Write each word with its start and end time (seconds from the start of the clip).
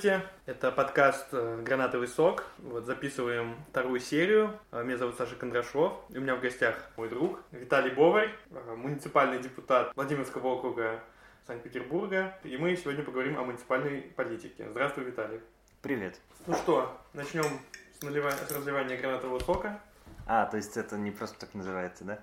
Здравствуйте, 0.00 0.30
это 0.46 0.72
подкаст 0.72 1.26
э, 1.32 1.62
«Гранатовый 1.62 2.08
сок». 2.08 2.44
Вот 2.56 2.86
записываем 2.86 3.54
вторую 3.68 4.00
серию. 4.00 4.58
Э, 4.72 4.82
Меня 4.82 4.96
зовут 4.96 5.16
Саша 5.18 5.36
Кондрашов. 5.36 5.92
И 6.08 6.16
у 6.16 6.22
меня 6.22 6.36
в 6.36 6.40
гостях 6.40 6.88
мой 6.96 7.10
друг 7.10 7.42
Виталий 7.50 7.90
Боварь, 7.90 8.30
э, 8.50 8.74
муниципальный 8.76 9.38
депутат 9.40 9.92
Владимирского 9.94 10.54
округа 10.54 11.00
Санкт-Петербурга. 11.46 12.38
И 12.44 12.56
мы 12.56 12.74
сегодня 12.76 13.04
поговорим 13.04 13.38
о 13.38 13.44
муниципальной 13.44 14.00
политике. 14.16 14.66
Здравствуй, 14.70 15.04
Виталий. 15.04 15.40
Привет. 15.82 16.18
Ну 16.46 16.54
что, 16.54 16.98
начнем 17.12 17.60
с, 17.98 18.02
налива... 18.02 18.30
с 18.30 18.50
разливания 18.50 18.96
гранатового 18.96 19.38
сока. 19.40 19.80
А, 20.26 20.46
то 20.46 20.56
есть 20.56 20.78
это 20.78 20.96
не 20.96 21.10
просто 21.10 21.38
так 21.38 21.52
называется, 21.52 22.04
да? 22.04 22.20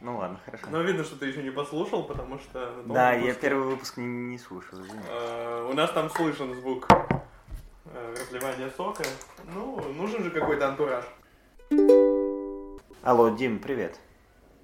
Ну 0.00 0.18
ладно, 0.18 0.38
хорошо. 0.44 0.66
Но 0.70 0.82
видно, 0.82 1.04
что 1.04 1.16
ты 1.16 1.26
еще 1.26 1.42
не 1.42 1.50
послушал, 1.50 2.04
потому 2.04 2.38
что... 2.38 2.82
да, 2.84 3.12
я 3.12 3.20
выпуске, 3.20 3.40
первый 3.40 3.66
выпуск 3.68 3.96
не, 3.96 4.06
не 4.06 4.38
слушал, 4.38 4.80
извини. 4.80 5.00
э, 5.08 5.68
У 5.70 5.74
нас 5.74 5.90
там 5.92 6.10
слышен 6.10 6.54
звук 6.54 6.86
э, 7.86 8.14
разливания 8.20 8.70
сока. 8.76 9.04
Ну, 9.54 9.80
нужен 9.94 10.22
же 10.22 10.30
какой-то 10.30 10.68
антураж. 10.68 11.04
Алло, 13.02 13.30
Дим, 13.30 13.58
привет. 13.58 13.98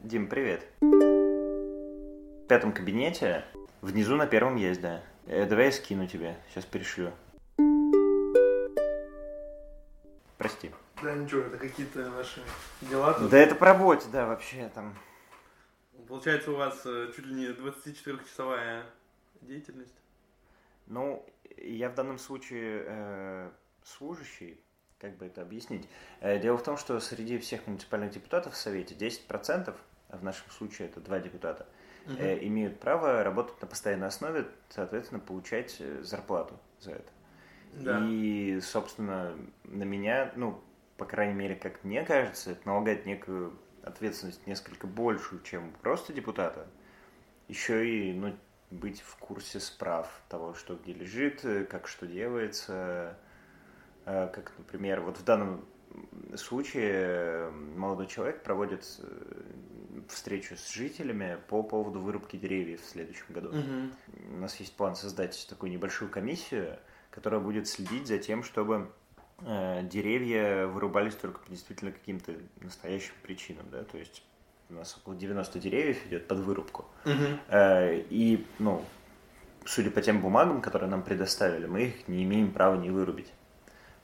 Дим, 0.02 0.26
привет. 0.26 0.66
В 0.82 2.46
пятом 2.46 2.73
кабинете, 2.73 3.45
внизу 3.80 4.16
на 4.16 4.26
первом 4.26 4.56
есть, 4.56 4.82
да. 4.82 5.01
Э, 5.26 5.46
давай 5.46 5.66
я 5.66 5.73
скину 5.73 6.06
тебе, 6.06 6.37
сейчас 6.51 6.66
перешлю. 6.66 7.10
Прости. 10.37 10.70
Да 11.02 11.14
ничего, 11.14 11.40
это 11.42 11.56
какие-то 11.56 12.10
ваши 12.10 12.42
дела 12.82 13.14
тут. 13.14 13.30
Да 13.30 13.38
это 13.38 13.54
по 13.54 13.64
работе, 13.64 14.06
да, 14.12 14.26
вообще 14.26 14.70
там. 14.74 14.92
Получается, 16.13 16.52
у 16.52 16.57
вас 16.57 16.82
э, 16.85 17.10
чуть 17.16 17.24
ли 17.24 17.35
не 17.35 17.46
24-часовая 17.46 18.82
деятельность. 19.41 19.95
Ну, 20.87 21.24
я 21.57 21.88
в 21.88 21.95
данном 21.95 22.19
случае 22.19 22.85
э, 22.87 23.51
служащий, 23.82 24.60
как 24.99 25.16
бы 25.16 25.24
это 25.24 25.41
объяснить. 25.41 25.88
Э, 26.21 26.38
дело 26.38 26.59
в 26.59 26.63
том, 26.63 26.77
что 26.77 27.01
среди 27.01 27.38
всех 27.38 27.66
муниципальных 27.66 28.10
депутатов 28.10 28.52
в 28.52 28.57
Совете 28.59 28.95
10%, 28.95 29.74
а 30.10 30.16
в 30.19 30.23
нашем 30.23 30.51
случае 30.51 30.88
это 30.88 31.01
два 31.01 31.19
депутата, 31.19 31.66
э, 32.07 32.47
имеют 32.47 32.79
право 32.79 33.24
работать 33.24 33.59
на 33.63 33.66
постоянной 33.66 34.09
основе, 34.09 34.47
соответственно, 34.69 35.19
получать 35.19 35.76
э, 35.80 36.02
зарплату 36.02 36.60
за 36.79 36.91
это. 36.91 37.10
Да. 37.73 38.07
И, 38.07 38.60
собственно, 38.60 39.35
на 39.65 39.85
меня, 39.85 40.30
ну, 40.37 40.63
по 40.99 41.07
крайней 41.07 41.32
мере, 41.32 41.54
как 41.57 41.82
мне 41.85 42.04
кажется, 42.04 42.51
это 42.51 42.69
налагает 42.69 43.07
некую 43.07 43.59
ответственность 43.83 44.47
несколько 44.47 44.87
большую, 44.87 45.43
чем 45.43 45.73
просто 45.83 46.13
депутата. 46.13 46.66
Еще 47.49 47.88
и, 47.88 48.13
ну, 48.13 48.37
быть 48.71 49.01
в 49.01 49.16
курсе 49.16 49.61
справ 49.61 50.09
того, 50.29 50.55
что 50.55 50.77
где 50.77 50.93
лежит, 50.93 51.45
э, 51.45 51.65
как 51.65 51.87
что 51.87 52.07
делается. 52.07 53.16
Э, 54.05 54.29
Как, 54.33 54.53
например, 54.59 55.01
вот 55.01 55.19
в 55.19 55.25
данном 55.25 55.65
случае 56.37 56.93
э, 56.93 57.51
молодой 57.51 58.07
человек 58.07 58.43
проводит 58.43 58.85
встречу 60.09 60.57
с 60.57 60.73
жителями 60.73 61.38
по 61.49 61.63
поводу 61.63 62.01
вырубки 62.01 62.37
деревьев 62.37 62.80
в 62.80 62.88
следующем 62.88 63.27
году. 63.29 63.51
Мгм. 63.53 63.93
У 64.34 64.37
нас 64.38 64.56
есть 64.56 64.75
план 64.77 64.97
создать 64.97 65.47
такую 65.49 65.71
небольшую 65.71 66.10
комиссию, 66.10 66.78
которая 67.10 67.41
будет 67.41 67.69
следить 67.69 68.06
за 68.09 68.19
тем, 68.19 68.43
чтобы 68.43 68.91
деревья 69.41 70.66
вырубались 70.66 71.15
только 71.15 71.41
по 71.41 71.50
действительно 71.50 71.91
каким-то 71.93 72.33
настоящим 72.61 73.15
причинам, 73.22 73.66
да, 73.71 73.83
то 73.84 73.99
есть 73.99 74.22
у 74.72 74.75
нас 74.75 74.97
около 74.97 75.15
90 75.15 75.59
деревьев 75.59 76.06
идет 76.06 76.27
под 76.27 76.38
вырубку. 76.38 76.87
Э, 77.49 77.99
и, 78.09 78.47
ну, 78.59 78.84
судя 79.65 79.91
по 79.91 80.00
тем 80.00 80.21
бумагам, 80.21 80.60
которые 80.60 80.88
нам 80.88 81.03
предоставили, 81.03 81.66
мы 81.66 81.82
их 81.84 82.09
не 82.09 82.25
имеем 82.25 82.53
права 82.53 82.76
не 82.76 82.91
вырубить, 82.91 83.32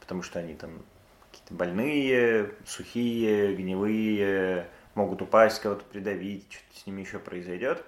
потому 0.01 0.23
что 0.23 0.39
они 0.41 0.55
там 0.55 0.83
какие-то 1.31 1.55
больные, 1.55 2.51
сухие, 2.67 3.55
гнилые, 3.55 4.69
могут 4.95 5.23
упасть, 5.23 5.61
кого-то 5.61 5.85
придавить, 5.85 6.53
что-то 6.53 6.81
с 6.81 6.87
ними 6.87 7.01
еще 7.01 7.19
произойдет. 7.19 7.85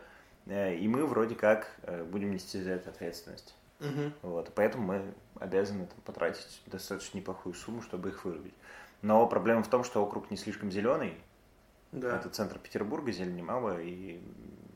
Э, 0.47 0.75
И 0.75 0.89
мы 0.89 1.05
вроде 1.06 1.34
как 1.34 1.71
э, 1.83 2.05
будем 2.05 2.31
нести 2.31 2.62
за 2.62 2.73
это 2.73 2.91
ответственность. 2.91 3.55
Мгм. 3.81 4.13
Вот, 4.23 4.53
поэтому 4.55 4.87
мы 4.87 5.15
обязаны 5.39 5.87
там, 5.87 5.99
потратить 6.05 6.63
достаточно 6.67 7.19
неплохую 7.19 7.55
сумму, 7.55 7.83
чтобы 7.83 8.11
их 8.11 8.25
вырубить. 8.25 8.55
Но 9.03 9.27
проблема 9.27 9.63
в 9.63 9.69
том, 9.69 9.85
что 9.85 10.05
округ 10.05 10.31
не 10.31 10.37
слишком 10.37 10.71
зеленый. 10.71 11.15
Да. 11.93 12.17
Это 12.17 12.29
центр 12.29 12.59
Петербурга, 12.59 13.11
зелени 13.11 13.43
мало, 13.43 13.81
и 13.81 14.21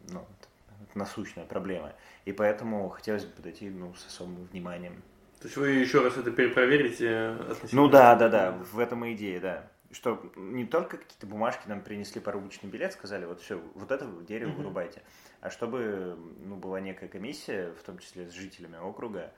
ну, 0.08 0.20
это, 0.20 0.48
насущная 0.94 1.44
проблема. 1.44 1.92
И 2.24 2.32
поэтому 2.32 2.88
хотелось 2.88 3.24
бы 3.24 3.32
подойти 3.32 3.70
ну, 3.70 3.94
с 3.94 4.06
особым 4.06 4.46
вниманием. 4.46 5.02
То 5.40 5.46
есть 5.46 5.56
вы 5.56 5.68
еще 5.70 6.02
раз 6.02 6.16
это 6.16 6.30
перепроверите 6.30 7.36
относительно... 7.50 7.82
Ну 7.82 7.88
да, 7.88 8.14
да, 8.14 8.28
да, 8.28 8.52
в 8.52 8.78
этом 8.78 9.04
и 9.04 9.14
идея, 9.14 9.40
да. 9.40 9.70
Что 9.92 10.20
не 10.34 10.64
только 10.64 10.96
какие-то 10.96 11.26
бумажки 11.26 11.68
нам 11.68 11.82
принесли 11.82 12.20
порубочный 12.20 12.70
билет, 12.70 12.94
сказали, 12.94 13.26
вот 13.26 13.42
все, 13.42 13.60
вот 13.74 13.90
это 13.90 14.06
дерево 14.26 14.48
Мгм. 14.50 14.58
вырубайте. 14.58 15.02
А 15.44 15.50
чтобы 15.50 16.16
ну, 16.40 16.56
была 16.56 16.80
некая 16.80 17.06
комиссия, 17.06 17.70
в 17.72 17.82
том 17.82 17.98
числе 17.98 18.26
с 18.26 18.32
жителями 18.32 18.78
округа, 18.78 19.30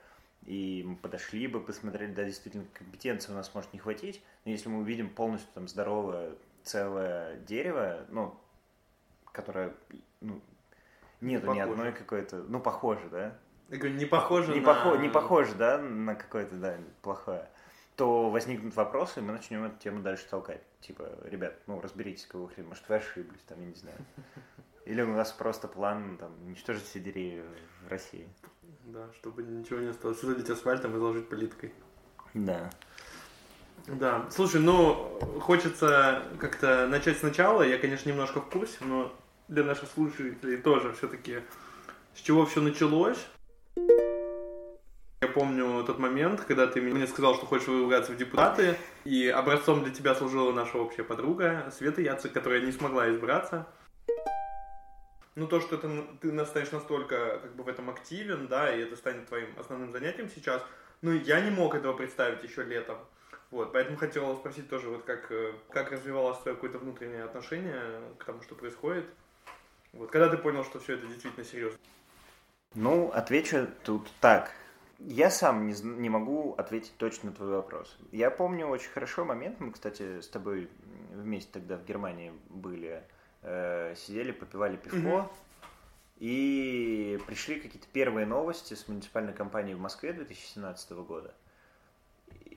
и 0.45 0.81
мы 0.87 0.95
подошли 0.95 1.47
бы, 1.47 1.59
посмотрели, 1.59 2.13
да, 2.13 2.23
действительно, 2.23 2.63
компетенции 2.71 3.33
у 3.33 3.35
нас 3.35 3.53
может 3.53 3.73
не 3.73 3.79
хватить, 3.79 4.23
но 4.45 4.51
если 4.51 4.69
мы 4.69 4.79
увидим 4.79 5.09
полностью 5.09 5.49
там 5.53 5.67
здоровое, 5.67 6.35
целое 6.63 7.35
дерево, 7.39 8.05
ну, 8.07 8.39
которое, 9.33 9.73
ну, 10.21 10.39
нету 11.19 11.47
ни 11.47 11.59
Похоже. 11.59 11.71
одной 11.71 11.91
какой-то, 11.91 12.37
ну, 12.37 12.61
похоже, 12.61 13.09
да, 13.09 13.37
Я 13.67 13.77
говорю, 13.77 13.95
не 13.95 14.05
похоже 14.05 14.53
не, 14.53 14.61
на... 14.61 14.65
похо- 14.65 14.97
не 14.97 15.09
похоже, 15.09 15.55
да, 15.55 15.77
на 15.77 16.15
какое-то, 16.15 16.55
да, 16.55 16.77
плохое, 17.01 17.49
то 17.97 18.29
возникнут 18.29 18.73
вопросы, 18.77 19.19
и 19.19 19.23
мы 19.23 19.33
начнем 19.33 19.65
эту 19.65 19.77
тему 19.79 20.01
дальше 20.01 20.25
толкать. 20.29 20.61
Типа, 20.79 21.09
ребят, 21.25 21.59
ну, 21.67 21.81
разберитесь, 21.81 22.27
кого 22.27 22.47
хрен, 22.47 22.65
может, 22.69 22.87
вы 22.87 22.95
ошиблись, 22.95 23.41
там, 23.45 23.59
я 23.59 23.67
не 23.67 23.75
знаю. 23.75 23.97
Или 24.87 25.01
у 25.01 25.13
нас 25.13 25.33
просто 25.33 25.67
план, 25.67 26.17
там, 26.17 26.31
уничтожить 26.45 26.85
все 26.85 26.99
деревья 27.01 27.43
в 27.85 27.89
России. 27.89 28.25
Да, 28.85 29.09
чтобы 29.19 29.43
ничего 29.43 29.79
не 29.79 29.89
осталось. 29.89 30.21
Залить 30.21 30.49
асфальтом 30.49 30.95
и 30.95 30.99
заложить 30.99 31.27
плиткой. 31.27 31.73
Да. 32.33 32.69
Да, 33.87 34.25
слушай, 34.31 34.61
ну, 34.61 35.19
хочется 35.41 36.23
как-то 36.39 36.87
начать 36.87 37.17
сначала. 37.17 37.63
Я, 37.63 37.77
конечно, 37.77 38.07
немножко 38.07 38.39
в 38.39 38.49
курсе, 38.49 38.77
но 38.81 39.13
для 39.49 39.65
наших 39.65 39.89
слушателей 39.89 40.57
тоже 40.57 40.93
все-таки 40.93 41.41
с 42.15 42.21
чего 42.21 42.45
все 42.45 42.61
началось. 42.61 43.27
Я 45.21 45.27
помню 45.27 45.83
тот 45.83 45.99
момент, 45.99 46.41
когда 46.41 46.65
ты 46.65 46.79
мне 46.79 47.07
сказал, 47.07 47.35
что 47.35 47.45
хочешь 47.45 47.67
выбраться 47.67 48.13
в 48.13 48.17
депутаты, 48.17 48.77
и 49.03 49.27
образцом 49.27 49.83
для 49.83 49.93
тебя 49.93 50.15
служила 50.15 50.53
наша 50.53 50.77
общая 50.77 51.03
подруга 51.03 51.69
Света 51.75 52.01
Яцек, 52.01 52.31
которая 52.31 52.61
не 52.61 52.71
смогла 52.71 53.09
избраться. 53.09 53.67
Ну, 55.37 55.45
то, 55.45 55.61
что 55.61 55.75
это, 55.75 55.87
ты 56.19 56.31
настанешь 56.31 56.71
настолько 56.71 57.37
как 57.37 57.55
бы 57.55 57.63
в 57.63 57.67
этом 57.67 57.91
активен, 57.91 58.47
да, 58.47 58.75
и 58.75 58.81
это 58.81 58.95
станет 58.95 59.27
твоим 59.27 59.47
основным 59.59 59.91
занятием 59.91 60.29
сейчас, 60.29 60.63
ну, 61.03 61.11
я 61.11 61.41
не 61.41 61.51
мог 61.51 61.75
этого 61.75 61.93
представить 61.93 62.43
еще 62.43 62.63
летом. 62.63 62.97
Вот, 63.51 63.71
поэтому 63.71 63.97
хотел 63.97 64.35
спросить 64.35 64.67
тоже, 64.67 64.89
вот 64.89 65.03
как, 65.03 65.31
э, 65.31 65.53
как 65.69 65.91
развивалось 65.91 66.39
твое 66.39 66.55
какое-то 66.55 66.79
внутреннее 66.79 67.23
отношение 67.23 68.01
к 68.17 68.23
тому, 68.23 68.41
что 68.41 68.55
происходит. 68.55 69.05
Вот, 69.93 70.09
когда 70.09 70.27
ты 70.27 70.37
понял, 70.37 70.63
что 70.63 70.79
все 70.79 70.95
это 70.95 71.05
действительно 71.05 71.45
серьезно? 71.45 71.77
Ну, 72.73 73.11
отвечу 73.13 73.67
тут 73.83 74.09
так. 74.19 74.49
Я 74.97 75.29
сам 75.29 75.67
не, 75.67 75.75
не 75.83 76.09
могу 76.09 76.55
ответить 76.55 76.97
точно 76.97 77.29
на 77.29 77.35
твой 77.35 77.49
вопрос. 77.49 77.95
Я 78.11 78.31
помню 78.31 78.65
очень 78.65 78.89
хорошо 78.89 79.23
момент, 79.23 79.59
мы, 79.59 79.71
кстати, 79.71 80.19
с 80.19 80.27
тобой 80.29 80.67
вместе 81.13 81.51
тогда 81.53 81.77
в 81.77 81.85
Германии 81.85 82.33
были, 82.49 83.03
э, 83.43 83.95
сидели, 83.95 84.31
попивали 84.31 84.75
пивко, 84.77 84.97
Мгм. 84.97 85.29
и 86.19 87.19
пришли 87.27 87.59
какие-то 87.59 87.87
первые 87.93 88.25
новости 88.25 88.73
с 88.73 88.87
муниципальной 88.87 89.33
кампании 89.33 89.73
в 89.73 89.79
Москве 89.79 90.13
2017 90.13 90.91
года. 91.03 91.33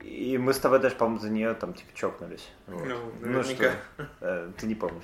И 0.01 0.37
мы 0.39 0.53
с 0.53 0.59
тобой 0.59 0.79
даже, 0.79 0.95
по-моему, 0.95 1.19
за 1.19 1.29
нее 1.29 1.53
там 1.53 1.73
типа 1.73 1.93
чокнулись. 1.93 2.49
Вот. 2.67 2.83
Ну, 2.87 3.11
Ну 3.21 3.43
что, 3.43 3.71
э, 4.21 4.51
ты 4.57 4.65
не 4.65 4.75
помнишь. 4.75 5.03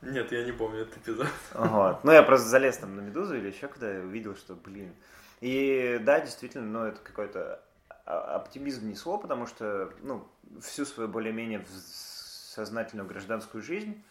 Нет, 0.00 0.30
я 0.30 0.44
не 0.44 0.52
помню 0.52 0.82
этот 0.82 0.98
эпизод. 0.98 1.26
Вот. 1.54 2.04
Ну, 2.04 2.12
я 2.12 2.22
просто 2.22 2.46
залез 2.48 2.76
там 2.78 2.94
на 2.94 3.00
Медузу 3.00 3.36
или 3.36 3.48
еще 3.48 3.66
когда 3.66 3.90
я 3.92 4.00
увидел, 4.00 4.36
что, 4.36 4.54
блин. 4.54 4.94
И 5.40 6.00
да, 6.02 6.20
действительно, 6.20 6.66
ну, 6.66 6.84
это 6.86 7.00
какой-то 7.00 7.60
оптимизм 8.04 8.88
несло, 8.88 9.18
потому 9.18 9.46
что, 9.46 9.92
ну, 10.02 10.26
всю 10.62 10.84
свою 10.84 11.08
более-менее 11.08 11.64
сознательную 11.68 13.08
гражданскую 13.08 13.62
жизнь, 13.62 14.02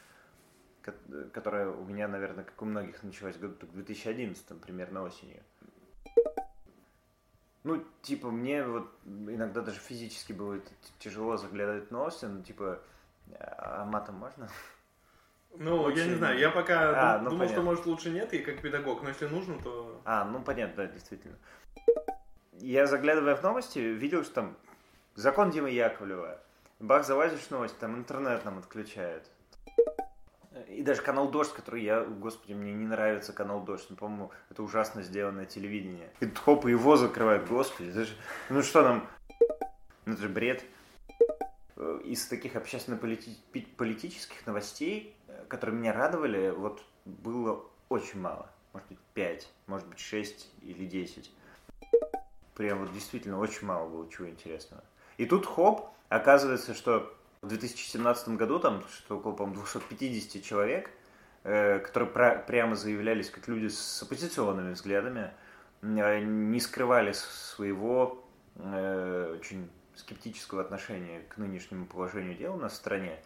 которая 1.34 1.70
у 1.70 1.84
меня, 1.86 2.08
наверное, 2.08 2.44
как 2.44 2.62
у 2.62 2.66
многих 2.66 3.02
началась 3.04 3.38
году 3.38 3.56
в 3.68 3.72
2011 3.74 4.62
примерно 4.62 5.04
осенью. 5.04 5.44
Ну, 7.64 7.84
типа, 8.02 8.32
мне 8.32 8.64
вот 8.64 8.90
иногда 9.06 9.62
даже 9.62 9.80
физически 9.80 10.32
было 10.32 10.60
тяжело 11.00 11.36
заглядывать 11.38 11.90
в 11.90 11.92
новости, 11.92 12.26
ну, 12.26 12.42
типа, 12.42 12.80
а 13.40 13.84
матом 13.86 14.16
можно? 14.16 14.50
Ну, 15.58 15.90
я 15.90 16.06
не 16.06 16.16
знаю, 16.16 16.38
я 16.38 16.50
пока 16.52 16.90
А, 16.92 17.18
дум- 17.18 17.24
ну, 17.26 17.30
думал, 17.32 17.46
что 17.46 17.56
понятно. 17.56 17.62
может 17.64 17.86
лучше 17.86 18.10
нет, 18.12 18.32
и 18.34 18.40
как 18.40 18.62
педагог, 18.62 19.02
но 19.02 19.10
если 19.10 19.28
нужно, 19.28 19.60
то... 19.62 20.02
А, 20.06 20.24
ну 20.26 20.42
понятно, 20.44 20.86
да, 20.86 20.92
действительно. 20.94 21.36
я, 22.54 22.86
заглядывая 22.86 23.36
в 23.36 23.44
новости, 23.44 23.80
видел, 23.80 24.24
что 24.24 24.34
там 24.36 24.58
закон 25.16 25.50
Димы 25.50 25.72
Яковлева, 25.72 26.40
бах, 26.80 27.06
залазишь 27.06 27.40
в 27.42 27.52
новости, 27.52 27.76
там 27.80 27.96
интернет 27.98 28.46
нам 28.46 28.60
отключают. 28.60 29.30
И 30.68 30.82
даже 30.82 31.02
канал 31.02 31.30
«Дождь», 31.30 31.54
который 31.54 31.84
я, 31.84 32.04
господи, 32.04 32.54
мне 32.54 32.74
не 32.74 32.86
нравится 32.86 33.34
канал 33.34 33.62
«Дождь», 33.64 33.88
ну, 33.90 33.96
по-моему, 33.96 34.32
это 34.50 34.64
ужасно 34.64 35.04
сделанное 35.04 35.46
телевидение. 35.46 36.10
И 36.20 36.28
хоп, 36.28 36.66
его 36.66 36.96
закрывают, 36.96 37.48
господи, 37.48 37.90
это 37.90 38.06
же, 38.06 38.14
ну 38.50 38.62
что 38.62 38.84
нам, 38.84 39.08
ну 40.06 40.14
это 40.14 40.22
же 40.22 40.30
бред. 40.30 40.64
Э, 41.78 42.00
из 42.04 42.26
таких 42.26 42.56
общественно-политических 42.56 44.46
новостей, 44.48 45.16
э, 45.28 45.46
которые 45.48 45.78
меня 45.78 45.94
радовали, 45.94 46.50
вот 46.50 46.84
было 47.06 47.64
очень 47.90 48.20
мало. 48.20 48.50
Может 48.74 48.88
быть, 48.90 49.00
5, 49.14 49.50
может 49.68 49.88
быть, 49.88 50.00
6 50.00 50.50
или 50.64 50.86
10. 50.86 51.32
Прям 52.56 52.80
вот 52.80 52.92
действительно 52.94 53.40
очень 53.40 53.68
мало 53.68 53.88
было 53.88 54.10
чего 54.10 54.28
интересного. 54.28 54.84
И 55.18 55.26
тут 55.26 55.46
хоп, 55.46 55.90
оказывается, 56.10 56.74
что 56.74 57.16
в 57.42 57.48
2017 57.48 58.30
году 58.30 58.60
там 58.60 58.84
что 58.90 59.18
около, 59.18 59.34
по-моему, 59.34 59.62
250 59.62 60.44
человек, 60.44 60.90
э, 61.44 61.80
которые 61.80 62.10
про- 62.10 62.40
прямо 62.40 62.76
заявлялись 62.76 63.30
как 63.30 63.48
люди 63.48 63.68
с 63.68 64.02
оппозиционными 64.04 64.74
взглядами, 64.74 65.32
э, 65.82 66.20
не 66.20 66.60
скрывали 66.60 67.12
своего 67.14 68.24
э, 68.60 69.38
очень 69.40 69.70
скептического 69.96 70.62
отношения 70.62 71.22
к 71.30 71.38
нынешнему 71.38 71.86
положению 71.86 72.36
дел 72.36 72.56
у 72.56 72.58
нас 72.58 72.74
в 72.74 72.76
стране, 72.76 73.20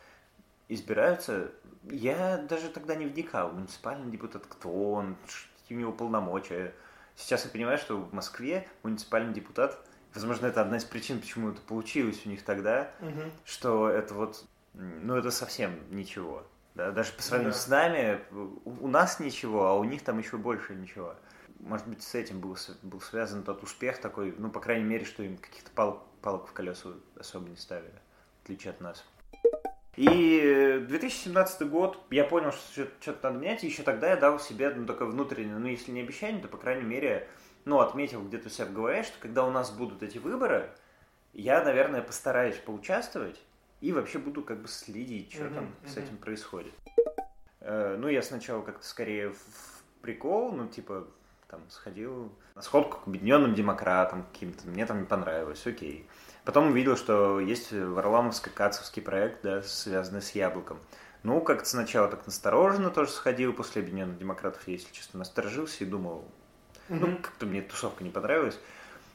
избираются, 0.68 1.52
я 1.84 2.38
даже 2.38 2.70
тогда 2.70 2.96
не 2.96 3.06
вникал, 3.06 3.52
муниципальный 3.52 4.10
депутат, 4.12 4.46
кто 4.48 4.70
он, 4.94 5.16
какие 5.62 5.78
у 5.78 5.82
него 5.82 5.92
полномочия. 5.92 6.74
Сейчас 7.16 7.46
я 7.46 7.52
понимаю, 7.52 7.78
что 7.78 7.98
в 7.98 8.14
Москве 8.14 8.68
муниципальный 8.84 9.34
депутат, 9.34 9.86
возможно, 10.14 10.48
это 10.48 10.62
одна 10.62 10.78
из 10.78 10.86
причин, 10.86 11.20
почему 11.20 11.52
это 11.52 11.62
получилось 11.62 12.22
у 12.26 12.30
них 12.30 12.44
тогда, 12.44 12.92
угу. 13.00 13.32
что 13.46 13.90
это 13.90 14.14
вот, 14.14 14.46
ну 14.74 15.16
это 15.16 15.32
совсем 15.32 15.80
ничего. 15.90 16.44
Да? 16.76 16.92
Даже 16.92 17.12
по 17.14 17.22
сравнению 17.22 17.54
да. 17.54 17.60
с 17.60 17.68
нами, 17.68 18.20
у 18.66 18.88
нас 18.88 19.20
ничего, 19.20 19.68
а 19.68 19.74
у 19.76 19.84
них 19.84 20.04
там 20.04 20.20
еще 20.20 20.38
больше 20.38 20.76
ничего. 20.76 21.16
Может 21.60 21.88
быть, 21.88 22.02
с 22.02 22.16
этим 22.16 22.40
был, 22.40 22.58
был 22.82 23.02
связан 23.02 23.44
тот 23.44 23.62
успех 23.64 24.00
такой, 24.00 24.34
ну, 24.38 24.50
по 24.50 24.60
крайней 24.60 24.86
мере, 24.86 25.06
что 25.06 25.22
им 25.22 25.38
каких-то 25.38 25.70
пал, 25.72 26.08
палок 26.22 26.48
в 26.48 26.54
колеса 26.54 26.90
особо 27.20 27.50
не 27.50 27.58
ставили, 27.58 27.94
в 28.40 28.46
отличие 28.46 28.72
от 28.72 28.82
нас. 28.82 29.06
И 29.98 30.86
2017 30.88 31.70
год, 31.70 32.02
я 32.10 32.24
понял, 32.24 32.52
что 32.54 32.88
что-то 33.02 33.30
надо 33.30 33.40
менять, 33.40 33.64
и 33.64 33.68
еще 33.68 33.84
тогда 33.84 34.10
я 34.10 34.16
дал 34.16 34.40
себе 34.40 34.70
ну, 34.74 34.86
такое 34.86 35.10
внутреннее, 35.10 35.58
ну, 35.58 35.68
если 35.68 35.92
не 35.92 36.02
обещание, 36.02 36.42
то, 36.42 36.48
по 36.48 36.58
крайней 36.58 36.86
мере, 36.86 37.28
ну, 37.66 37.80
отметил 37.80 38.24
где-то 38.24 38.48
у 38.48 38.50
себя 38.50 38.66
в 38.66 38.74
голове, 38.74 39.04
что 39.04 39.20
когда 39.20 39.46
у 39.46 39.52
нас 39.52 39.72
будут 39.72 40.04
эти 40.04 40.18
выборы, 40.18 40.70
я, 41.34 41.64
наверное, 41.64 42.02
постараюсь 42.02 42.58
поучаствовать 42.58 43.42
и 43.80 43.92
вообще 43.94 44.20
буду 44.20 44.44
как 44.44 44.62
бы 44.62 44.68
следить, 44.68 45.32
что 45.34 45.44
mm-hmm, 45.44 45.56
там 45.56 45.64
mm-hmm. 45.66 45.90
с 45.90 45.98
этим 45.98 46.18
происходит. 46.18 46.74
Э, 47.62 47.96
ну, 47.98 48.08
я 48.08 48.22
сначала 48.22 48.62
как-то 48.62 48.86
скорее 48.86 49.30
в 49.32 49.84
прикол, 50.02 50.52
ну, 50.52 50.68
типа, 50.68 51.08
там, 51.48 51.62
сходил 51.70 52.32
на 52.56 52.62
сходку 52.62 53.00
к 53.00 53.08
объединенным 53.08 53.54
демократам 53.54 54.24
каким-то, 54.24 54.68
мне 54.68 54.86
там 54.86 55.02
не 55.02 55.06
понравилось, 55.06 55.66
окей. 55.66 56.08
Потом 56.44 56.70
увидел, 56.70 56.98
что 56.98 57.40
есть 57.40 57.72
Варламовско-Кацовский 57.72 59.02
проект, 59.02 59.44
да, 59.44 59.62
связанный 59.62 60.22
с 60.22 60.32
яблоком. 60.32 60.80
Ну, 61.24 61.40
как-то 61.42 61.66
сначала 61.66 62.08
так 62.08 62.26
настороженно 62.26 62.90
тоже 62.90 63.12
сходил, 63.12 63.54
после 63.54 63.84
Объединенных 63.84 64.18
Демократов, 64.18 64.68
если 64.68 64.92
честно, 64.92 65.20
насторожился 65.20 65.84
и 65.84 65.88
думал, 65.88 66.26
mm-hmm. 66.92 67.00
ну, 67.00 67.18
как-то 67.18 67.46
мне 67.46 67.62
тусовка 67.62 68.04
не 68.04 68.10
понравилась. 68.10 68.60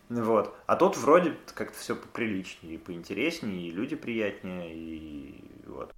Вот. 0.08 0.56
А 0.66 0.76
тут 0.76 0.96
вроде 0.96 1.34
как-то 1.54 1.78
все 1.78 1.96
поприличнее, 1.96 2.78
поинтереснее, 2.78 3.68
и 3.68 3.70
люди 3.70 3.96
приятнее, 3.96 4.72
и 4.72 5.44
вот. 5.66 5.92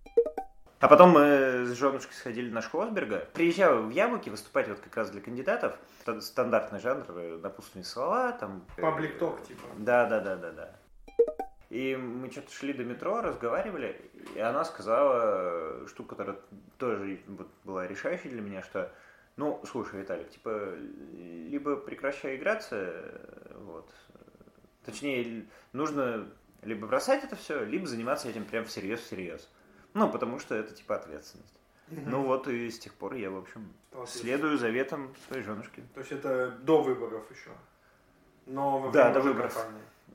А 0.81 0.87
потом 0.87 1.11
мы 1.11 1.65
с 1.67 1.73
женушкой 1.73 2.15
сходили 2.15 2.51
на 2.51 2.63
Шхлосберга. 2.63 3.29
Приезжал 3.35 3.83
в 3.83 3.91
Яблоки 3.91 4.31
выступать 4.31 4.69
вот 4.69 4.79
как 4.79 4.97
раз 4.97 5.11
для 5.11 5.21
кандидатов. 5.21 5.77
Стандартный 6.21 6.79
жанр, 6.79 7.05
напутственные 7.43 7.85
слова, 7.85 8.33
там... 8.33 8.65
Паблик 8.77 9.19
ток, 9.19 9.43
типа. 9.43 9.67
Да, 9.77 10.07
да, 10.07 10.21
да, 10.21 10.37
да, 10.37 10.53
да. 10.53 10.71
И 11.69 11.97
мы 11.97 12.31
что-то 12.31 12.51
шли 12.53 12.73
до 12.73 12.85
метро, 12.85 13.21
разговаривали, 13.21 14.01
и 14.35 14.41
она 14.41 14.65
сказала 14.65 15.87
штуку, 15.87 16.11
которая 16.11 16.37
тоже 16.79 17.19
была 17.65 17.87
решающей 17.87 18.31
для 18.31 18.41
меня, 18.41 18.63
что, 18.63 18.91
ну, 19.39 19.63
слушай, 19.65 20.01
Виталик, 20.01 20.29
типа, 20.31 20.75
либо 21.15 21.77
прекращай 21.77 22.37
играться, 22.37 23.21
вот, 23.55 23.91
точнее, 24.85 25.47
нужно 25.73 26.29
либо 26.63 26.89
бросать 26.89 27.25
это 27.25 27.37
все, 27.37 27.65
либо 27.65 27.87
заниматься 27.87 28.29
этим 28.29 28.45
прям 28.45 28.65
всерьез-всерьез. 28.65 29.49
Ну, 29.95 30.11
потому 30.11 30.41
что 30.41 30.57
это, 30.57 30.75
типа, 30.75 30.97
ответственность. 30.97 31.55
Угу. 31.91 32.01
Ну 32.05 32.23
вот 32.25 32.49
и 32.49 32.69
с 32.69 32.79
тех 32.79 32.93
пор 32.95 33.15
я, 33.15 33.31
в 33.31 33.39
общем, 33.39 33.73
следую 34.07 34.59
заветам 34.59 35.15
своей 35.27 35.43
женушки. 35.43 35.83
То 35.95 36.01
есть 36.01 36.13
это 36.13 36.51
до 36.63 36.83
выборов 36.83 37.31
еще? 37.31 37.51
Но 38.47 38.79
во 38.79 38.91
да, 38.91 39.13
до 39.13 39.21
выборов. 39.21 39.57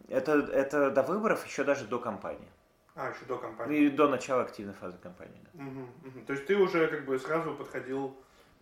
Это, 0.10 0.34
это 0.34 0.92
до 0.92 1.02
выборов, 1.02 1.46
еще 1.46 1.64
даже 1.64 1.86
до 1.86 1.98
кампании. 1.98 2.52
А, 2.96 3.10
еще 3.10 3.26
до 3.26 3.38
кампании. 3.38 3.86
И 3.86 3.90
до 3.90 4.08
начала 4.08 4.44
активной 4.44 4.74
фазы 4.74 4.98
кампании, 4.98 5.40
да. 5.54 5.64
Угу, 5.64 5.82
угу. 5.82 6.26
То 6.28 6.34
есть 6.34 6.46
ты 6.46 6.56
уже 6.56 6.88
как 6.88 7.06
бы 7.06 7.18
сразу 7.18 7.56
подходил, 7.56 8.16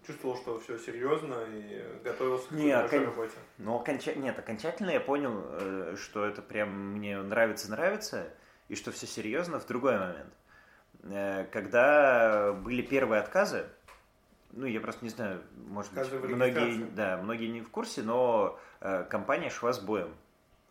чувствовал, 0.06 0.38
что 0.38 0.60
все 0.60 0.78
серьезно 0.78 1.46
и 1.48 1.84
готовился 2.04 2.48
к 2.48 2.52
не, 2.52 2.76
окон... 2.76 3.06
работе? 3.06 3.36
Ну, 3.58 3.76
оконча... 3.76 4.14
нет, 4.16 4.38
окончательно 4.38 4.92
я 4.92 5.00
понял, 5.00 5.44
э, 5.46 5.96
что 5.98 6.26
это 6.26 6.42
прям 6.42 6.94
мне 6.94 7.22
нравится-нравится, 7.22 8.34
и 8.68 8.76
что 8.76 8.92
все 8.92 9.08
серьезно 9.08 9.60
в 9.60 9.68
другой 9.68 9.98
момент. 9.98 10.34
Э, 11.04 11.46
когда 11.52 12.54
были 12.54 12.82
первые 12.82 13.22
отказы, 13.22 13.66
ну, 14.52 14.66
я 14.66 14.82
просто 14.82 15.06
не 15.06 15.10
знаю, 15.10 15.42
может 15.68 15.94
быть, 15.94 16.12
многие, 16.12 16.86
да, 16.92 17.18
многие 17.18 17.48
не 17.48 17.62
в 17.62 17.70
курсе, 17.70 18.02
но 18.02 18.60
э, 18.82 19.06
компания 19.10 19.50
шла 19.50 19.74
с 19.74 19.80
боем 19.80 20.14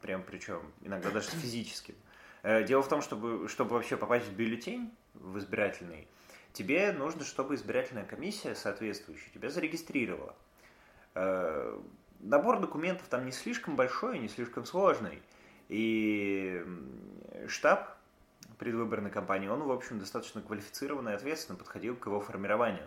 прям 0.02 0.22
причем, 0.22 0.62
иногда 0.80 1.10
даже 1.10 1.28
физическим. 1.28 1.94
Дело 2.42 2.82
в 2.82 2.88
том, 2.88 3.02
чтобы, 3.02 3.50
чтобы 3.50 3.74
вообще 3.74 3.98
попасть 3.98 4.26
в 4.26 4.32
бюллетень, 4.32 4.90
в 5.12 5.38
избирательный, 5.38 6.08
тебе 6.52 6.92
нужно, 6.92 7.24
чтобы 7.24 7.54
избирательная 7.54 8.04
комиссия 8.04 8.54
соответствующая 8.54 9.30
тебя 9.30 9.50
зарегистрировала. 9.50 10.34
Э, 11.14 11.78
набор 12.20 12.60
документов 12.60 13.06
там 13.08 13.26
не 13.26 13.32
слишком 13.32 13.76
большой, 13.76 14.18
не 14.18 14.28
слишком 14.28 14.64
сложный. 14.64 15.22
И 15.68 16.64
штаб 17.48 17.96
предвыборной 18.58 19.10
кампании, 19.10 19.48
он, 19.48 19.62
в 19.62 19.70
общем, 19.70 19.98
достаточно 19.98 20.42
квалифицированно 20.42 21.10
и 21.10 21.14
ответственно 21.14 21.56
подходил 21.56 21.96
к 21.96 22.06
его 22.06 22.20
формированию. 22.20 22.86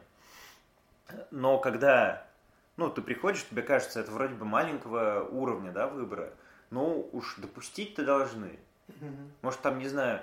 Но 1.32 1.58
когда 1.58 2.28
ну, 2.76 2.90
ты 2.90 3.02
приходишь, 3.02 3.46
тебе 3.48 3.62
кажется, 3.62 4.00
это 4.00 4.12
вроде 4.12 4.34
бы 4.34 4.46
маленького 4.46 5.28
уровня 5.30 5.72
да, 5.72 5.88
выбора, 5.88 6.34
ну 6.72 7.08
уж 7.12 7.36
допустить-то 7.38 8.04
должны. 8.04 8.60
Может, 9.42 9.62
там, 9.62 9.80
не 9.80 9.88
знаю, 9.88 10.22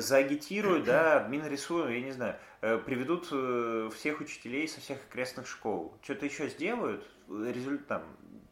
заагитируют, 0.00 0.84
да, 0.84 1.26
Минресурс, 1.28 1.90
я 1.90 2.00
не 2.00 2.12
знаю, 2.12 2.36
э, 2.60 2.78
приведут 2.78 3.28
э, 3.32 3.88
всех 3.94 4.20
учителей 4.20 4.68
со 4.68 4.80
всех 4.80 4.98
окрестных 5.08 5.46
школ. 5.46 5.96
Что-то 6.02 6.26
еще 6.26 6.48
сделают, 6.48 7.06
результат 7.28 8.04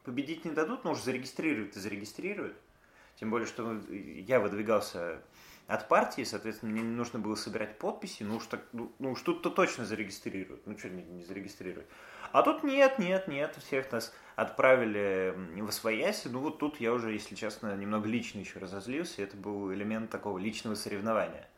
победить 0.04 0.46
не 0.46 0.52
дадут, 0.52 0.84
но 0.84 0.92
уж 0.92 1.02
зарегистрируют 1.02 1.76
и 1.76 1.80
зарегистрируют. 1.80 2.56
Тем 3.16 3.30
более, 3.30 3.46
что 3.46 3.78
я 3.90 4.40
выдвигался 4.40 5.20
от 5.66 5.86
партии, 5.86 6.22
соответственно, 6.24 6.72
мне 6.72 6.80
не 6.80 6.96
нужно 6.96 7.18
было 7.18 7.34
собирать 7.34 7.78
подписи, 7.78 8.22
ну 8.22 8.36
уж, 8.36 8.46
так, 8.46 8.62
ну, 8.72 8.90
ну 8.98 9.10
уж 9.10 9.20
тут-то 9.20 9.50
точно 9.50 9.84
зарегистрируют. 9.84 10.66
Ну 10.66 10.78
что 10.78 10.88
не, 10.88 11.02
не 11.02 11.24
зарегистрировать? 11.24 11.86
А 12.32 12.42
тут 12.42 12.62
нет, 12.62 12.98
нет, 12.98 13.28
нет, 13.28 13.56
всех 13.56 13.90
нас 13.92 14.14
отправили 14.36 15.34
в 15.56 15.68
освояси. 15.68 16.28
Ну 16.28 16.40
вот 16.40 16.58
тут 16.58 16.80
я 16.80 16.92
уже, 16.92 17.12
если 17.12 17.34
честно, 17.34 17.74
немного 17.76 18.08
лично 18.08 18.38
еще 18.38 18.58
разозлился. 18.58 19.22
Это 19.22 19.36
был 19.36 19.72
элемент 19.72 20.10
такого 20.10 20.38
личного 20.38 20.74
соревнования. 20.74 21.48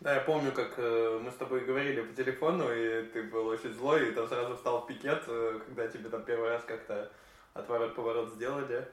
Да, 0.00 0.14
я 0.14 0.20
помню, 0.20 0.52
как 0.52 0.74
э, 0.76 1.20
мы 1.24 1.30
с 1.30 1.34
тобой 1.34 1.64
говорили 1.64 2.02
по 2.02 2.14
телефону, 2.14 2.72
и 2.72 3.02
ты 3.06 3.24
был 3.24 3.48
очень 3.48 3.72
злой, 3.72 4.08
и 4.08 4.12
там 4.12 4.28
сразу 4.28 4.54
встал 4.54 4.82
в 4.82 4.86
пикет, 4.86 5.24
э, 5.26 5.60
когда 5.66 5.88
тебе 5.88 6.08
там 6.08 6.22
первый 6.22 6.50
раз 6.50 6.62
как-то 6.62 7.10
отворот-поворот 7.54 8.30
сделали. 8.34 8.86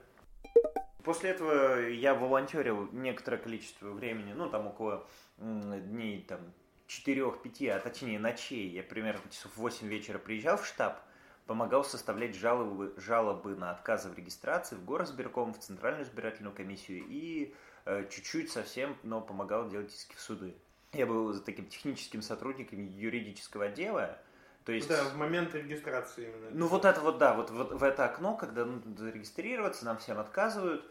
После 1.04 1.30
этого 1.30 1.88
я 1.90 2.16
волонтерил 2.16 2.90
некоторое 2.92 3.38
количество 3.38 3.90
времени, 3.92 4.34
ну 4.34 4.50
там 4.50 4.66
около 4.66 5.06
дней 5.38 6.26
там 6.28 6.40
4-5, 6.88 7.70
а 7.70 7.80
точнее 7.80 8.18
ночей. 8.18 8.70
Я 8.70 8.82
примерно 8.82 9.22
часов 9.30 9.52
8 9.56 9.88
вечера 9.88 10.18
приезжал 10.18 10.58
в 10.58 10.66
штаб, 10.66 11.00
помогал 11.46 11.84
составлять 11.84 12.36
жалобы, 12.36 12.94
жалобы 12.98 13.56
на 13.56 13.72
отказы 13.72 14.10
в 14.10 14.18
регистрации 14.18 14.76
в 14.76 14.86
горосбирком, 14.86 15.54
в 15.54 15.60
Центральную 15.60 16.04
избирательную 16.06 16.56
комиссию 16.56 17.04
и 17.08 17.54
э, 17.86 18.08
чуть-чуть 18.10 18.52
совсем, 18.52 18.96
но 19.04 19.22
помогал 19.22 19.70
делать 19.70 19.94
иски 19.94 20.16
в 20.16 20.22
суды. 20.22 20.56
Я 20.94 21.06
был 21.06 21.38
таким 21.40 21.68
техническим 21.68 22.22
сотрудником 22.22 22.86
юридического 22.88 23.66
отдела, 23.66 24.18
то 24.66 24.72
есть... 24.72 24.88
Да, 24.88 25.04
в 25.04 25.16
момент 25.16 25.54
регистрации 25.54 26.26
именно. 26.26 26.50
Ну 26.52 26.68
вот 26.68 26.86
это 26.86 27.00
вот, 27.02 27.20
да, 27.20 27.36
вот, 27.36 27.52
вот 27.52 27.74
в 27.74 27.84
это 27.84 28.06
окно, 28.06 28.36
когда 28.36 28.66
нужно 28.66 28.98
зарегистрироваться, 28.98 29.86
нам 29.86 29.98
всем 29.98 30.20
отказывают, 30.20 30.84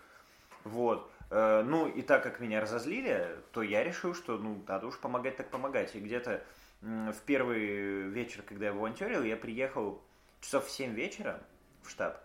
Вот. 0.62 1.10
Э, 1.30 1.62
ну, 1.64 1.88
и 1.88 2.02
так 2.02 2.22
как 2.22 2.38
меня 2.38 2.60
разозлили, 2.60 3.28
то 3.52 3.62
я 3.62 3.82
решил, 3.82 4.14
что, 4.14 4.38
ну, 4.38 4.62
надо 4.68 4.86
уж 4.86 4.98
помогать 4.98 5.36
так 5.36 5.50
помогать. 5.50 5.96
И 5.96 6.00
где-то 6.00 6.44
в 6.80 7.16
первый 7.24 8.08
вечер, 8.08 8.42
когда 8.42 8.66
я 8.66 8.72
волонтерил, 8.72 9.22
я 9.22 9.36
приехал 9.36 10.02
часов 10.44 10.66
в 10.66 10.70
7 10.70 10.94
вечера 10.94 11.40
в 11.82 11.90
штаб, 11.90 12.20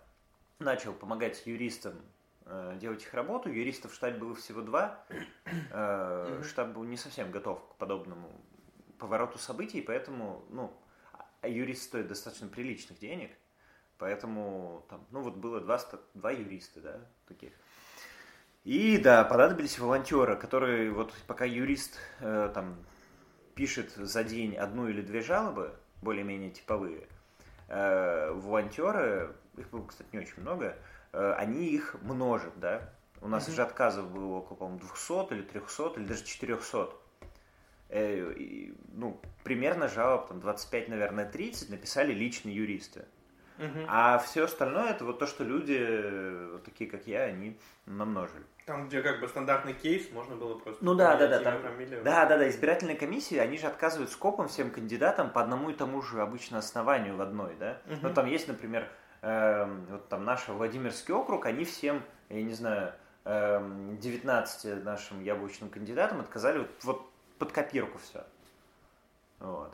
начал 0.58 0.92
помогать 0.92 1.42
юристам 1.46 1.94
э, 2.44 2.76
делать 2.78 3.02
их 3.02 3.14
работу. 3.14 3.48
Юристов 3.48 3.92
в 3.92 3.94
штабе 3.94 4.18
было 4.18 4.34
всего 4.34 4.60
два. 4.60 5.02
Э, 5.72 6.42
штаб 6.46 6.68
был 6.68 6.84
не 6.84 6.96
совсем 6.96 7.30
готов 7.30 7.66
к 7.70 7.76
подобному 7.76 8.30
повороту 8.98 9.38
событий, 9.38 9.80
поэтому, 9.80 10.44
ну, 10.50 10.72
а 11.40 11.48
юрист 11.48 11.84
стоит 11.84 12.08
достаточно 12.08 12.48
приличных 12.48 12.98
денег, 12.98 13.30
поэтому 13.96 14.84
там, 14.90 15.06
ну 15.10 15.22
вот 15.22 15.36
было 15.36 15.60
два, 15.60 15.80
два 16.12 16.30
юриста, 16.30 16.80
да, 16.80 17.00
таких. 17.26 17.52
И 18.64 18.98
да, 18.98 19.24
понадобились 19.24 19.78
волонтеры, 19.78 20.36
которые 20.36 20.90
вот 20.90 21.14
пока 21.26 21.46
юрист 21.46 21.98
э, 22.20 22.50
там 22.52 22.76
пишет 23.54 23.92
за 23.92 24.22
день 24.22 24.54
одну 24.56 24.88
или 24.88 25.00
две 25.00 25.22
жалобы, 25.22 25.74
более-менее 26.02 26.50
типовые, 26.50 27.08
э, 27.70 28.32
волонтеры, 28.32 29.34
их 29.56 29.70
было, 29.70 29.86
кстати, 29.86 30.08
не 30.12 30.18
очень 30.18 30.40
много, 30.42 30.76
э, 31.12 31.32
они 31.38 31.66
их 31.66 31.96
множат, 32.02 32.58
да. 32.58 32.90
У 33.22 33.28
нас 33.28 33.48
mm-hmm. 33.48 33.54
же 33.54 33.62
отказов 33.62 34.10
было 34.10 34.36
около, 34.36 34.56
по-моему, 34.56 34.80
200 34.80 35.32
или 35.34 35.42
300 35.42 35.92
или 35.96 36.06
даже 36.06 36.24
400. 36.24 36.90
Э, 37.88 38.32
и, 38.32 38.74
ну, 38.92 39.20
примерно 39.44 39.88
жалоб, 39.88 40.28
там, 40.28 40.40
25, 40.40 40.88
наверное, 40.88 41.30
30 41.30 41.70
написали 41.70 42.12
личные 42.12 42.54
юристы. 42.54 43.04
Угу. 43.60 43.84
А 43.88 44.18
все 44.18 44.44
остальное 44.44 44.90
это 44.90 45.04
вот 45.04 45.18
то, 45.18 45.26
что 45.26 45.44
люди, 45.44 46.52
вот 46.52 46.64
такие 46.64 46.90
как 46.90 47.06
я, 47.06 47.24
они 47.24 47.58
намножили. 47.84 48.42
Там, 48.64 48.88
где 48.88 49.02
как 49.02 49.20
бы 49.20 49.28
стандартный 49.28 49.74
кейс, 49.74 50.10
можно 50.12 50.34
было 50.34 50.58
просто... 50.58 50.82
Ну 50.82 50.94
да, 50.94 51.16
да, 51.16 51.28
да. 51.28 51.40
Там, 51.40 51.60
да, 52.02 52.26
да, 52.26 52.38
да. 52.38 52.48
Избирательные 52.48 52.96
комиссии, 52.96 53.36
они 53.36 53.58
же 53.58 53.66
отказывают 53.66 54.10
скопом 54.10 54.48
всем 54.48 54.70
кандидатам 54.70 55.30
по 55.30 55.42
одному 55.42 55.70
и 55.70 55.74
тому 55.74 56.00
же 56.00 56.22
обычно 56.22 56.58
основанию 56.58 57.16
в 57.16 57.20
одной, 57.20 57.54
да. 57.58 57.78
Угу. 57.86 57.96
Ну 58.02 58.14
там 58.14 58.26
есть, 58.26 58.48
например, 58.48 58.88
э, 59.22 59.66
вот 59.90 60.08
там 60.08 60.24
наш 60.24 60.48
Владимирский 60.48 61.12
округ, 61.12 61.46
они 61.46 61.64
всем, 61.64 62.02
я 62.28 62.42
не 62.42 62.54
знаю, 62.54 62.94
э, 63.24 63.56
эм, 63.56 63.98
19 63.98 64.84
нашим 64.84 65.22
яблочным 65.22 65.68
кандидатам 65.68 66.20
отказали 66.20 66.58
вот, 66.58 66.70
вот 66.82 67.10
под 67.38 67.52
копирку 67.52 67.98
все. 67.98 68.24
Вот. 69.40 69.72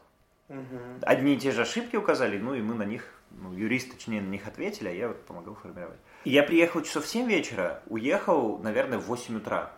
Угу. 0.49 1.00
Одни 1.02 1.35
и 1.35 1.38
те 1.38 1.50
же 1.50 1.62
ошибки 1.62 1.97
указали, 1.97 2.38
ну 2.38 2.55
и 2.55 2.62
мы 2.62 2.75
на 2.75 2.85
них, 2.85 3.15
ну, 3.30 3.52
юрист, 3.52 3.92
точнее, 3.92 4.21
на 4.21 4.28
них 4.28 4.47
ответили, 4.47 4.88
а 4.88 4.92
я 4.92 5.09
вот 5.09 5.25
помогал 5.25 5.54
формировать. 5.54 5.99
Я 6.25 6.42
приехал 6.42 6.83
часов 6.83 7.04
в 7.04 7.09
7 7.09 7.28
вечера, 7.28 7.83
уехал, 7.87 8.59
наверное, 8.59 8.99
в 8.99 9.04
8 9.04 9.37
утра. 9.37 9.73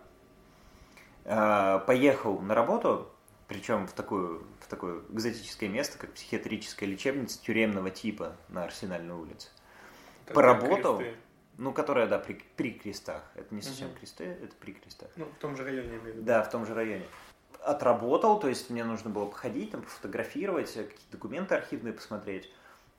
А, 1.25 1.81
поехал 1.81 2.41
на 2.41 2.55
работу, 2.55 3.11
причем 3.49 3.87
в, 3.87 3.93
такую, 3.93 4.47
в 4.61 4.69
такое 4.69 5.03
экзотическое 5.11 5.69
место, 5.69 5.99
как 5.99 6.13
психиатрическая 6.13 6.89
лечебница 6.89 7.43
тюремного 7.43 7.91
типа 7.91 8.37
на 8.49 8.65
Арсенальной 8.65 9.15
улице. 9.15 9.49
Так 10.27 10.35
Поработал, 10.35 11.03
ну, 11.57 11.73
которая, 11.73 12.07
да, 12.07 12.19
при, 12.19 12.41
при 12.57 12.73
крестах. 12.73 13.23
Это 13.35 13.55
не 13.55 13.63
совсем 13.63 13.89
угу. 13.89 13.99
кресты, 13.99 14.25
это 14.25 14.55
при 14.61 14.73
крестах. 14.73 15.11
Ну, 15.17 15.27
в 15.27 15.39
том 15.41 15.57
же 15.57 15.65
районе, 15.65 15.89
я 15.89 15.99
имею 15.99 16.03
в 16.03 16.07
виду. 16.07 16.23
Да, 16.23 16.43
в 16.43 16.51
том 16.51 16.65
же 16.65 16.75
районе 16.75 17.05
отработал, 17.63 18.39
то 18.39 18.49
есть 18.49 18.71
мне 18.71 18.85
нужно 18.85 19.11
было 19.11 19.27
походить, 19.27 19.73
там, 19.73 19.83
пофотографировать, 19.83 20.77
э, 20.77 20.85
какие-то 20.85 21.13
документы 21.13 21.55
архивные 21.55 21.93
посмотреть. 21.93 22.51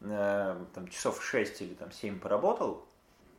Э, 0.01 0.65
там 0.73 0.87
часов 0.87 1.23
6 1.23 1.61
или 1.61 1.73
там 1.73 1.91
7 1.91 2.19
поработал, 2.19 2.87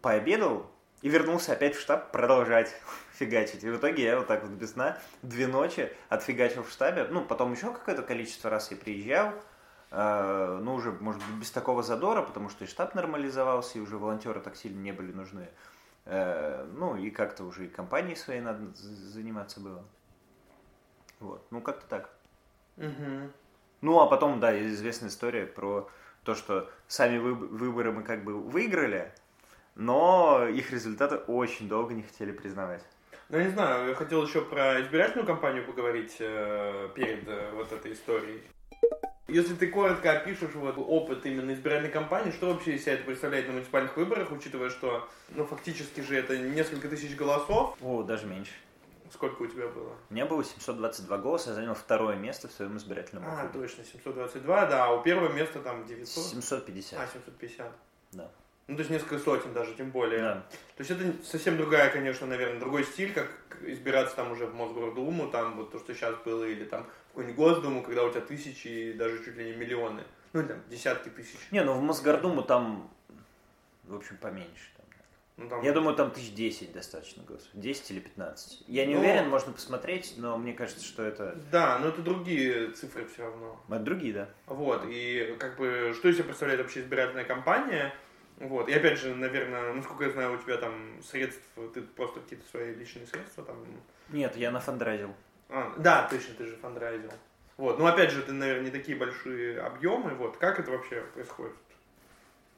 пообедал 0.02 0.70
и 1.00 1.08
вернулся 1.08 1.52
опять 1.52 1.74
в 1.74 1.80
штаб 1.80 2.12
продолжать 2.12 2.74
фигачить. 3.12 3.64
И 3.64 3.70
в 3.70 3.78
итоге 3.78 4.02
я 4.04 4.18
вот 4.18 4.26
так 4.26 4.42
вот 4.42 4.52
без 4.52 4.72
сна 4.72 4.98
две 5.22 5.46
ночи 5.46 5.90
отфигачил 6.10 6.62
в 6.62 6.70
штабе. 6.70 7.06
Ну, 7.10 7.24
потом 7.24 7.52
еще 7.52 7.72
какое-то 7.72 8.02
количество 8.02 8.50
раз 8.50 8.70
я 8.70 8.76
приезжал, 8.76 9.32
э, 9.90 10.58
ну, 10.62 10.74
уже, 10.74 10.92
может 10.92 11.22
быть, 11.22 11.40
без 11.40 11.50
такого 11.50 11.82
задора, 11.82 12.22
потому 12.22 12.50
что 12.50 12.64
и 12.64 12.68
штаб 12.68 12.94
нормализовался, 12.94 13.78
и 13.78 13.80
уже 13.80 13.96
волонтеры 13.96 14.40
так 14.40 14.56
сильно 14.56 14.80
не 14.80 14.92
были 14.92 15.12
нужны. 15.12 15.48
Э, 16.04 16.66
ну, 16.74 16.94
и 16.94 17.10
как-то 17.10 17.44
уже 17.44 17.66
и 17.66 17.68
компанией 17.68 18.16
своей 18.16 18.42
надо 18.42 18.74
заниматься 18.74 19.60
было. 19.60 19.82
Вот. 21.20 21.46
Ну, 21.50 21.62
как-то 21.62 21.86
так. 21.86 22.10
Угу. 22.76 23.30
Ну, 23.80 24.00
а 24.00 24.06
потом, 24.06 24.40
да, 24.40 24.58
известная 24.68 25.08
история 25.08 25.46
про 25.46 25.88
то, 26.24 26.34
что 26.34 26.70
сами 26.88 27.18
выборы 27.18 27.92
мы 27.92 28.02
как 28.02 28.24
бы 28.24 28.34
выиграли, 28.34 29.12
но 29.74 30.46
их 30.48 30.70
результаты 30.72 31.16
очень 31.16 31.68
долго 31.68 31.94
не 31.94 32.02
хотели 32.02 32.32
признавать. 32.32 32.82
Ну, 33.28 33.38
я 33.38 33.44
не 33.44 33.50
знаю, 33.50 33.88
я 33.88 33.94
хотел 33.94 34.26
еще 34.26 34.42
про 34.42 34.80
избирательную 34.82 35.26
кампанию 35.26 35.64
поговорить 35.64 36.16
э, 36.18 36.88
перед 36.94 37.28
э, 37.28 37.52
вот 37.54 37.70
этой 37.70 37.92
историей. 37.92 38.42
Если 39.28 39.54
ты 39.54 39.68
коротко 39.68 40.10
опишешь 40.10 40.54
вот 40.54 40.74
опыт 40.76 41.24
именно 41.24 41.52
избирательной 41.52 41.92
кампании, 41.92 42.32
что 42.32 42.52
вообще 42.52 42.74
из 42.74 42.82
себя 42.82 42.94
это 42.94 43.04
представляет 43.04 43.46
на 43.46 43.52
муниципальных 43.52 43.96
выборах, 43.96 44.32
учитывая, 44.32 44.70
что, 44.70 45.08
ну, 45.28 45.46
фактически 45.46 46.00
же 46.00 46.16
это 46.16 46.36
несколько 46.36 46.88
тысяч 46.88 47.14
голосов? 47.14 47.76
О, 47.80 48.02
даже 48.02 48.26
меньше. 48.26 48.50
Сколько 49.12 49.42
у 49.42 49.46
тебя 49.46 49.66
было? 49.68 49.92
У 50.08 50.14
меня 50.14 50.26
было 50.26 50.44
722 50.44 51.18
голоса, 51.18 51.50
я 51.50 51.56
занял 51.56 51.74
второе 51.74 52.16
место 52.16 52.48
в 52.48 52.52
своем 52.52 52.76
избирательном 52.76 53.24
округе. 53.24 53.48
А, 53.48 53.52
точно, 53.52 53.84
722, 53.84 54.66
да, 54.66 54.86
а 54.86 54.94
у 54.94 55.02
первого 55.02 55.32
места 55.32 55.58
там 55.60 55.84
900? 55.84 56.24
750. 56.24 56.98
А, 56.98 57.06
750. 57.06 57.72
Да. 58.12 58.30
Ну, 58.68 58.76
то 58.76 58.82
есть 58.82 58.90
несколько 58.90 59.18
сотен 59.18 59.52
даже, 59.52 59.74
тем 59.74 59.90
более. 59.90 60.20
Да. 60.20 60.34
То 60.76 60.84
есть 60.84 60.90
это 60.92 61.24
совсем 61.24 61.56
другая, 61.56 61.90
конечно, 61.90 62.26
наверное, 62.28 62.60
другой 62.60 62.84
стиль, 62.84 63.12
как 63.12 63.28
избираться 63.62 64.14
там 64.14 64.30
уже 64.30 64.46
в 64.46 64.54
Мосгордуму, 64.54 65.28
там 65.28 65.56
вот 65.56 65.72
то, 65.72 65.80
что 65.80 65.92
сейчас 65.92 66.14
было, 66.24 66.44
или 66.44 66.64
там 66.64 66.86
какую-нибудь 67.08 67.36
Госдуму, 67.36 67.82
когда 67.82 68.04
у 68.04 68.10
тебя 68.10 68.20
тысячи 68.20 68.68
и 68.68 68.92
даже 68.92 69.24
чуть 69.24 69.36
ли 69.36 69.46
не 69.46 69.56
миллионы. 69.56 70.04
Ну, 70.32 70.46
там, 70.46 70.62
десятки 70.68 71.08
тысяч. 71.08 71.38
Не, 71.50 71.64
ну 71.64 71.74
в 71.74 71.82
Мосгордуму 71.82 72.42
там, 72.42 72.88
в 73.84 73.96
общем, 73.96 74.16
поменьше. 74.18 74.70
Ну, 75.40 75.48
там... 75.48 75.62
Я 75.62 75.72
думаю, 75.72 75.96
там 75.96 76.10
тысяч 76.10 76.34
десять 76.34 76.72
достаточно 76.72 77.22
голосов. 77.24 77.48
10 77.54 77.90
или 77.92 78.00
15. 78.00 78.64
Я 78.66 78.84
не 78.84 78.94
ну... 78.94 79.00
уверен, 79.00 79.30
можно 79.30 79.52
посмотреть, 79.52 80.14
но 80.18 80.36
мне 80.36 80.52
кажется, 80.52 80.84
что 80.84 81.02
это... 81.02 81.34
Да, 81.50 81.78
но 81.78 81.88
это 81.88 82.02
другие 82.02 82.72
цифры 82.72 83.06
все 83.06 83.22
равно. 83.22 83.58
Это 83.68 83.78
другие, 83.78 84.12
да. 84.12 84.28
Вот, 84.46 84.84
и 84.86 85.34
как 85.38 85.56
бы, 85.56 85.94
что 85.96 86.10
из 86.10 86.16
себя 86.16 86.24
представляет 86.24 86.60
вообще 86.60 86.80
избирательная 86.80 87.24
кампания? 87.24 87.94
Вот, 88.38 88.68
и 88.68 88.74
опять 88.74 88.98
же, 88.98 89.14
наверное, 89.14 89.72
насколько 89.72 90.04
я 90.04 90.10
знаю, 90.10 90.34
у 90.34 90.42
тебя 90.42 90.58
там 90.58 91.02
средств, 91.02 91.42
ты 91.72 91.80
просто 91.80 92.20
какие-то 92.20 92.46
свои 92.50 92.74
личные 92.74 93.06
средства 93.06 93.42
там... 93.42 93.56
Нет, 94.10 94.36
я 94.36 94.50
на 94.50 94.60
фандрайзил. 94.60 95.14
А, 95.48 95.74
да, 95.78 96.06
точно, 96.10 96.34
ты 96.34 96.46
же 96.46 96.56
фандрайзил. 96.56 97.10
Вот, 97.56 97.78
ну 97.78 97.86
опять 97.86 98.10
же, 98.10 98.20
это, 98.20 98.34
наверное, 98.34 98.64
не 98.64 98.70
такие 98.70 98.96
большие 98.96 99.58
объемы, 99.58 100.14
вот, 100.14 100.36
как 100.36 100.60
это 100.60 100.70
вообще 100.70 101.00
происходит? 101.14 101.54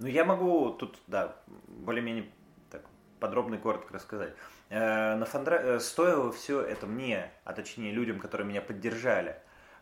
Ну, 0.00 0.08
я 0.08 0.24
могу 0.24 0.70
тут, 0.70 0.98
да, 1.06 1.36
более-менее 1.68 2.28
подробно 3.22 3.54
и 3.54 3.58
коротко 3.58 3.94
рассказать. 3.94 4.34
Э, 4.68 5.14
на 5.14 5.24
фондра... 5.24 5.54
Э, 5.54 5.80
стоило 5.80 6.32
все 6.32 6.60
это 6.60 6.86
мне, 6.86 7.30
а 7.44 7.52
точнее 7.52 7.92
людям, 7.92 8.18
которые 8.18 8.48
меня 8.48 8.60
поддержали, 8.60 9.36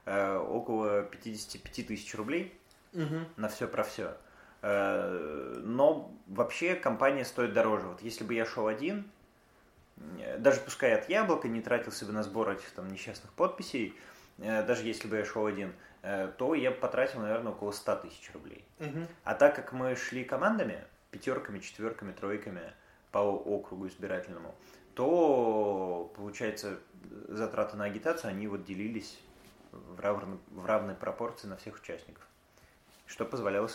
э, 0.05 0.37
около 0.37 1.03
55 1.05 1.87
тысяч 1.87 2.15
рублей 2.15 2.55
угу. 2.93 3.25
на 3.37 3.49
все 3.49 3.67
про 3.67 3.83
все. 3.83 4.17
Но 4.63 6.15
вообще 6.27 6.75
компания 6.75 7.25
стоит 7.25 7.55
дороже. 7.55 7.87
Вот 7.87 8.03
если 8.03 8.25
бы 8.25 8.35
я 8.35 8.45
шел 8.45 8.67
один, 8.67 9.11
даже 10.37 10.61
пускай 10.61 10.93
от 10.93 11.09
яблока 11.09 11.49
не 11.49 11.63
тратился 11.63 12.05
бы 12.05 12.13
на 12.13 12.23
сбор 12.23 12.51
этих 12.51 12.71
там 12.73 12.93
несчастных 12.93 13.33
подписей, 13.33 13.95
даже 14.37 14.83
если 14.83 15.09
бы 15.09 15.17
я 15.17 15.25
шел 15.25 15.47
один, 15.47 15.73
то 16.37 16.55
я 16.55 16.73
потратил, 16.73 17.21
наверное, 17.21 17.53
около 17.53 17.73
100 17.73 17.97
тысяч 17.97 18.31
рублей. 18.35 18.63
Угу. 18.81 19.07
А 19.25 19.35
так 19.35 19.57
как 19.57 19.73
мы 19.73 19.97
шли 19.97 20.25
командами, 20.25 20.85
пятерками, 21.11 21.61
четверками, 21.61 22.13
тройками, 22.13 22.75
по 23.13 23.19
округу 23.19 23.89
избирательному, 23.89 24.55
то, 24.95 26.13
получается, 26.17 26.79
затраты 27.29 27.77
на 27.77 27.85
агитацию, 27.85 28.31
они 28.31 28.47
вот 28.47 28.65
делились 28.65 29.19
в 29.73 30.01
равной, 30.01 30.39
в 30.51 30.65
равной 30.65 30.95
пропорции 30.95 31.47
на 31.49 31.57
всех 31.57 31.77
участников, 31.77 32.27
что 33.07 33.25
позволяло 33.25 33.69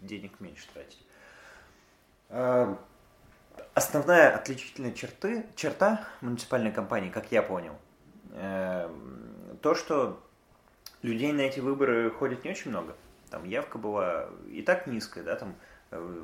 денег 0.00 0.40
меньше 0.40 0.66
тратить. 0.72 1.04
А, 2.28 2.78
основная 3.74 4.34
отличительная 4.34 4.92
черты, 4.92 5.46
черта 5.56 6.06
муниципальной 6.20 6.72
компании, 6.72 7.10
как 7.10 7.30
я 7.32 7.42
понял, 7.42 7.76
э, 8.32 8.90
то, 9.62 9.74
что 9.74 10.20
людей 11.02 11.32
на 11.32 11.42
эти 11.42 11.60
выборы 11.60 12.10
ходит 12.10 12.44
не 12.44 12.50
очень 12.50 12.70
много. 12.70 12.94
Там 13.30 13.44
явка 13.44 13.78
была 13.78 14.28
и 14.48 14.62
так 14.62 14.86
низкая, 14.86 15.24
да, 15.24 15.36
там 15.36 15.54
э, 15.90 16.22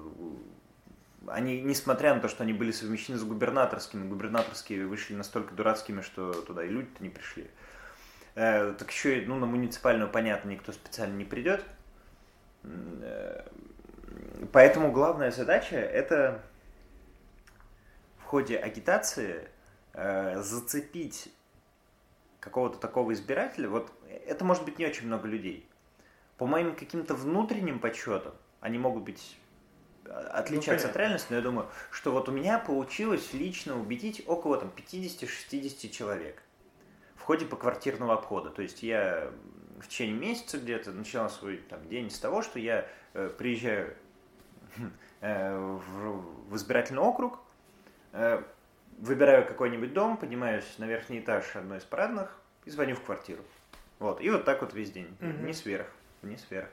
они, 1.27 1.61
несмотря 1.61 2.15
на 2.15 2.21
то, 2.21 2.29
что 2.29 2.43
они 2.43 2.53
были 2.53 2.73
совмещены 2.73 3.19
с 3.19 3.25
губернаторскими, 3.25 4.09
губернаторские 4.09 4.87
вышли 4.87 5.15
настолько 5.15 5.55
дурацкими, 5.55 6.01
что 6.01 6.33
туда 6.33 6.65
и 6.65 6.69
люди-то 6.69 7.03
не 7.03 7.11
пришли. 7.11 7.51
Э, 8.35 8.75
так 8.79 8.91
еще 8.91 9.23
и 9.23 9.27
ну, 9.27 9.37
на 9.37 9.47
муниципальную, 9.47 10.11
понятно, 10.11 10.51
никто 10.51 10.73
специально 10.73 11.17
не 11.17 11.25
придет. 11.25 11.65
Э, 12.63 13.45
поэтому 14.53 14.93
главная 14.93 15.31
задача 15.31 15.77
это 15.77 16.43
в 18.19 18.25
ходе 18.25 18.57
агитации 18.57 19.49
э, 19.93 20.41
зацепить 20.41 21.33
какого-то 22.39 22.79
такого 22.79 23.13
избирателя, 23.13 23.69
вот 23.69 23.93
это 24.27 24.45
может 24.45 24.65
быть 24.65 24.79
не 24.79 24.87
очень 24.87 25.07
много 25.07 25.29
людей. 25.29 25.69
По 26.39 26.47
моим 26.47 26.75
каким-то 26.75 27.15
внутренним 27.15 27.79
подсчетам, 27.79 28.33
они 28.61 28.79
могут 28.79 29.03
быть 29.03 29.37
отличаться 30.11 30.87
ну, 30.87 30.91
от 30.91 30.97
реальности, 30.97 31.27
но 31.31 31.37
я 31.37 31.43
думаю, 31.43 31.69
что 31.91 32.13
вот 32.13 32.29
у 32.29 32.33
меня 32.33 32.59
получилось 32.59 33.33
лично 33.33 33.79
убедить 33.79 34.23
около 34.27 34.59
там 34.59 34.73
50-60 34.77 35.89
человек 35.91 36.43
в 37.17 37.23
ходе 37.23 37.47
поквартирного 37.47 38.15
обхода. 38.15 38.51
То 38.51 38.63
есть 38.63 38.83
я 38.83 39.31
в 39.81 39.89
течение 39.89 40.17
месяца 40.17 40.59
где-то 40.59 40.93
начинал 40.93 41.31
свой 41.31 41.59
там, 41.59 41.87
день 41.89 42.11
с 42.11 42.19
того, 42.19 42.43
что 42.43 42.59
я 42.59 42.87
э, 43.15 43.31
приезжаю 43.37 43.95
э, 45.21 45.57
в, 45.57 46.51
в 46.51 46.57
избирательный 46.57 47.03
округ, 47.03 47.39
э, 48.13 48.43
выбираю 48.99 49.47
какой-нибудь 49.47 49.93
дом, 49.93 50.17
поднимаюсь 50.17 50.67
на 50.79 50.85
верхний 50.85 51.21
этаж 51.21 51.55
одной 51.55 51.79
из 51.79 51.85
парадных 51.85 52.37
и 52.65 52.71
звоню 52.71 52.97
в 52.97 53.03
квартиру. 53.03 53.43
Вот. 53.99 54.21
И 54.21 54.31
вот 54.31 54.45
так 54.45 54.61
вот 54.63 54.75
весь 54.75 54.91
день. 54.91 55.17
Угу. 55.21 55.47
Не 55.47 55.53
сверх. 55.53 55.87
Не 56.23 56.37
сверх. 56.37 56.69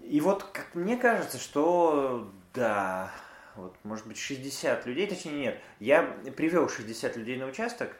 И 0.00 0.20
вот, 0.20 0.44
как 0.44 0.74
мне 0.74 0.96
кажется, 0.96 1.38
что 1.38 2.30
да, 2.54 3.12
вот, 3.56 3.76
может 3.82 4.06
быть, 4.06 4.18
60 4.18 4.86
людей, 4.86 5.06
точнее 5.06 5.32
нет, 5.32 5.60
я 5.80 6.02
привел 6.36 6.68
60 6.68 7.16
людей 7.16 7.36
на 7.36 7.46
участок, 7.46 7.96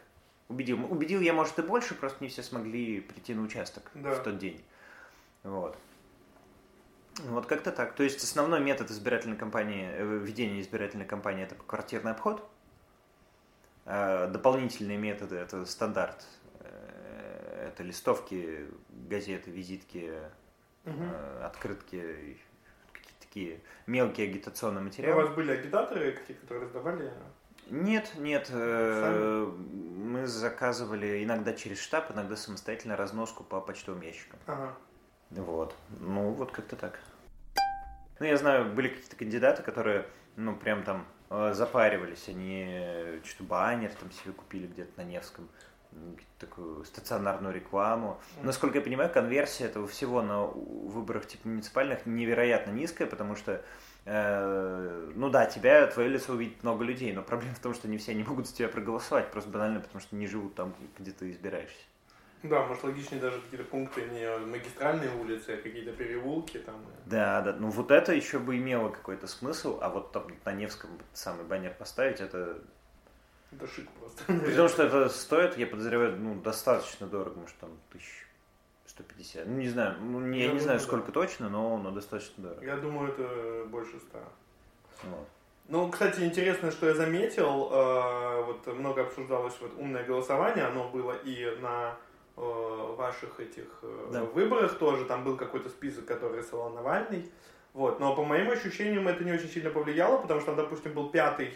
убедил. 0.48 0.84
Убедил 0.90 1.20
я, 1.20 1.32
может, 1.32 1.58
и 1.58 1.62
больше, 1.62 1.94
просто 1.94 2.22
не 2.22 2.28
все 2.28 2.42
смогли 2.42 3.00
прийти 3.00 3.34
на 3.34 3.42
участок 3.42 3.90
да. 3.94 4.14
в 4.14 4.22
тот 4.22 4.38
день. 4.38 4.62
Вот. 5.42 5.76
Вот 7.24 7.46
как-то 7.46 7.72
так. 7.72 7.94
То 7.94 8.02
есть 8.02 8.22
основной 8.22 8.60
метод 8.60 8.90
избирательной 8.90 9.36
кампании, 9.36 9.88
э, 9.90 10.18
ведения 10.18 10.60
избирательной 10.60 11.06
кампании 11.06 11.44
это 11.44 11.56
квартирный 11.56 12.12
обход. 12.12 12.48
А 13.84 14.28
дополнительные 14.28 14.98
методы 14.98 15.36
это 15.36 15.64
стандарт. 15.66 16.26
Э, 16.60 17.70
это 17.72 17.82
листовки, 17.82 18.68
газеты, 18.88 19.50
визитки, 19.50 20.14
угу. 20.84 21.04
открытки, 21.42 22.38
какие-то 22.92 23.20
такие 23.20 23.60
мелкие 23.86 24.28
агитационные 24.28 24.82
материалы. 24.82 25.22
у 25.22 25.26
вас 25.26 25.34
были 25.34 25.52
агитаторы, 25.52 26.12
какие, 26.12 26.36
которые 26.36 26.64
раздавали 26.64 27.10
нет, 27.70 28.12
нет. 28.16 28.46
Сами? 28.46 29.44
Мы 30.08 30.26
заказывали 30.26 31.22
иногда 31.22 31.52
через 31.52 31.80
штаб, 31.80 32.10
иногда 32.12 32.36
самостоятельно 32.36 32.96
разноску 32.96 33.44
по 33.44 33.60
почтовым 33.60 34.00
ящикам. 34.00 34.38
Ага. 34.46 34.74
Вот. 35.30 35.74
Ну, 36.00 36.30
вот 36.30 36.50
как-то 36.50 36.76
так. 36.76 36.98
Ну, 38.20 38.26
я 38.26 38.36
знаю, 38.36 38.72
были 38.72 38.88
какие-то 38.88 39.16
кандидаты, 39.16 39.62
которые, 39.62 40.06
ну, 40.36 40.56
прям 40.56 40.82
там 40.82 41.06
э, 41.30 41.52
запаривались. 41.54 42.28
Они 42.28 43.20
что-то 43.24 43.44
баннер 43.44 43.92
там 43.92 44.10
себе 44.12 44.32
купили 44.32 44.66
где-то 44.66 44.92
на 44.96 45.04
Невском 45.04 45.48
такую 46.38 46.84
стационарную 46.84 47.54
рекламу. 47.54 48.20
Насколько 48.42 48.78
я 48.78 48.84
понимаю, 48.84 49.10
конверсия 49.10 49.64
этого 49.64 49.88
всего 49.88 50.22
на 50.22 50.44
выборах 50.44 51.26
типа 51.26 51.48
муниципальных 51.48 52.06
невероятно 52.06 52.70
низкая, 52.70 53.06
потому 53.06 53.34
что 53.34 53.62
Э, 54.10 55.10
ну 55.16 55.28
да, 55.28 55.44
тебя, 55.44 55.86
твое 55.86 56.08
лицо 56.08 56.32
увидит 56.32 56.62
много 56.62 56.82
людей, 56.82 57.12
но 57.12 57.22
проблема 57.22 57.54
в 57.54 57.58
том, 57.58 57.74
что 57.74 57.88
не 57.88 57.98
все 57.98 58.14
не 58.14 58.24
могут 58.24 58.48
за 58.48 58.54
тебя 58.54 58.68
проголосовать, 58.68 59.30
просто 59.30 59.50
банально, 59.50 59.80
потому 59.80 60.00
что 60.00 60.16
не 60.16 60.26
живут 60.26 60.54
там, 60.54 60.74
где 60.98 61.10
ты 61.10 61.30
избираешься. 61.30 61.82
Да, 62.42 62.64
может 62.64 62.84
логичнее 62.84 63.20
даже 63.20 63.38
какие-то 63.40 63.64
пункты 63.64 64.02
не 64.06 64.46
магистральные 64.46 65.10
улицы, 65.20 65.50
а 65.50 65.56
какие-то 65.62 65.92
переулки 65.92 66.56
там. 66.58 66.76
Да, 67.04 67.42
да, 67.42 67.52
ну 67.52 67.68
вот 67.68 67.90
это 67.90 68.14
еще 68.14 68.38
бы 68.38 68.56
имело 68.56 68.88
какой-то 68.88 69.26
смысл, 69.26 69.78
а 69.82 69.90
вот 69.90 70.12
там 70.12 70.26
на 70.42 70.52
Невском 70.52 70.90
самый 71.12 71.44
баннер 71.44 71.74
поставить, 71.74 72.20
это... 72.20 72.62
Это 73.52 73.66
шик 73.66 73.88
просто. 73.92 74.24
Потому 74.26 74.68
что 74.68 74.82
это 74.84 75.08
стоит, 75.08 75.56
я 75.56 75.66
подозреваю, 75.66 76.16
ну, 76.16 76.34
достаточно 76.40 77.06
дорого, 77.06 77.40
может 77.40 77.56
там 77.56 77.70
тысяч 77.90 78.26
150. 78.86 79.46
Ну, 79.46 79.56
не 79.56 79.68
знаю, 79.68 79.96
ну, 80.00 80.20
не, 80.20 80.40
я, 80.40 80.46
я 80.46 80.52
не 80.52 80.60
знаю, 80.60 80.80
сколько 80.80 81.12
точно, 81.12 81.48
но, 81.48 81.78
но 81.78 81.90
достаточно 81.90 82.42
дорого. 82.44 82.64
Я 82.64 82.76
думаю, 82.76 83.12
это 83.12 83.66
больше 83.68 83.98
100. 83.98 84.18
Вот. 85.04 85.28
Ну, 85.68 85.90
кстати, 85.90 86.20
интересно, 86.20 86.70
что 86.70 86.86
я 86.88 86.94
заметил, 86.94 87.68
э, 87.70 88.42
вот 88.44 88.66
много 88.74 89.02
обсуждалось 89.02 89.54
вот 89.60 89.72
умное 89.76 90.02
голосование, 90.02 90.64
оно 90.64 90.88
было 90.88 91.12
и 91.12 91.44
на 91.60 91.94
э, 92.38 92.94
ваших 92.96 93.38
этих 93.38 93.66
э, 93.82 94.08
да. 94.10 94.24
выборах 94.24 94.78
тоже, 94.78 95.04
там 95.04 95.24
был 95.24 95.36
какой-то 95.36 95.68
список, 95.68 96.06
который 96.06 96.38
рисовал 96.38 96.70
Навальный, 96.70 97.30
вот, 97.74 98.00
но 98.00 98.16
по 98.16 98.24
моим 98.24 98.50
ощущениям 98.50 99.08
это 99.08 99.24
не 99.24 99.32
очень 99.32 99.50
сильно 99.50 99.68
повлияло, 99.68 100.16
потому 100.16 100.40
что, 100.40 100.54
допустим, 100.54 100.94
был 100.94 101.10
пятый 101.10 101.52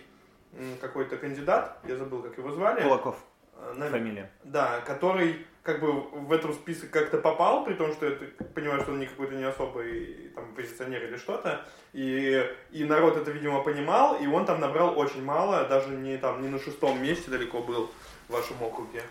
какой-то 0.80 1.16
кандидат, 1.16 1.78
я 1.84 1.96
забыл, 1.96 2.22
как 2.22 2.36
его 2.38 2.50
звали. 2.50 2.82
Кулаков. 2.82 3.16
Э, 3.56 3.72
на... 3.74 3.88
Фамилия. 3.88 4.30
Да, 4.44 4.80
который 4.80 5.46
как 5.62 5.80
бы 5.80 5.92
в 5.92 6.32
этот 6.32 6.54
список 6.54 6.90
как-то 6.90 7.18
попал, 7.18 7.64
при 7.64 7.74
том, 7.74 7.92
что 7.92 8.06
я 8.06 8.16
понимаю, 8.54 8.80
что 8.80 8.92
он 8.92 8.98
не 8.98 9.06
какой-то 9.06 9.34
не 9.34 9.44
особый 9.44 10.32
там 10.34 10.52
позиционер 10.54 11.04
или 11.04 11.16
что-то, 11.16 11.64
и, 11.92 12.44
и 12.72 12.84
народ 12.84 13.16
это, 13.16 13.30
видимо, 13.30 13.62
понимал, 13.62 14.16
и 14.16 14.26
он 14.26 14.44
там 14.44 14.60
набрал 14.60 14.98
очень 14.98 15.24
мало, 15.24 15.64
даже 15.68 15.90
не 15.90 16.16
там 16.16 16.42
не 16.42 16.48
на 16.48 16.58
шестом 16.58 17.00
месте 17.00 17.30
далеко 17.30 17.62
был 17.62 17.90
в 18.28 18.32
вашем 18.32 18.60
округе. 18.62 19.02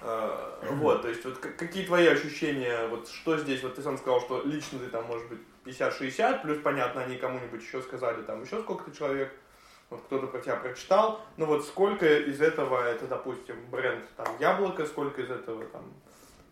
Uh, 0.00 0.74
вот, 0.78 1.02
то 1.02 1.08
есть, 1.08 1.24
вот 1.24 1.38
какие 1.38 1.86
твои 1.86 2.08
ощущения, 2.08 2.88
вот 2.88 3.08
что 3.08 3.38
здесь, 3.38 3.62
вот 3.62 3.76
ты 3.76 3.82
сам 3.82 3.96
сказал, 3.96 4.20
что 4.20 4.42
лично 4.44 4.80
ты 4.80 4.88
там, 4.88 5.04
может 5.04 5.28
быть, 5.28 5.38
50-60, 5.64 6.42
плюс, 6.42 6.58
понятно, 6.58 7.02
они 7.02 7.16
кому-нибудь 7.16 7.62
еще 7.62 7.80
сказали, 7.82 8.22
там, 8.22 8.42
еще 8.42 8.60
сколько-то 8.62 8.96
человек, 8.96 9.32
вот 9.92 10.02
кто-то 10.02 10.26
про 10.26 10.40
тебя 10.40 10.56
прочитал, 10.56 11.20
ну 11.36 11.46
вот 11.46 11.64
сколько 11.64 12.06
из 12.06 12.40
этого 12.40 12.82
это, 12.82 13.06
допустим, 13.06 13.56
бренд 13.70 14.04
там 14.16 14.26
Яблоко, 14.40 14.86
сколько 14.86 15.22
из 15.22 15.30
этого 15.30 15.64
там, 15.66 15.84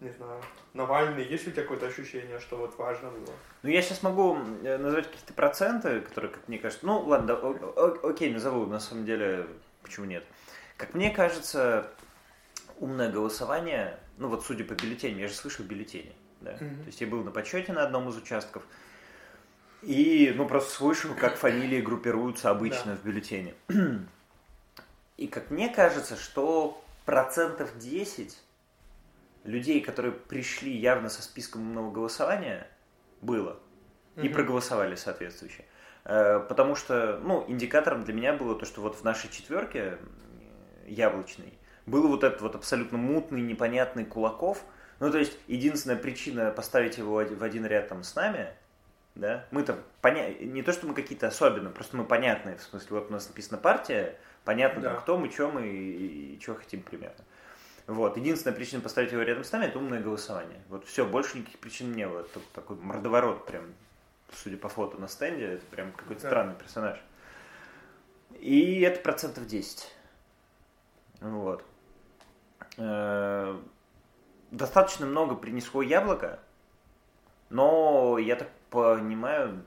не 0.00 0.11
знаю, 0.11 0.40
Навальный, 0.74 1.24
есть 1.24 1.46
ли 1.46 1.50
у 1.50 1.53
тебя 1.53 1.62
какое-то 1.62 1.87
ощущение, 1.87 2.38
что 2.38 2.57
вот 2.57 2.76
важно 2.79 3.11
было? 3.11 3.35
Ну, 3.62 3.70
я 3.70 3.83
сейчас 3.83 4.03
могу 4.03 4.38
э, 4.62 4.79
назвать 4.79 5.07
какие-то 5.07 5.33
проценты, 5.33 6.00
которые, 6.00 6.31
как 6.31 6.46
мне 6.48 6.59
кажется, 6.59 6.87
ну, 6.87 7.00
ладно, 7.00 7.38
окей, 8.03 8.33
назову, 8.33 8.66
на 8.66 8.79
самом 8.79 9.05
деле, 9.05 9.46
почему 9.83 10.07
нет. 10.07 10.24
Как 10.76 10.94
мне 10.94 11.11
кажется, 11.11 11.90
умное 12.79 13.11
голосование, 13.11 13.98
ну 14.18 14.29
вот 14.29 14.44
судя 14.44 14.64
по 14.64 14.74
бюллетеням, 14.74 15.18
я 15.18 15.29
же 15.29 15.35
слышал 15.35 15.64
бюллетени, 15.64 16.14
да, 16.40 16.53
mm-hmm. 16.53 16.81
то 16.81 16.87
есть 16.87 17.00
я 17.00 17.07
был 17.07 17.24
на 17.24 17.31
подсчете 17.31 17.72
на 17.72 17.85
одном 17.85 18.09
из 18.11 18.16
участков, 18.16 18.62
и, 19.83 20.33
ну, 20.37 20.47
просто 20.47 20.71
слышал, 20.73 21.14
как 21.14 21.37
фамилии 21.37 21.81
группируются 21.81 22.51
обычно 22.51 22.93
да. 22.93 22.97
в 22.97 23.05
бюллетене. 23.05 23.55
И 25.16 25.27
как 25.27 25.51
мне 25.51 25.69
кажется, 25.69 26.16
что 26.16 26.83
процентов 27.05 27.79
10 27.79 28.38
людей, 29.45 29.81
которые 29.81 30.12
пришли 30.12 30.73
явно 30.75 31.09
со 31.09 31.23
списком 31.23 31.62
умного 31.62 31.90
голосования, 31.90 32.66
было. 33.23 33.59
И 34.16 34.27
угу. 34.27 34.35
проголосовали 34.35 34.97
соответствующе. 34.97 35.64
Э, 36.05 36.40
потому 36.40 36.75
что, 36.75 37.19
ну, 37.23 37.45
индикатором 37.49 38.05
для 38.05 38.12
меня 38.12 38.33
было 38.33 38.59
то, 38.59 38.66
что 38.66 38.81
вот 38.81 38.97
в 38.97 39.05
нашей 39.05 39.31
четверке 39.31 39.99
яблочной 40.87 41.55
был 41.87 42.09
вот 42.09 42.25
этот 42.25 42.40
вот 42.43 42.55
абсолютно 42.55 42.99
мутный, 42.99 43.40
непонятный 43.40 44.05
Кулаков. 44.05 44.62
Ну, 44.99 45.11
то 45.11 45.19
есть, 45.19 45.38
единственная 45.47 45.97
причина 45.97 46.51
поставить 46.51 46.99
его 46.99 47.14
в 47.14 47.43
один 47.43 47.64
ряд 47.64 47.88
там 47.88 48.03
с 48.03 48.14
нами– 48.14 48.49
да, 49.20 49.44
мы-то 49.50 49.78
поня... 50.00 50.33
не 50.33 50.62
то, 50.62 50.72
что 50.72 50.87
мы 50.87 50.94
какие-то 50.94 51.28
особенные, 51.28 51.72
просто 51.72 51.96
мы 51.96 52.04
понятные, 52.04 52.56
в 52.56 52.62
смысле, 52.62 52.88
вот 52.98 53.11
у 53.11 53.12
нас 53.12 53.28
написана 53.28 53.59
партия, 53.59 54.18
понятно, 54.44 54.80
да. 54.80 54.94
там, 54.94 55.00
кто 55.02 55.18
мы, 55.18 55.30
что 55.30 55.50
мы 55.50 55.68
и, 55.68 56.37
и 56.37 56.40
что 56.40 56.54
хотим 56.54 56.83
примерно. 56.83 57.22
Вот. 57.87 58.16
Единственная 58.16 58.56
причина 58.56 58.80
поставить 58.80 59.12
его 59.12 59.22
рядом 59.22 59.44
с 59.44 59.52
нами– 59.52 59.64
это 59.66 59.78
умное 59.78 60.00
голосование. 60.00 60.61
Вот 60.68 60.87
все, 60.87 61.04
больше 61.04 61.38
никаких 61.38 61.61
причин 61.61 61.92
не 61.92 62.06
было. 62.09 62.20
Это 62.20 62.40
такой 62.54 62.76
мордоворот 62.76 63.46
прям, 63.46 63.74
судя 64.33 64.56
по 64.56 64.68
фото 64.68 64.98
на 64.98 65.09
стенде, 65.09 65.54
это 65.54 65.66
прям 65.66 65.92
какой-то 65.92 66.22
да. 66.22 66.28
странный 66.28 66.54
персонаж. 66.54 66.98
И 68.38 68.80
это 68.80 69.00
процентов 69.00 69.46
10. 69.46 69.92
Вот. 71.20 71.62
Э, 72.78 73.61
достаточно 74.50 75.04
много 75.04 75.35
принесло 75.35 75.83
яблоко, 75.83 76.38
но 77.50 78.16
я 78.18 78.37
так 78.37 78.48
понимаю, 78.70 79.64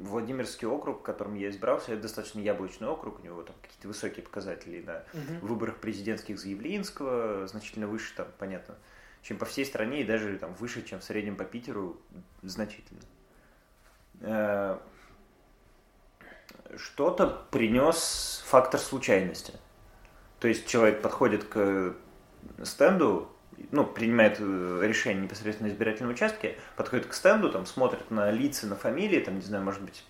Владимирский 0.00 0.66
округ, 0.66 1.00
в 1.00 1.02
котором 1.02 1.34
я 1.34 1.50
избрался, 1.50 1.92
это 1.92 2.02
достаточно 2.02 2.40
яблочный 2.40 2.88
округ, 2.88 3.20
у 3.20 3.22
него 3.22 3.42
там 3.42 3.54
какие-то 3.60 3.88
высокие 3.88 4.24
показатели 4.24 4.82
на 4.82 5.04
угу. 5.12 5.46
выборах 5.48 5.76
президентских 5.78 6.38
Заявлинского, 6.38 7.46
значительно 7.46 7.86
выше, 7.86 8.14
там, 8.16 8.26
понятно, 8.38 8.76
чем 9.22 9.36
по 9.38 9.44
всей 9.44 9.66
стране, 9.66 10.00
и 10.00 10.04
даже 10.04 10.38
там 10.38 10.54
выше, 10.54 10.82
чем 10.82 11.00
в 11.00 11.04
среднем 11.04 11.36
по 11.36 11.44
Питеру, 11.44 12.00
значительно. 12.42 13.00
Э, 14.20 14.78
что-то 16.76 17.26
принес 17.50 18.42
фактор 18.46 18.80
случайности. 18.80 19.54
То 20.40 20.48
есть 20.48 20.66
человек 20.66 21.02
подходит 21.02 21.44
к 21.44 21.94
стенду, 22.64 23.30
ну, 23.70 23.84
принимает 23.84 24.36
э, 24.38 24.80
решение 24.82 25.24
непосредственно 25.24 25.68
на 25.68 25.72
избирательном 25.72 26.12
участке, 26.12 26.56
подходит 26.76 27.06
к 27.06 27.14
стенду, 27.14 27.50
там, 27.50 27.66
смотрит 27.66 28.10
на 28.10 28.30
лица, 28.30 28.66
на 28.66 28.76
фамилии, 28.76 29.20
там, 29.20 29.36
не 29.36 29.42
знаю, 29.42 29.64
может 29.64 29.82
быть, 29.82 30.04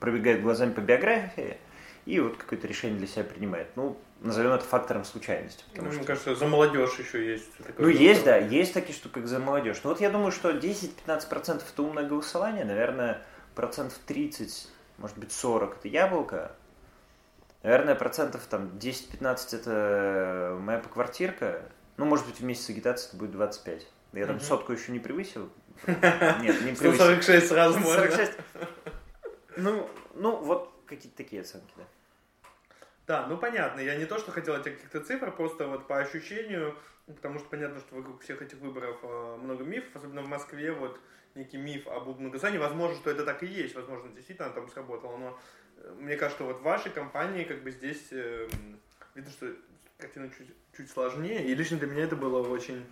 пробегает 0.00 0.42
глазами 0.42 0.72
по 0.72 0.80
биографии, 0.80 1.58
и 2.04 2.20
вот 2.20 2.36
какое-то 2.36 2.66
решение 2.66 2.98
для 2.98 3.06
себя 3.06 3.24
принимает. 3.24 3.68
Ну, 3.76 3.98
назовем 4.20 4.52
это 4.52 4.64
фактором 4.64 5.04
случайности. 5.04 5.64
Ну, 5.76 5.84
мне 5.84 6.04
кажется, 6.04 6.34
за 6.34 6.46
молодежь 6.46 6.98
еще 6.98 7.24
есть. 7.24 7.50
Ну, 7.78 7.88
есть, 7.88 8.24
да, 8.24 8.36
есть 8.36 8.74
такие 8.74 8.94
штуки, 8.94 9.14
как 9.14 9.26
за 9.28 9.38
молодежь. 9.38 9.80
Но 9.84 9.90
вот 9.90 10.00
я 10.00 10.10
думаю, 10.10 10.32
что 10.32 10.50
10-15% 10.50 11.62
это 11.72 11.82
умное 11.82 12.08
голосование, 12.08 12.64
наверное, 12.64 13.22
процентов 13.54 13.98
30, 14.06 14.68
может 14.98 15.18
быть, 15.18 15.32
40 15.32 15.78
это 15.78 15.88
яблоко, 15.88 16.52
Наверное, 17.62 17.94
процентов 17.94 18.42
там 18.50 18.72
10-15 18.78 19.56
это 19.56 20.58
моя 20.60 20.78
поквартирка. 20.78 21.62
Ну, 22.02 22.08
может 22.08 22.26
быть, 22.26 22.40
вместе 22.40 22.64
с 22.64 22.70
агитацией 22.70 23.10
это 23.10 23.16
будет 23.16 23.30
25. 23.30 23.86
Я 24.14 24.26
там 24.26 24.40
сотку 24.40 24.72
еще 24.72 24.90
не 24.90 24.98
превысил. 24.98 25.48
Нет, 25.86 26.60
не 26.62 26.72
превысил. 26.72 26.94
146 26.94 27.46
сразу 27.46 27.78
можно. 27.78 28.10
Ну, 29.56 29.88
ну, 30.14 30.36
вот 30.42 30.74
какие-то 30.86 31.16
такие 31.16 31.42
оценки, 31.42 31.72
да. 31.76 31.84
Да, 33.06 33.26
ну 33.28 33.36
понятно. 33.36 33.78
Я 33.78 33.94
не 33.94 34.06
то, 34.06 34.18
что 34.18 34.32
хотел 34.32 34.56
этих 34.56 34.74
каких-то 34.74 35.00
цифр, 35.00 35.30
просто 35.30 35.68
вот 35.68 35.86
по 35.86 35.98
ощущению, 35.98 36.76
потому 37.06 37.38
что 37.38 37.48
понятно, 37.48 37.78
что 37.78 37.94
вокруг 37.94 38.20
всех 38.22 38.42
этих 38.42 38.58
выборов 38.58 38.98
э, 39.04 39.36
много 39.40 39.62
мифов, 39.62 39.94
особенно 39.94 40.22
в 40.22 40.28
Москве, 40.28 40.72
вот 40.72 40.98
некий 41.36 41.56
миф 41.56 41.86
об 41.86 42.18
многозании. 42.18 42.58
Возможно, 42.58 42.96
что 42.96 43.12
это 43.12 43.24
так 43.24 43.44
и 43.44 43.46
есть, 43.46 43.76
возможно, 43.76 44.10
действительно 44.10 44.50
там 44.50 44.68
сработало, 44.68 45.16
но 45.18 45.38
мне 46.00 46.16
кажется, 46.16 46.42
вот 46.42 46.58
в 46.58 46.62
вашей 46.62 46.90
компании 46.90 47.44
как 47.44 47.62
бы 47.62 47.70
здесь 47.70 48.08
э, 48.10 48.48
видно, 49.14 49.30
что 49.30 49.46
картина 50.02 50.28
чуть, 50.36 50.48
чуть 50.76 50.90
сложнее, 50.90 51.44
и 51.44 51.54
лично 51.54 51.78
для 51.78 51.86
меня 51.86 52.04
это 52.04 52.16
было 52.16 52.46
очень 52.48 52.84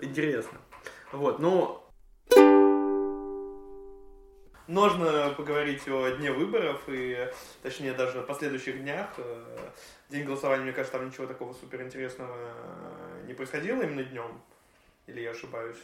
интересно. 0.00 0.58
Вот, 1.12 1.38
ну, 1.38 1.82
нужно 4.66 5.34
поговорить 5.36 5.86
о 5.88 6.16
дне 6.16 6.32
выборов 6.32 6.82
и, 6.88 7.28
точнее, 7.62 7.92
даже 7.92 8.20
о 8.20 8.22
последующих 8.22 8.80
днях. 8.80 9.10
Э, 9.18 9.70
день 10.08 10.24
голосования, 10.24 10.64
мне 10.64 10.72
кажется, 10.72 10.98
там 10.98 11.06
ничего 11.06 11.26
такого 11.26 11.52
суперинтересного 11.52 12.34
не 13.26 13.34
происходило 13.34 13.82
именно 13.82 14.02
днем. 14.02 14.40
Или 15.06 15.20
я 15.20 15.32
ошибаюсь? 15.32 15.76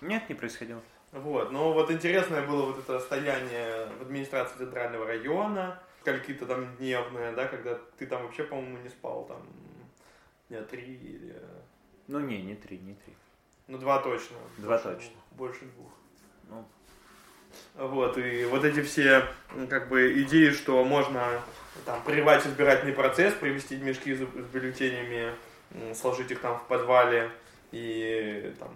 Нет, 0.00 0.28
не 0.28 0.36
происходило. 0.36 0.82
Вот, 1.10 1.50
но 1.50 1.72
вот 1.72 1.90
интересное 1.90 2.46
было 2.46 2.66
вот 2.66 2.78
это 2.78 3.00
стояние 3.00 3.88
в 3.98 4.02
администрации 4.02 4.58
центрального 4.58 5.06
района, 5.06 5.82
какие-то 6.04 6.46
там 6.46 6.76
дневные, 6.76 7.32
да, 7.32 7.46
когда 7.46 7.78
ты 7.98 8.06
там 8.06 8.22
вообще, 8.22 8.44
по-моему, 8.44 8.78
не 8.78 8.88
спал, 8.88 9.24
там, 9.24 9.42
дня 10.48 10.62
три 10.62 10.94
или... 10.94 11.40
Ну, 12.08 12.20
не, 12.20 12.42
не 12.42 12.54
три, 12.54 12.78
не 12.78 12.94
три. 12.94 13.14
Ну, 13.66 13.78
два 13.78 13.98
точно. 14.00 14.36
Два 14.58 14.78
больше 14.78 14.84
точно. 14.84 15.10
Двух, 15.10 15.50
больше 15.50 15.64
двух. 15.64 15.92
Ну. 16.48 16.64
Вот, 17.74 18.18
и 18.18 18.44
вот 18.44 18.64
эти 18.64 18.82
все, 18.82 19.24
как 19.68 19.88
бы, 19.88 20.22
идеи, 20.22 20.50
что 20.50 20.84
можно 20.84 21.40
там 21.84 22.02
прервать 22.02 22.46
избирательный 22.46 22.92
процесс, 22.92 23.34
привести 23.34 23.76
мешки 23.76 24.14
с, 24.14 24.20
бюллетенями, 24.20 25.32
сложить 25.94 26.30
их 26.30 26.40
там 26.40 26.58
в 26.58 26.66
подвале 26.66 27.30
и 27.72 28.54
там 28.58 28.70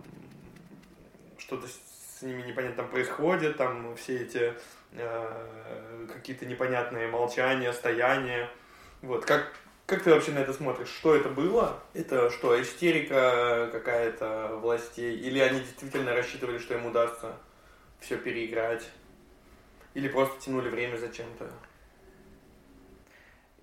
что-то 1.38 1.66
с 1.68 2.22
ними 2.22 2.42
непонятно 2.42 2.84
происходит, 2.84 3.56
там 3.56 3.96
все 3.96 4.22
эти 4.22 4.54
э, 4.92 6.06
какие-то 6.12 6.46
непонятные 6.46 7.08
молчания, 7.08 7.72
стояния. 7.72 8.48
Вот, 9.02 9.24
как, 9.24 9.52
как 9.90 10.02
ты 10.02 10.10
вообще 10.10 10.32
на 10.32 10.38
это 10.38 10.54
смотришь? 10.54 10.88
Что 10.88 11.14
это 11.14 11.28
было? 11.28 11.80
Это 11.92 12.30
что, 12.30 12.60
истерика 12.60 13.68
какая-то 13.70 14.58
властей? 14.62 15.16
Или 15.16 15.38
они 15.38 15.60
действительно 15.60 16.14
рассчитывали, 16.14 16.58
что 16.58 16.74
им 16.74 16.86
удастся 16.86 17.36
все 18.00 18.16
переиграть? 18.16 18.88
Или 19.92 20.08
просто 20.08 20.40
тянули 20.40 20.70
время 20.70 20.96
зачем-то? 20.96 21.50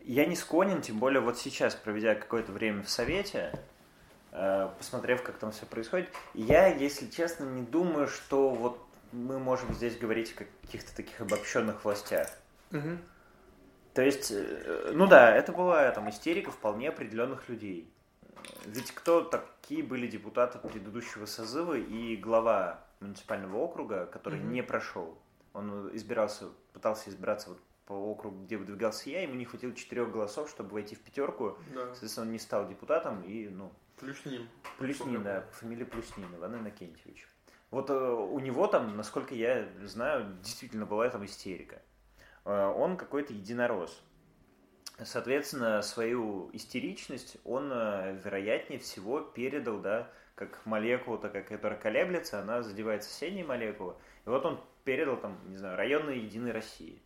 Я 0.03 0.25
не 0.25 0.35
склонен, 0.35 0.81
тем 0.81 0.99
более 0.99 1.21
вот 1.21 1.39
сейчас, 1.39 1.73
проведя 1.75 2.13
какое-то 2.13 2.51
время 2.51 2.83
в 2.83 2.89
Совете, 2.89 3.51
Э, 4.39 4.69
посмотрев, 4.77 5.23
как 5.23 5.37
там 5.37 5.51
все 5.51 5.65
происходит. 5.65 6.09
Я, 6.35 6.67
если 6.67 7.07
честно, 7.07 7.45
не 7.45 7.63
думаю, 7.63 8.07
что 8.07 8.49
вот 8.49 8.79
мы 9.11 9.39
можем 9.39 9.73
здесь 9.73 9.97
говорить 9.97 10.33
о 10.37 10.43
каких-то 10.65 10.95
таких 10.95 11.19
обобщенных 11.21 11.83
властях. 11.83 12.29
Угу. 12.71 12.97
То 13.97 14.03
есть, 14.03 14.29
э, 14.29 14.91
ну 14.93 15.07
да, 15.07 15.35
это 15.35 15.51
была 15.51 15.89
там 15.89 16.07
истерика 16.11 16.51
вполне 16.51 16.89
определенных 16.89 17.49
людей. 17.49 17.91
Ведь 18.67 18.91
кто 18.91 19.23
такие 19.23 19.81
были 19.81 20.05
депутаты 20.05 20.59
предыдущего 20.59 21.25
созыва 21.25 21.73
и 21.73 22.15
глава 22.15 22.85
муниципального 22.99 23.57
округа, 23.57 24.05
который 24.05 24.39
угу. 24.39 24.49
не 24.49 24.61
прошел? 24.61 25.17
Он 25.53 25.89
избирался, 25.95 26.49
пытался 26.73 27.09
избираться 27.09 27.49
вот 27.49 27.59
по 27.87 27.93
округу, 27.93 28.43
где 28.43 28.57
выдвигался 28.57 29.09
я, 29.09 29.23
ему 29.23 29.33
не 29.33 29.45
хватило 29.45 29.73
четырех 29.73 30.11
голосов, 30.11 30.51
чтобы 30.51 30.73
войти 30.73 30.93
в 30.93 30.99
пятерку. 30.99 31.57
Да. 31.73 31.87
Соответственно, 31.87 32.27
он 32.27 32.33
не 32.33 32.39
стал 32.39 32.67
депутатом 32.67 33.23
и, 33.23 33.49
ну, 33.49 33.71
Плюснин. 33.99 34.47
Плюснин, 34.77 35.23
да, 35.23 35.43
фамилия 35.53 35.85
Плюснин, 35.85 36.27
Иван 36.35 36.57
Иннокентьевич. 36.57 37.27
Вот 37.71 37.89
э, 37.89 37.95
у 37.95 38.37
него 38.37 38.67
там, 38.67 38.95
насколько 38.95 39.33
я 39.33 39.67
знаю, 39.85 40.37
действительно 40.43 40.85
была 40.85 41.09
там 41.09 41.25
истерика. 41.25 41.81
Э, 42.47 42.73
он 42.75 42.97
какой-то 42.97 43.33
единорос. 43.33 44.03
Соответственно, 45.03 45.83
свою 45.83 46.49
истеричность 46.53 47.37
он, 47.43 47.71
э, 47.71 48.19
вероятнее 48.23 48.79
всего, 48.79 49.21
передал, 49.21 49.77
да, 49.77 50.09
как 50.33 50.65
молекула, 50.65 51.19
такая, 51.19 51.43
которая 51.43 51.79
колеблется, 51.79 52.39
она 52.39 52.63
задевает 52.63 53.03
соседние 53.03 53.45
молекулы. 53.45 53.93
И 54.25 54.29
вот 54.29 54.43
он 54.45 54.59
передал 54.83 55.17
там, 55.17 55.37
не 55.47 55.57
знаю, 55.57 55.77
районной 55.77 56.17
Единой 56.19 56.51
России. 56.51 56.99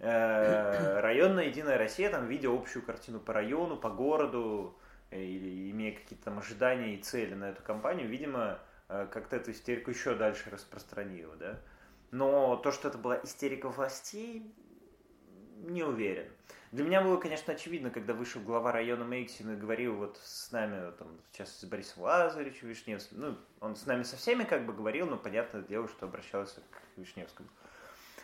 Районная 0.00 1.44
Единая 1.44 1.76
Россия, 1.76 2.10
там, 2.10 2.26
видя 2.26 2.48
общую 2.50 2.82
картину 2.82 3.20
по 3.20 3.32
району, 3.32 3.76
по 3.76 3.90
городу, 3.90 4.76
Э, 5.14 5.22
или 5.22 5.70
имея 5.70 5.94
какие-то 5.94 6.24
там 6.24 6.38
ожидания 6.38 6.94
и 6.94 7.02
цели 7.02 7.34
на 7.34 7.50
эту 7.50 7.62
компанию, 7.62 8.08
видимо, 8.08 8.58
э, 8.88 9.06
как-то 9.12 9.36
эту 9.36 9.52
истерику 9.52 9.90
еще 9.90 10.16
дальше 10.16 10.50
распространила, 10.50 11.36
да. 11.36 11.60
Но 12.14 12.54
то, 12.54 12.70
что 12.70 12.86
это 12.86 12.96
была 12.96 13.18
истерика 13.24 13.68
властей, 13.68 14.54
не 15.56 15.82
уверен. 15.82 16.30
Для 16.70 16.84
меня 16.84 17.02
было, 17.02 17.16
конечно, 17.16 17.52
очевидно, 17.52 17.90
когда 17.90 18.14
вышел 18.14 18.40
глава 18.40 18.70
района 18.70 19.04
Мейксин 19.04 19.54
и 19.54 19.56
говорил 19.56 19.96
вот 19.96 20.20
с 20.22 20.52
нами, 20.52 20.92
там, 20.92 21.08
сейчас 21.32 21.58
с 21.58 21.64
Борисом 21.64 22.04
Лазаревичем 22.04 22.68
Вишневским, 22.68 23.20
ну, 23.20 23.36
он 23.58 23.74
с 23.74 23.84
нами 23.86 24.04
со 24.04 24.16
всеми 24.16 24.44
как 24.44 24.64
бы 24.64 24.72
говорил, 24.72 25.08
но 25.08 25.16
понятное 25.16 25.62
дело, 25.62 25.88
что 25.88 26.06
обращался 26.06 26.60
к 26.60 26.98
Вишневскому. 26.98 27.48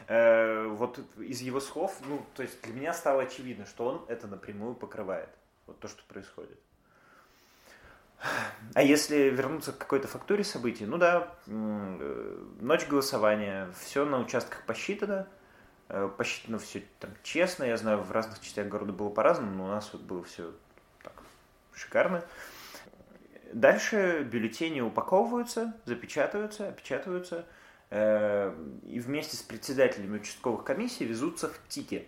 Э, 0.06 0.68
вот 0.68 1.00
из 1.18 1.40
его 1.40 1.58
слов, 1.58 2.00
ну, 2.06 2.24
то 2.36 2.44
есть 2.44 2.62
для 2.62 2.72
меня 2.72 2.92
стало 2.94 3.22
очевидно, 3.22 3.66
что 3.66 3.86
он 3.86 4.04
это 4.06 4.28
напрямую 4.28 4.76
покрывает, 4.76 5.30
вот 5.66 5.80
то, 5.80 5.88
что 5.88 6.04
происходит. 6.04 6.60
А 8.74 8.82
если 8.82 9.30
вернуться 9.30 9.72
к 9.72 9.78
какой-то 9.78 10.06
фактуре 10.06 10.44
событий, 10.44 10.86
ну 10.86 10.98
да, 10.98 11.28
э, 11.46 12.44
ночь 12.60 12.86
голосования, 12.86 13.68
все 13.80 14.04
на 14.04 14.20
участках 14.20 14.64
посчитано, 14.64 15.26
э, 15.88 16.08
посчитано 16.16 16.58
все 16.58 16.84
там 16.98 17.10
честно, 17.22 17.64
я 17.64 17.76
знаю, 17.76 18.02
в 18.02 18.12
разных 18.12 18.40
частях 18.40 18.68
города 18.68 18.92
было 18.92 19.08
по-разному, 19.08 19.54
но 19.54 19.64
у 19.64 19.68
нас 19.68 19.90
вот 19.92 20.02
было 20.02 20.22
все 20.22 20.52
так 21.02 21.14
шикарно. 21.74 22.22
Дальше 23.52 24.22
бюллетени 24.22 24.80
упаковываются, 24.80 25.74
запечатываются, 25.86 26.68
опечатываются, 26.68 27.46
э, 27.88 28.54
и 28.84 29.00
вместе 29.00 29.36
с 29.36 29.42
председателями 29.42 30.18
участковых 30.18 30.62
комиссий 30.62 31.06
везутся 31.06 31.48
в 31.48 31.58
ТИКе. 31.68 32.06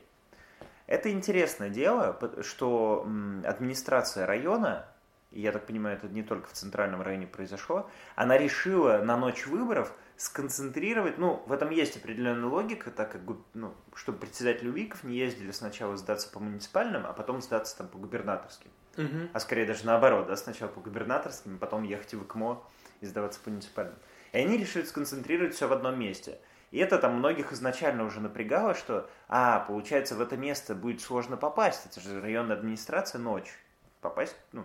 Это 0.87 1.11
интересное 1.11 1.70
дело, 1.70 2.18
что 2.42 3.09
администрация 3.44 4.27
района 4.27 4.87
я 5.33 5.53
так 5.53 5.66
понимаю, 5.66 5.97
это 5.97 6.09
не 6.09 6.23
только 6.23 6.49
в 6.49 6.53
центральном 6.53 7.03
районе 7.03 7.27
произошло, 7.27 7.90
она 8.16 8.37
решила 8.38 8.99
на 8.99 9.16
ночь 9.16 9.47
выборов 9.47 9.92
сконцентрировать, 10.16 11.18
ну, 11.18 11.42
в 11.47 11.53
этом 11.53 11.71
есть 11.71 11.97
определенная 11.97 12.49
логика, 12.49 12.90
так 12.90 13.12
как, 13.12 13.23
ну, 13.55 13.75
чтобы 13.95 14.18
председатели 14.18 14.68
УИКов 14.68 15.05
не 15.05 15.16
ездили 15.16 15.51
сначала 15.51 15.97
сдаться 15.97 16.31
по 16.31 16.38
муниципальным, 16.38 17.07
а 17.07 17.12
потом 17.12 17.42
сдаться 17.42 17.77
там 17.77 17.88
по 17.88 17.99
губернаторским. 17.99 18.71
Угу. 18.97 19.31
А 19.33 19.40
скорее 19.40 19.66
даже 19.66 19.87
наоборот, 19.87 20.27
да, 20.27 20.37
сначала 20.37 20.68
по 20.68 20.81
губернаторским, 20.81 21.57
а 21.57 21.59
потом 21.59 21.83
ехать 21.83 22.14
в 22.14 22.23
ИКМО 22.23 22.62
и 23.01 23.07
сдаваться 23.07 23.40
по 23.40 23.51
муниципальным. 23.51 23.97
И 24.33 24.38
они 24.38 24.57
решили 24.57 24.85
сконцентрировать 24.85 25.55
все 25.55 25.66
в 25.66 25.73
одном 25.73 25.99
месте. 25.99 26.38
И 26.71 26.79
это 26.79 26.99
там 26.99 27.16
многих 27.18 27.53
изначально 27.53 28.05
уже 28.05 28.21
напрягало, 28.21 28.75
что, 28.75 29.09
а, 29.29 29.61
получается, 29.61 30.14
в 30.14 30.21
это 30.21 30.37
место 30.37 30.75
будет 30.75 31.01
сложно 31.03 31.37
попасть, 31.37 31.85
это 31.87 32.01
же 32.01 32.21
районная 32.21 32.57
администрация 32.57 33.18
ночь. 33.18 33.59
Попасть, 34.01 34.37
ну, 34.53 34.64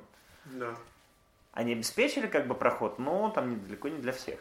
да. 0.53 0.75
Они 1.53 1.73
обеспечили 1.73 2.27
как 2.27 2.47
бы 2.47 2.55
проход, 2.55 2.99
но 2.99 3.29
там 3.29 3.65
далеко 3.65 3.89
не 3.89 3.97
для 3.97 4.11
всех. 4.11 4.39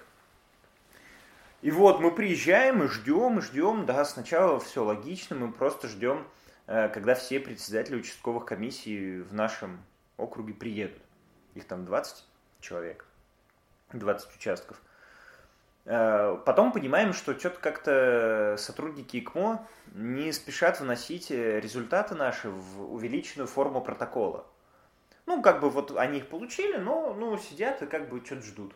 И 1.63 1.71
вот 1.71 2.01
мы 2.01 2.15
приезжаем 2.15 2.83
и 2.83 2.89
ждем, 2.89 3.39
и 3.39 3.43
ждем, 3.43 3.87
да, 3.87 4.05
сначала 4.05 4.61
все 4.61 4.85
логично, 4.85 5.35
мы 5.35 5.51
просто 5.51 5.89
ждем, 5.89 6.27
э, 6.67 6.89
когда 6.91 7.15
все 7.15 7.41
председатели 7.41 7.97
участковых 7.97 8.45
комиссий 8.45 9.21
в 9.23 9.33
нашем 9.33 9.83
округе 10.19 10.53
приедут. 10.53 11.01
Их 11.55 11.67
там 11.67 11.87
20 11.87 12.25
человек, 12.61 13.07
20 13.95 14.37
участков. 14.37 14.81
Э, 15.87 16.37
потом 16.45 16.73
понимаем, 16.73 17.15
что 17.15 17.39
что-то 17.39 17.59
как-то 17.61 18.57
сотрудники 18.59 19.17
ИКМО 19.17 19.67
не 19.95 20.33
спешат 20.33 20.81
вносить 20.81 21.31
результаты 21.31 22.15
наши 22.15 22.51
в 22.51 22.93
увеличенную 22.93 23.49
форму 23.49 23.81
протокола. 23.81 24.45
Ну, 25.27 25.43
как 25.43 25.61
бы 25.61 25.71
вот 25.71 25.97
они 25.97 26.19
их 26.19 26.29
получили, 26.29 26.77
но 26.77 27.13
ну, 27.15 27.37
сидят 27.37 27.83
и 27.83 27.87
как 27.87 28.09
бы 28.09 28.25
что-то 28.25 28.43
ждут. 28.43 28.75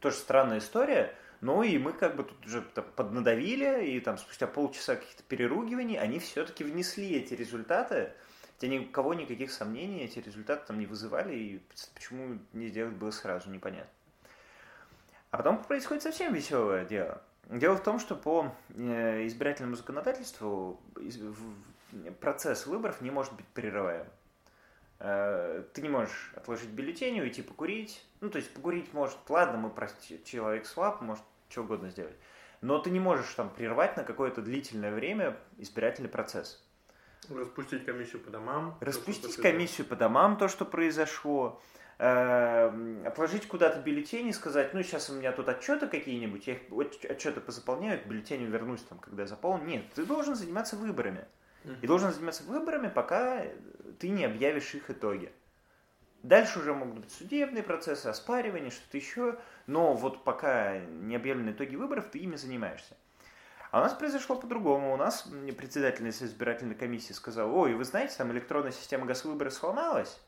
Тоже 0.00 0.16
странная 0.16 0.58
история. 0.58 1.14
Ну 1.40 1.62
и 1.62 1.78
мы 1.78 1.92
как 1.92 2.16
бы 2.16 2.24
тут 2.24 2.44
уже 2.46 2.62
поднадавили, 2.62 3.86
и 3.86 4.00
там 4.00 4.18
спустя 4.18 4.46
полчаса 4.46 4.96
каких-то 4.96 5.22
переругиваний 5.22 5.96
они 5.96 6.18
все-таки 6.18 6.64
внесли 6.64 7.16
эти 7.16 7.34
результаты. 7.34 8.12
Хотя 8.54 8.66
ни 8.66 8.78
у 8.80 8.86
кого 8.86 9.14
никаких 9.14 9.52
сомнений 9.52 10.02
эти 10.02 10.18
результаты 10.18 10.66
там 10.66 10.80
не 10.80 10.86
вызывали, 10.86 11.34
и 11.34 11.62
почему 11.94 12.38
не 12.52 12.68
сделать 12.68 12.94
было 12.94 13.12
сразу, 13.12 13.50
непонятно. 13.50 13.90
А 15.30 15.36
потом 15.36 15.62
происходит 15.62 16.02
совсем 16.02 16.34
веселое 16.34 16.84
дело. 16.84 17.22
Дело 17.46 17.76
в 17.76 17.82
том, 17.82 18.00
что 18.00 18.16
по 18.16 18.52
э, 18.70 19.26
избирательному 19.26 19.76
законодательству 19.76 20.80
процесс 22.20 22.66
выборов 22.66 23.00
не 23.00 23.10
может 23.10 23.32
быть 23.34 23.46
прерываем. 23.46 24.06
Э, 25.00 25.62
ты 25.72 25.82
не 25.82 25.88
можешь 25.88 26.32
отложить 26.34 26.70
бюллетень, 26.70 27.20
уйти 27.20 27.42
покурить. 27.42 28.04
Ну, 28.20 28.30
то 28.30 28.38
есть 28.38 28.52
покурить 28.52 28.92
может, 28.92 29.18
ладно, 29.28 29.58
мы 29.58 29.70
прости, 29.70 30.20
человек 30.24 30.66
слаб, 30.66 31.00
может 31.00 31.24
что 31.48 31.62
угодно 31.62 31.90
сделать. 31.90 32.16
Но 32.60 32.78
ты 32.78 32.90
не 32.90 33.00
можешь 33.00 33.32
там 33.34 33.50
прервать 33.50 33.96
на 33.96 34.04
какое-то 34.04 34.42
длительное 34.42 34.92
время 34.92 35.36
избирательный 35.56 36.08
процесс. 36.08 36.64
Распустить 37.28 37.84
комиссию 37.84 38.20
по 38.22 38.30
домам. 38.30 38.76
Распустить 38.80 39.36
комиссию 39.36 39.86
по 39.86 39.96
домам, 39.96 40.36
то, 40.36 40.48
что 40.48 40.64
произошло. 40.64 41.60
Э, 41.98 43.02
отложить 43.06 43.48
куда-то 43.48 43.80
бюллетени 43.80 44.30
и 44.30 44.32
сказать, 44.32 44.72
ну, 44.72 44.82
сейчас 44.82 45.10
у 45.10 45.14
меня 45.14 45.32
тут 45.32 45.48
отчеты 45.48 45.88
какие-нибудь, 45.88 46.46
я 46.46 46.54
их 46.54 46.60
отчеты 47.10 47.40
позаполняю, 47.40 48.00
к 48.00 48.06
бюллетеню 48.06 48.48
вернусь, 48.48 48.82
там, 48.82 48.98
когда 48.98 49.22
я 49.22 49.28
заполню. 49.28 49.64
Нет, 49.64 49.84
ты 49.94 50.04
должен 50.04 50.36
заниматься 50.36 50.76
выборами. 50.76 51.26
И 51.82 51.86
должен 51.86 52.12
заниматься 52.12 52.44
выборами, 52.44 52.88
пока 52.88 53.44
ты 53.98 54.08
не 54.08 54.24
объявишь 54.24 54.74
их 54.74 54.90
итоги. 54.90 55.32
Дальше 56.22 56.58
уже 56.58 56.74
могут 56.74 57.00
быть 57.00 57.12
судебные 57.12 57.62
процессы, 57.62 58.06
оспаривания, 58.06 58.70
что-то 58.70 58.96
еще, 58.96 59.38
но 59.66 59.94
вот 59.94 60.24
пока 60.24 60.78
не 60.78 61.14
объявлены 61.14 61.50
итоги 61.50 61.76
выборов, 61.76 62.06
ты 62.10 62.18
ими 62.18 62.36
занимаешься. 62.36 62.96
А 63.70 63.80
у 63.80 63.82
нас 63.82 63.92
произошло 63.92 64.34
по-другому. 64.36 64.94
У 64.94 64.96
нас 64.96 65.28
председатель 65.56 66.08
избирательной 66.08 66.74
комиссии 66.74 67.12
сказал, 67.12 67.54
ой, 67.54 67.74
вы 67.74 67.84
знаете, 67.84 68.14
там 68.16 68.32
электронная 68.32 68.72
система 68.72 69.06
газвыбора 69.06 69.50
сломалась. 69.50 70.20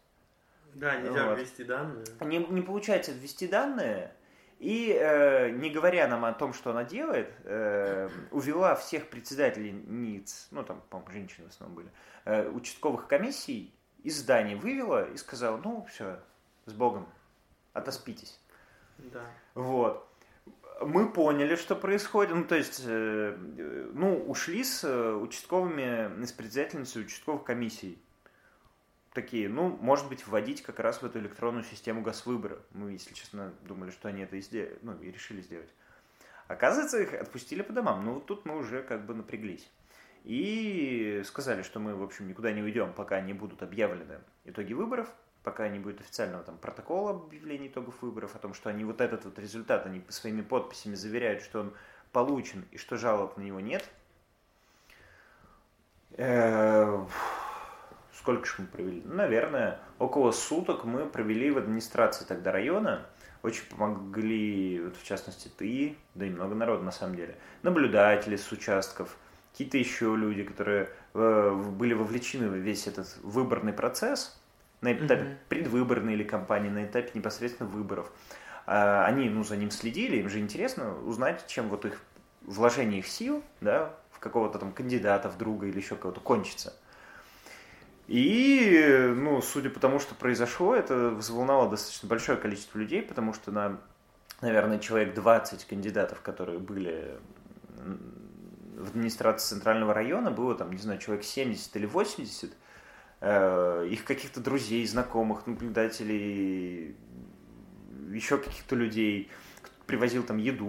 Да, 0.74 0.96
нельзя 0.96 1.30
вот. 1.30 1.38
ввести 1.38 1.64
данные. 1.64 2.04
Не, 2.20 2.38
не 2.38 2.62
получается 2.62 3.12
ввести 3.12 3.48
данные, 3.48 4.12
и, 4.60 4.92
э, 4.92 5.48
не 5.52 5.70
говоря 5.70 6.06
нам 6.06 6.26
о 6.26 6.34
том, 6.34 6.52
что 6.52 6.70
она 6.70 6.84
делает, 6.84 7.32
э, 7.44 8.10
увела 8.30 8.74
всех 8.74 9.08
председателей 9.08 9.72
НИЦ, 9.72 10.48
ну 10.50 10.62
там, 10.62 10.82
по-моему, 10.90 11.12
женщины 11.12 11.46
в 11.46 11.50
основном 11.50 11.76
были, 11.76 11.90
э, 12.26 12.46
участковых 12.50 13.08
комиссий 13.08 13.74
из 14.02 14.18
здания 14.18 14.56
вывела 14.56 15.10
и 15.10 15.16
сказала, 15.16 15.56
ну 15.56 15.86
все, 15.90 16.20
с 16.66 16.74
Богом, 16.74 17.08
отоспитесь. 17.72 18.38
Да. 18.98 19.24
Вот. 19.54 20.06
Мы 20.82 21.10
поняли, 21.10 21.56
что 21.56 21.74
происходит. 21.74 22.34
Ну, 22.34 22.44
то 22.44 22.54
есть, 22.54 22.82
э, 22.84 23.34
ну, 23.94 24.22
ушли 24.26 24.62
с 24.62 24.84
э, 24.84 25.12
участковыми, 25.14 26.22
с 26.22 26.32
председательницей 26.32 27.02
участковых 27.02 27.44
комиссий 27.44 27.98
такие, 29.12 29.48
ну, 29.48 29.76
может 29.80 30.08
быть, 30.08 30.26
вводить 30.26 30.62
как 30.62 30.78
раз 30.80 31.02
в 31.02 31.06
эту 31.06 31.18
электронную 31.18 31.64
систему 31.64 32.02
газвыбора. 32.02 32.58
Мы, 32.72 32.92
если 32.92 33.14
честно, 33.14 33.52
думали, 33.62 33.90
что 33.90 34.08
они 34.08 34.22
это 34.22 34.36
и, 34.36 34.40
сделали, 34.40 34.78
ну, 34.82 34.98
и 35.00 35.10
решили 35.10 35.40
сделать. 35.40 35.70
Оказывается, 36.48 37.00
их 37.00 37.14
отпустили 37.14 37.62
по 37.62 37.72
домам. 37.72 38.04
Ну, 38.04 38.14
вот 38.14 38.26
тут 38.26 38.44
мы 38.44 38.56
уже 38.56 38.82
как 38.82 39.06
бы 39.06 39.14
напряглись. 39.14 39.68
И 40.24 41.22
сказали, 41.24 41.62
что 41.62 41.80
мы, 41.80 41.94
в 41.94 42.02
общем, 42.02 42.28
никуда 42.28 42.52
не 42.52 42.62
уйдем, 42.62 42.92
пока 42.92 43.20
не 43.20 43.32
будут 43.32 43.62
объявлены 43.62 44.20
итоги 44.44 44.74
выборов, 44.74 45.08
пока 45.42 45.68
не 45.68 45.78
будет 45.78 46.00
официального 46.00 46.44
там 46.44 46.58
протокола 46.58 47.12
объявления 47.12 47.68
итогов 47.68 48.02
выборов, 48.02 48.36
о 48.36 48.38
том, 48.38 48.52
что 48.52 48.68
они 48.68 48.84
вот 48.84 49.00
этот 49.00 49.24
вот 49.24 49.38
результат, 49.38 49.86
они 49.86 50.02
своими 50.08 50.42
подписями 50.42 50.94
заверяют, 50.94 51.42
что 51.42 51.60
он 51.60 51.74
получен 52.12 52.66
и 52.70 52.76
что 52.76 52.96
жалоб 52.96 53.36
на 53.38 53.42
него 53.42 53.60
нет. 53.60 53.88
Э, 56.12 57.06
сколько 58.20 58.46
же 58.46 58.54
мы 58.58 58.66
провели? 58.66 59.02
Наверное, 59.04 59.80
около 59.98 60.30
суток 60.30 60.84
мы 60.84 61.06
провели 61.06 61.50
в 61.50 61.58
администрации 61.58 62.24
тогда 62.24 62.52
района. 62.52 63.06
Очень 63.42 63.64
помогли, 63.70 64.80
вот 64.84 64.96
в 64.96 65.04
частности, 65.04 65.48
ты, 65.48 65.96
да 66.14 66.26
и 66.26 66.30
много 66.30 66.54
народа 66.54 66.84
на 66.84 66.92
самом 66.92 67.16
деле. 67.16 67.36
Наблюдатели 67.62 68.36
с 68.36 68.52
участков, 68.52 69.16
какие-то 69.52 69.78
еще 69.78 70.14
люди, 70.14 70.42
которые 70.42 70.90
э, 71.14 71.72
были 71.78 71.94
вовлечены 71.94 72.50
в 72.50 72.54
весь 72.54 72.86
этот 72.86 73.16
выборный 73.22 73.72
процесс, 73.72 74.38
на 74.82 74.92
этапе 74.92 75.22
mm-hmm. 75.22 75.36
предвыборной 75.48 76.14
или 76.14 76.22
кампании, 76.22 76.68
на 76.68 76.84
этапе 76.84 77.10
непосредственно 77.14 77.68
выборов. 77.68 78.12
А, 78.66 79.06
они 79.06 79.30
ну, 79.30 79.42
за 79.44 79.56
ним 79.56 79.70
следили, 79.70 80.18
им 80.18 80.28
же 80.28 80.38
интересно 80.38 80.94
узнать, 81.04 81.46
чем 81.46 81.68
вот 81.68 81.86
их 81.86 82.02
вложение 82.42 82.98
их 82.98 83.06
сил 83.06 83.42
да, 83.62 83.94
в 84.12 84.18
какого-то 84.18 84.58
там 84.58 84.72
кандидата, 84.72 85.30
в 85.30 85.38
друга 85.38 85.66
или 85.66 85.78
еще 85.78 85.96
кого-то 85.96 86.20
кончится. 86.20 86.74
И, 88.10 89.12
ну, 89.14 89.40
судя 89.40 89.70
по 89.70 89.78
тому, 89.78 90.00
что 90.00 90.16
произошло, 90.16 90.74
это 90.74 91.10
взволновало 91.10 91.70
достаточно 91.70 92.08
большое 92.08 92.36
количество 92.36 92.76
людей, 92.76 93.02
потому 93.02 93.32
что 93.32 93.52
на, 93.52 93.78
наверное, 94.40 94.80
человек 94.80 95.14
20 95.14 95.64
кандидатов, 95.64 96.20
которые 96.20 96.58
были 96.58 97.20
в 98.76 98.88
администрации 98.88 99.54
центрального 99.54 99.94
района, 99.94 100.32
было 100.32 100.56
там, 100.56 100.72
не 100.72 100.78
знаю, 100.78 100.98
человек 100.98 101.24
70 101.24 101.76
или 101.76 101.86
80, 101.86 102.52
э, 103.20 103.86
их 103.88 104.02
каких-то 104.02 104.40
друзей, 104.40 104.84
знакомых, 104.88 105.46
наблюдателей, 105.46 106.96
еще 108.10 108.38
каких-то 108.38 108.74
людей, 108.74 109.30
привозил 109.86 110.24
там 110.24 110.38
еду, 110.38 110.66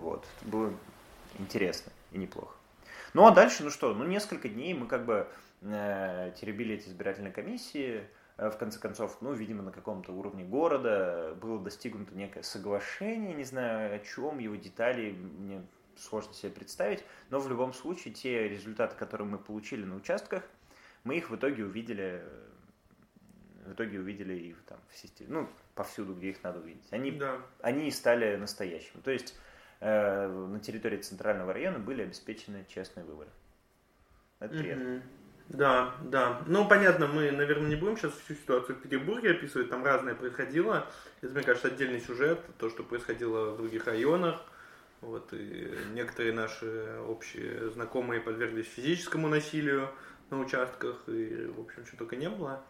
вот, 0.00 0.26
это 0.40 0.50
было 0.50 0.74
интересно 1.38 1.92
и 2.10 2.18
неплохо. 2.18 2.56
Ну, 3.14 3.26
а 3.26 3.30
дальше, 3.30 3.62
ну 3.62 3.70
что, 3.70 3.94
ну, 3.94 4.02
несколько 4.02 4.48
дней 4.48 4.74
мы 4.74 4.86
как 4.86 5.04
бы 5.04 5.28
теребили 5.62 6.74
эти 6.74 6.88
избирательные 6.88 7.32
комиссии. 7.32 8.06
Э, 8.36 8.50
в 8.50 8.56
конце 8.56 8.78
концов, 8.78 9.18
ну, 9.20 9.32
видимо, 9.32 9.62
на 9.62 9.72
каком-то 9.72 10.12
уровне 10.12 10.44
города 10.44 11.36
было 11.40 11.62
достигнуто 11.62 12.14
некое 12.14 12.42
соглашение, 12.42 13.34
не 13.34 13.44
знаю 13.44 13.94
о 13.94 13.98
чем, 14.00 14.38
его 14.38 14.56
детали 14.56 15.12
мне 15.12 15.62
сложно 15.96 16.32
себе 16.34 16.50
представить, 16.50 17.04
но 17.30 17.38
в 17.38 17.48
любом 17.48 17.72
случае 17.72 18.14
те 18.14 18.48
результаты, 18.48 18.96
которые 18.96 19.28
мы 19.28 19.38
получили 19.38 19.84
на 19.84 19.96
участках, 19.96 20.42
мы 21.04 21.16
их 21.16 21.30
в 21.30 21.36
итоге 21.36 21.64
увидели 21.64 22.22
в 23.64 23.74
итоге 23.74 24.00
увидели 24.00 24.34
и 24.34 24.56
там 24.66 24.80
в 24.90 24.96
системе, 24.96 25.30
ну, 25.32 25.48
повсюду, 25.76 26.14
где 26.14 26.30
их 26.30 26.42
надо 26.42 26.58
увидеть. 26.58 26.86
Они, 26.90 27.12
да. 27.12 27.40
они 27.60 27.92
стали 27.92 28.34
настоящими. 28.34 29.00
То 29.02 29.12
есть 29.12 29.38
э, 29.78 30.26
на 30.26 30.58
территории 30.58 30.98
центрального 30.98 31.52
района 31.52 31.78
были 31.78 32.02
обеспечены 32.02 32.66
честные 32.68 33.04
выборы. 33.04 33.30
Это 34.40 34.58
приятно. 34.58 34.82
Mm-hmm. 34.82 35.02
Да, 35.52 35.92
да. 36.00 36.40
Ну, 36.46 36.66
понятно, 36.66 37.06
мы, 37.06 37.30
наверное, 37.30 37.68
не 37.68 37.76
будем 37.76 37.98
сейчас 37.98 38.12
всю 38.24 38.34
ситуацию 38.34 38.74
в 38.74 38.80
Петербурге 38.80 39.32
описывать, 39.32 39.68
там 39.68 39.84
разное 39.84 40.14
происходило. 40.14 40.86
Это, 41.20 41.34
мне 41.34 41.42
кажется, 41.42 41.68
отдельный 41.68 42.00
сюжет, 42.00 42.40
то, 42.58 42.70
что 42.70 42.82
происходило 42.82 43.50
в 43.50 43.58
других 43.58 43.86
районах. 43.86 44.40
Вот, 45.02 45.28
и 45.32 45.70
некоторые 45.92 46.32
наши 46.32 46.96
общие 47.06 47.68
знакомые 47.70 48.22
подверглись 48.22 48.66
физическому 48.66 49.28
насилию 49.28 49.90
на 50.30 50.38
участках, 50.38 50.96
и, 51.08 51.52
в 51.54 51.60
общем, 51.60 51.84
что 51.86 51.98
только 51.98 52.16
не 52.16 52.30
было. 52.30 52.62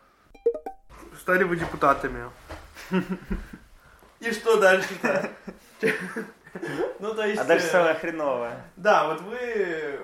Стали 1.21 1.45
вы 1.45 1.57
депутатами. 1.57 2.31
И 4.19 4.31
что 4.33 4.61
дальше-то? 4.61 5.31
Ну, 6.99 7.15
то 7.15 7.25
есть... 7.25 7.41
А 7.41 7.45
дальше 7.45 7.67
самое 7.67 7.95
хреновое. 7.95 8.63
Да, 8.77 9.09
вот 9.09 9.23
вы 9.23 9.99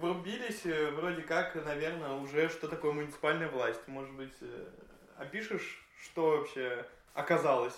врубились 0.00 0.64
э, 0.64 0.90
вроде 0.90 1.22
как, 1.22 1.54
наверное, 1.64 2.12
уже 2.12 2.48
что 2.48 2.68
такое 2.68 2.92
муниципальная 2.92 3.48
власть. 3.48 3.80
Может 3.86 4.12
быть, 4.14 4.34
э, 4.40 4.68
опишешь, 5.16 5.84
что 6.02 6.38
вообще 6.38 6.86
оказалось? 7.14 7.74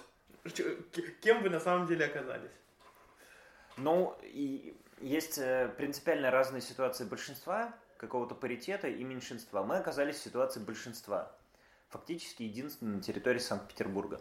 Кем 1.22 1.42
вы 1.42 1.50
на 1.50 1.61
самом 1.61 1.87
деле 1.87 2.07
оказались? 2.07 2.50
Ну, 3.76 4.16
и 4.22 4.76
есть 5.00 5.38
э, 5.38 5.72
принципиально 5.76 6.31
разные 6.31 6.62
ситуации 6.62 7.04
большинства, 7.04 7.74
какого-то 7.96 8.35
паритета 8.35 8.88
и 8.88 9.04
меньшинства. 9.04 9.62
Мы 9.62 9.76
оказались 9.76 10.16
в 10.16 10.22
ситуации 10.22 10.61
большинства. 10.61 11.33
Фактически 11.90 12.42
единственный 12.42 12.96
на 12.96 13.02
территории 13.02 13.38
Санкт-Петербурга. 13.38 14.20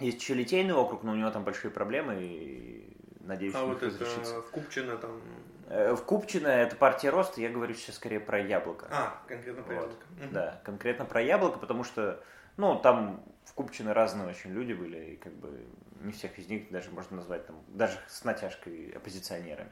Есть 0.00 0.20
еще 0.20 0.34
Литейный 0.34 0.74
округ, 0.74 1.02
но 1.02 1.12
у 1.12 1.14
него 1.16 1.30
там 1.30 1.44
большие 1.44 1.70
проблемы, 1.70 2.22
и 2.22 2.96
надеюсь, 3.20 3.54
а 3.54 3.64
вот 3.64 3.82
это 3.82 4.04
в 4.04 4.50
Купчино 4.50 4.96
там 4.96 5.20
в 5.68 5.98
Купчино 6.04 6.48
это 6.48 6.76
партия 6.76 7.10
роста, 7.10 7.40
я 7.40 7.50
говорю 7.50 7.74
сейчас 7.74 7.96
скорее 7.96 8.20
про 8.20 8.40
яблоко. 8.40 8.86
А, 8.90 9.22
конкретно 9.28 9.62
про 9.62 9.74
вот. 9.74 9.82
яблоко. 9.82 10.06
Да, 10.32 10.60
конкретно 10.64 11.04
про 11.04 11.20
яблоко, 11.20 11.58
потому 11.58 11.84
что 11.84 12.22
Ну, 12.56 12.76
там 12.76 13.22
в 13.44 13.54
Купчино 13.54 13.94
разные 13.94 14.28
очень 14.28 14.50
люди 14.50 14.72
были, 14.72 15.12
и 15.12 15.16
как 15.16 15.32
бы 15.32 15.64
не 16.00 16.12
всех 16.12 16.38
из 16.38 16.48
них 16.48 16.70
даже 16.70 16.90
можно 16.90 17.16
назвать 17.16 17.46
там, 17.46 17.56
даже 17.68 17.98
с 18.08 18.24
натяжкой 18.24 18.92
оппозиционерами. 18.96 19.70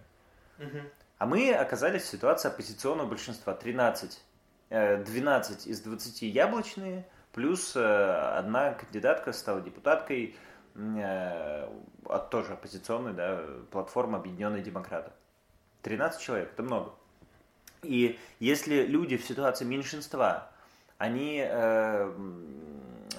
Мгм. 0.59 0.83
А 1.19 1.27
мы 1.27 1.53
оказались 1.53 2.03
в 2.03 2.07
ситуации 2.07 2.49
оппозиционного 2.49 3.09
большинства. 3.09 3.55
13, 3.55 4.23
э, 4.71 5.03
12 5.03 5.67
из 5.67 5.81
20 5.81 6.29
яблочные, 6.29 7.07
плюс 7.33 7.75
э, 7.75 7.81
одна 7.81 8.75
кандидатка 8.75 9.33
стала 9.33 9.61
депутаткой 9.61 10.37
э, 10.75 11.69
от 12.05 12.31
тоже 12.31 12.53
оппозиционной 12.53 13.15
да, 13.15 13.43
платформы 13.71 14.19
Объединенные 14.19 14.63
демократы. 14.63 15.11
13 15.87 16.21
человек, 16.21 16.51
это 16.53 16.65
много. 16.65 16.95
И 17.85 18.19
если 18.41 18.85
люди 18.85 19.17
в 19.17 19.25
ситуации 19.25 19.65
меньшинства, 19.65 20.51
они, 20.99 21.41
э, 21.49 22.13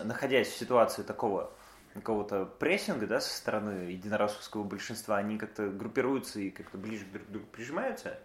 находясь 0.03 0.49
в 0.49 0.58
ситуации 0.58 1.03
такого 1.03 1.53
какого-то 1.93 2.43
прессинга, 2.45 3.08
да, 3.08 3.21
со 3.21 3.34
стороны 3.36 3.91
единороссовского 3.91 4.63
большинства, 4.63 5.15
они 5.15 5.38
как-то 5.38 5.69
группируются 5.69 6.41
и 6.41 6.49
как-то 6.49 6.77
ближе 6.77 7.06
друг 7.06 7.27
к 7.27 7.30
другу 7.30 7.47
прижимаются, 7.47 8.19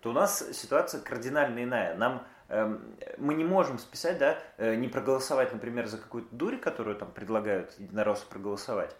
то 0.00 0.10
у 0.10 0.12
нас 0.12 0.44
ситуация 0.52 1.00
кардинально 1.00 1.62
иная. 1.62 1.96
Нам 1.96 2.26
эм, 2.48 2.96
мы 3.18 3.34
не 3.34 3.44
можем 3.44 3.78
списать, 3.78 4.18
да, 4.18 4.36
э, 4.58 4.74
не 4.74 4.88
проголосовать, 4.88 5.52
например, 5.52 5.86
за 5.86 5.98
какую-то 5.98 6.34
дурь, 6.34 6.58
которую 6.58 6.96
там 6.96 7.12
предлагают 7.12 7.72
единороссы 7.78 8.26
проголосовать, 8.26 8.96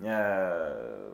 э, 0.00 1.12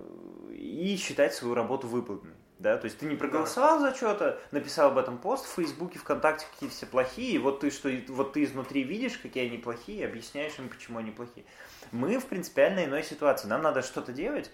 и 0.52 0.96
считать 0.96 1.34
свою 1.34 1.54
работу 1.54 1.86
выполненной. 1.86 2.43
Да? 2.64 2.79
То 2.79 2.87
есть 2.87 2.98
ты 2.98 3.05
не 3.05 3.14
проголосовал 3.14 3.79
за 3.79 3.94
что-то, 3.94 4.40
написал 4.50 4.90
об 4.92 4.96
этом 4.96 5.18
пост 5.18 5.44
в 5.44 5.55
Фейсбуке, 5.55 5.98
ВКонтакте, 5.98 6.46
какие 6.50 6.70
все 6.70 6.87
плохие, 6.87 7.33
и 7.33 7.38
вот 7.38 7.61
ты, 7.61 7.70
что, 7.70 7.90
вот 8.09 8.33
ты 8.33 8.42
изнутри 8.42 8.83
видишь, 8.85 9.18
какие 9.18 9.48
они 9.48 9.59
плохие, 9.59 10.07
объясняешь 10.07 10.59
им, 10.59 10.70
почему 10.70 10.98
они 10.98 11.11
плохие. 11.11 11.44
Мы 11.92 12.18
в 12.18 12.24
принципиально 12.24 12.87
иной 12.87 13.03
ситуации. 13.03 13.48
Нам 13.48 13.61
надо 13.61 13.83
что-то 13.83 14.14
делать, 14.14 14.50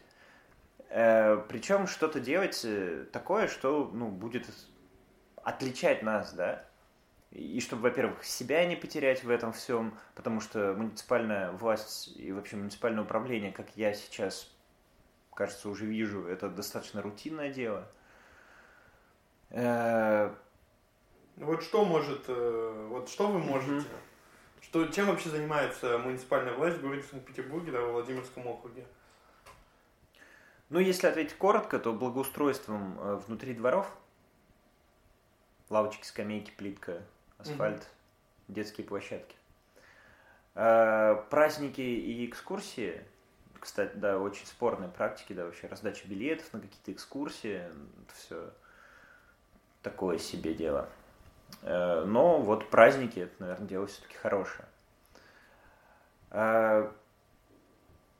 э, 0.89 1.37
причем 1.49 1.87
что-то 1.87 2.19
делать 2.19 2.61
э, 2.65 3.07
такое, 3.13 3.47
что 3.47 3.89
ну, 3.95 4.09
будет 4.09 4.49
отличать 5.45 6.03
нас, 6.03 6.33
да, 6.33 6.65
и 7.31 7.61
чтобы, 7.61 7.83
во-первых, 7.83 8.25
себя 8.25 8.67
не 8.67 8.75
потерять 8.75 9.23
в 9.23 9.31
этом 9.31 9.53
всем, 9.53 9.97
потому 10.17 10.41
что 10.41 10.75
муниципальная 10.75 11.53
власть 11.53 12.13
и 12.17 12.33
вообще 12.33 12.57
муниципальное 12.57 13.05
управление, 13.05 13.53
как 13.53 13.69
я 13.77 13.95
сейчас, 13.95 14.51
кажется, 15.33 15.69
уже 15.69 15.87
вижу, 15.87 16.27
это 16.27 16.49
достаточно 16.49 17.03
рутинное 17.03 17.53
дело. 17.53 17.87
Э, 19.51 20.33
Вот 21.37 21.63
что 21.63 21.85
может, 21.85 22.25
э, 22.29 22.87
вот 22.91 23.09
что 23.09 23.29
вы 23.29 23.39
можете? 23.39 23.87
Что, 24.61 24.87
чем 24.89 25.07
вообще 25.07 25.31
занимается 25.31 25.99
муниципальная 25.99 26.53
власть 26.55 26.79
в 26.79 26.83
городе 26.83 27.03
Санкт-Петербурге, 27.03 27.73
да, 27.73 27.81
во 27.81 27.93
Владимирском 27.93 28.47
округе? 28.47 28.85
Ну, 30.69 30.79
если 30.79 31.09
ответить 31.09 31.37
коротко, 31.37 31.79
то 31.79 31.93
благоустройством 31.93 32.99
э, 33.01 33.21
внутри 33.27 33.55
дворов, 33.55 33.91
лавочки, 35.69 36.05
скамейки, 36.05 36.53
плитка, 36.53 37.03
асфальт, 37.39 37.89
детские 38.49 38.87
площадки. 38.87 39.35
Праздники 40.53 41.81
и 41.81 42.27
экскурсии, 42.27 43.03
кстати, 43.59 43.95
да, 43.95 44.19
очень 44.19 44.47
спорные 44.47 44.91
практики, 44.91 45.33
да, 45.33 45.45
вообще 45.45 45.69
раздача 45.69 46.07
билетов 46.09 46.53
на 46.53 46.61
какие-то 46.61 46.93
экскурсии, 46.93 47.55
это 47.55 48.15
все 48.15 48.51
такое 49.83 50.19
себе 50.19 50.55
дело. 50.55 50.89
Э, 51.63 52.05
Но 52.07 52.41
вот 52.41 52.71
праздники, 52.71 53.21
это, 53.21 53.35
наверное, 53.39 53.69
дело 53.69 53.87
все-таки 53.87 54.17
хорошее. 54.17 54.67
Э, 56.31 56.91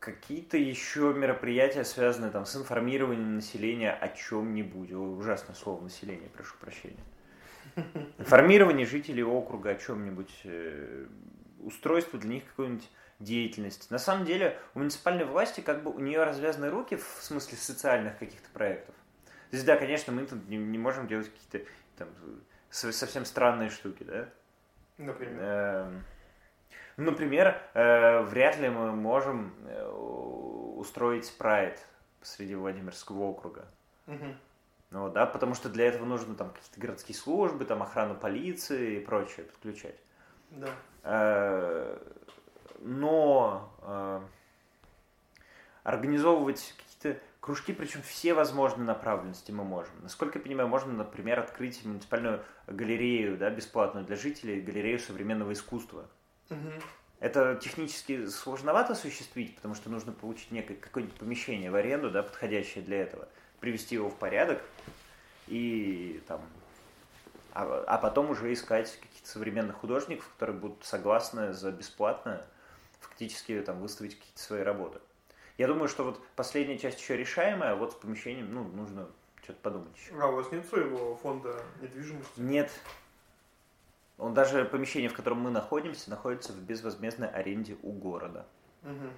Какие-то 0.01 0.57
еще 0.57 1.13
мероприятия, 1.13 1.85
связанные 1.85 2.31
там 2.31 2.47
с 2.47 2.57
информированием 2.57 3.35
населения 3.35 3.93
о 3.93 4.09
чем-нибудь. 4.09 4.93
Ужасное 4.93 5.55
слово 5.55 5.83
население, 5.83 6.31
прошу 6.31 6.57
прощения. 6.59 7.05
Информирование 8.17 8.87
жителей 8.87 9.23
округа 9.23 9.71
о 9.71 9.75
чем-нибудь, 9.75 10.41
э, 10.45 11.05
устройство 11.61 12.19
для 12.19 12.31
них 12.31 12.47
какой-нибудь 12.47 12.89
деятельности. 13.19 13.93
На 13.93 13.99
самом 13.99 14.25
деле 14.25 14.59
у 14.75 14.79
муниципальной 14.79 15.27
власти 15.27 15.61
как 15.61 15.83
бы 15.83 15.91
у 15.91 15.99
нее 15.99 16.25
развязаны 16.25 16.71
руки 16.71 16.97
в 16.97 17.23
смысле 17.23 17.59
социальных 17.59 18.19
каких-то 18.19 18.49
проектов. 18.55 18.95
То 19.51 19.57
есть, 19.57 19.67
да, 19.67 19.77
конечно, 19.77 20.13
мы 20.13 20.27
тут 20.27 20.49
не, 20.49 20.57
не 20.57 20.79
можем 20.79 21.09
делать 21.09 21.29
какие-то 21.31 21.69
там 21.97 22.09
со- 22.71 22.93
совсем 22.93 23.25
странные 23.25 23.69
штуки, 23.71 24.05
да? 24.05 24.29
Например. 24.97 25.39
Эм, 25.41 26.05
ну, 26.97 27.11
Например, 27.11 27.61
э, 27.75 28.21
вряд 28.23 28.59
ли 28.59 28.69
мы 28.69 28.93
можем 28.93 29.53
э, 29.65 29.89
устроить 29.91 31.37
прайд 31.37 31.85
посреди 32.21 32.55
Владимирского 32.55 33.23
округа. 33.23 33.67
Мгм. 34.07 34.37
Ну, 34.91 35.03
вот, 35.03 35.13
да, 35.15 35.27
потому 35.27 35.55
что 35.55 35.69
для 35.69 35.87
этого 35.87 36.05
нужно 36.05 36.35
там 36.35 36.51
какие-то 36.51 36.81
городские 36.81 37.17
службы, 37.17 37.65
там 37.65 37.83
охрану 37.83 38.15
полиции 38.15 38.97
и 38.97 39.05
прочее 39.05 39.47
подключать. 39.47 39.97
Да. 40.51 40.69
Э, 41.03 41.99
Но 42.79 43.75
э, 43.83 44.21
организовывать 45.83 46.75
какие-то 46.79 47.21
кружки, 47.41 47.73
причем 47.73 48.03
все 48.03 48.35
возможные 48.35 48.87
направленности 48.87 49.51
мы 49.51 49.65
можем. 49.65 49.93
Насколько 50.03 50.39
я 50.39 50.45
понимаю, 50.45 50.69
можно, 50.69 50.93
например, 50.93 51.41
открыть 51.41 51.85
муниципальную 51.85 52.45
галерею, 52.67 53.37
да, 53.39 53.51
бесплатную 53.51 54.05
для 54.05 54.17
жителей, 54.17 54.61
галерею 54.61 54.99
современного 54.99 55.53
искусства. 55.53 56.09
Мгм. 56.51 56.73
Это 57.19 57.57
технически 57.57 58.27
сложновато 58.27 58.95
осуществить, 58.95 59.55
потому 59.57 59.75
что 59.75 59.91
нужно 59.91 60.13
получить 60.13 60.51
некое 60.51 60.75
какое-нибудь 60.75 61.19
помещение 61.19 61.71
в 61.71 61.75
аренду, 61.75 62.11
да, 62.11 62.23
подходящее 62.23 62.83
для 62.83 63.03
этого, 63.03 63.29
привести 63.61 63.95
его 63.95 64.09
в 64.09 64.17
порядок 64.17 64.63
и 65.47 66.23
там, 66.27 66.41
а, 67.53 67.85
а 67.87 67.99
потом 67.99 68.31
уже 68.31 68.53
искать 68.53 68.99
каких-то 69.01 69.29
современных 69.29 69.77
художников, 69.77 70.29
которые 70.35 70.57
будут 70.57 70.85
согласны 70.85 71.53
за 71.53 71.73
бесплатно 71.73 72.43
фактически 73.01 73.61
там 73.61 73.81
выставить 73.81 74.19
какие-то 74.19 74.41
свои 74.41 74.63
работы. 74.63 74.99
Я 75.61 75.69
думаю, 75.69 75.89
что 75.89 76.05
вот 76.05 76.19
последняя 76.37 76.79
часть 76.79 76.99
еще 77.01 77.19
решаемая, 77.19 77.73
а 77.73 77.77
вот 77.77 77.93
с 77.93 77.95
помещением, 77.95 78.55
ну, 78.55 78.65
нужно 78.65 79.07
что-то 79.43 79.59
подумать 79.61 79.95
еще. 79.95 80.19
А 80.19 80.27
у 80.29 80.37
вас 80.37 80.51
нет 80.53 80.65
своего 80.65 81.17
фонда 81.17 81.55
недвижимости? 81.83 82.41
Нет. 82.41 82.71
Он 84.17 84.33
даже 84.33 84.65
помещение, 84.65 85.11
в 85.11 85.13
котором 85.13 85.41
мы 85.41 85.51
находимся, 85.51 86.09
находится 86.09 86.55
в 86.55 86.63
безвозмездной 86.63 87.29
аренде 87.29 87.77
у 87.83 87.93
города. 87.93 88.47
Мгм. 88.81 89.13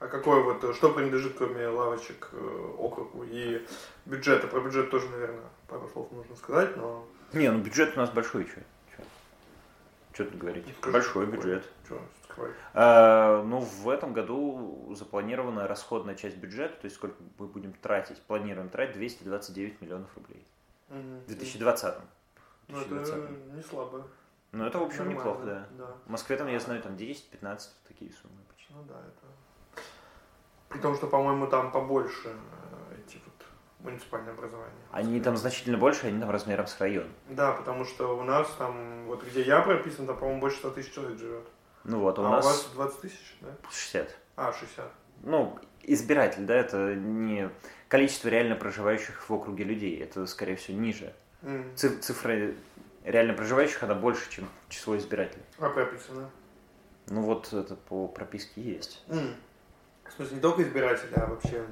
А 0.00 0.08
какой 0.08 0.42
вот, 0.42 0.74
что 0.74 0.92
принадлежит, 0.92 1.34
кроме 1.38 1.68
лавочек, 1.68 2.30
э, 2.32 2.74
округу 2.76 3.22
и 3.22 3.64
бюджета? 4.06 4.48
Про 4.48 4.62
бюджет 4.62 4.90
тоже, 4.90 5.08
наверное, 5.08 5.50
пару 5.68 5.88
слов 5.90 6.10
нужно 6.10 6.34
сказать, 6.34 6.76
но... 6.76 7.06
Не, 7.32 7.48
ну 7.48 7.60
бюджет 7.60 7.96
у 7.96 8.00
нас 8.00 8.10
большой, 8.10 8.48
что? 8.48 8.60
Что 10.14 10.24
тут 10.24 10.36
говорить? 10.36 10.64
Скажи, 10.80 10.92
большой 10.92 11.26
какой? 11.26 11.38
бюджет. 11.38 11.64
Что 11.84 12.00
скрывать? 12.30 12.54
А, 12.74 13.42
ну, 13.42 13.60
в 13.60 13.88
этом 13.88 14.12
году 14.12 14.92
запланирована 14.94 15.66
расходная 15.66 16.14
часть 16.14 16.36
бюджета, 16.36 16.74
то 16.80 16.84
есть 16.86 16.96
сколько 16.96 17.16
мы 17.38 17.46
будем 17.46 17.72
тратить, 17.72 18.20
планируем 18.22 18.68
тратить 18.68 18.94
229 18.94 19.80
миллионов 19.80 20.14
рублей. 20.16 20.46
Мгм. 20.88 21.20
В 21.20 21.26
2020. 21.26 21.94
Ну, 22.68 22.80
это 22.80 22.88
2020. 22.88 23.54
не 23.54 23.62
слабо. 23.62 24.06
Ну, 24.52 24.64
это, 24.64 24.78
в 24.78 24.82
общем, 24.82 25.04
Нормально, 25.04 25.20
неплохо, 25.20 25.44
да. 25.44 25.66
да. 25.78 25.94
В 26.06 26.10
Москве 26.10 26.36
там, 26.36 26.48
я 26.48 26.58
знаю, 26.58 26.82
там 26.82 26.94
10-15 26.94 27.60
такие 27.86 28.10
суммы 28.12 28.40
почти. 28.48 28.72
Ну 28.74 28.82
да, 28.88 28.94
это... 28.94 29.82
При 30.68 30.78
том, 30.78 30.96
что, 30.96 31.06
по-моему, 31.06 31.46
там 31.46 31.70
побольше 31.70 32.28
э, 32.28 32.96
эти 33.06 33.20
вот 33.24 33.46
муниципальные 33.84 34.32
образования. 34.32 34.72
Они 34.90 35.20
там 35.20 35.36
значительно 35.36 35.78
больше, 35.78 36.08
они 36.08 36.20
там 36.20 36.30
размером 36.30 36.66
с 36.66 36.80
район. 36.80 37.06
Да, 37.28 37.52
потому 37.52 37.84
что 37.84 38.18
у 38.18 38.22
нас 38.22 38.48
там, 38.58 39.06
вот 39.06 39.24
где 39.24 39.42
я 39.42 39.60
прописан, 39.60 40.06
там, 40.06 40.16
по-моему, 40.16 40.40
больше 40.40 40.58
100 40.58 40.70
тысяч 40.70 40.92
человек 40.92 41.18
живет. 41.18 41.48
Ну 41.84 42.00
вот, 42.00 42.18
а 42.18 42.22
А, 42.22 42.28
у 42.28 42.30
нас 42.30 42.44
у 42.44 42.48
вас 42.48 42.68
20 42.74 43.00
тысяч, 43.00 43.36
да? 43.40 43.48
60. 43.70 44.16
А, 44.36 44.52
60. 44.52 44.90
Ну, 45.22 45.58
избиратель, 45.82 46.44
да, 46.44 46.54
это 46.54 46.94
не 46.94 47.50
количество 47.88 48.28
реально 48.28 48.54
проживающих 48.56 49.28
в 49.28 49.32
округе 49.32 49.64
людей, 49.64 49.98
это, 50.02 50.26
скорее 50.26 50.56
всего, 50.56 50.78
ниже. 50.78 51.12
М. 51.42 51.64
Ци- 51.76 51.98
Цифра 52.00 52.52
реально 53.04 53.34
проживающих, 53.34 53.82
она 53.82 53.94
больше, 53.94 54.30
чем 54.30 54.48
число 54.68 54.96
избирателей. 54.96 55.42
А 55.58 55.68
прописано? 55.70 56.30
Ну 57.08 57.22
вот 57.22 57.52
это 57.52 57.74
по 57.74 58.06
прописке 58.08 58.60
есть. 58.60 59.02
М. 59.08 59.34
В 60.04 60.12
смысле, 60.12 60.36
не 60.36 60.42
только 60.42 60.62
избиратели, 60.62 61.14
а 61.14 61.26
вообще 61.26 61.64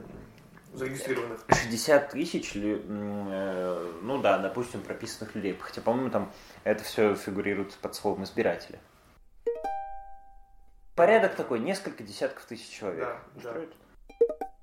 зарегистрированных. 0.72 1.40
60 1.48 2.10
тысяч, 2.10 2.52
э, 2.54 3.90
ну 4.02 4.18
да, 4.22 4.38
допустим, 4.38 4.80
прописанных 4.82 5.34
людей. 5.34 5.56
Хотя, 5.60 5.80
по-моему, 5.80 6.10
там 6.10 6.32
это 6.64 6.82
все 6.84 7.14
фигурирует 7.14 7.74
под 7.76 7.94
словом 7.94 8.24
избиратели. 8.24 8.78
Порядок 10.98 11.36
такой, 11.36 11.60
несколько 11.60 12.02
десятков 12.02 12.44
тысяч 12.44 12.68
человек. 12.68 13.00
Да, 13.00 13.20
да. 13.34 13.38
Устроит? 13.50 13.72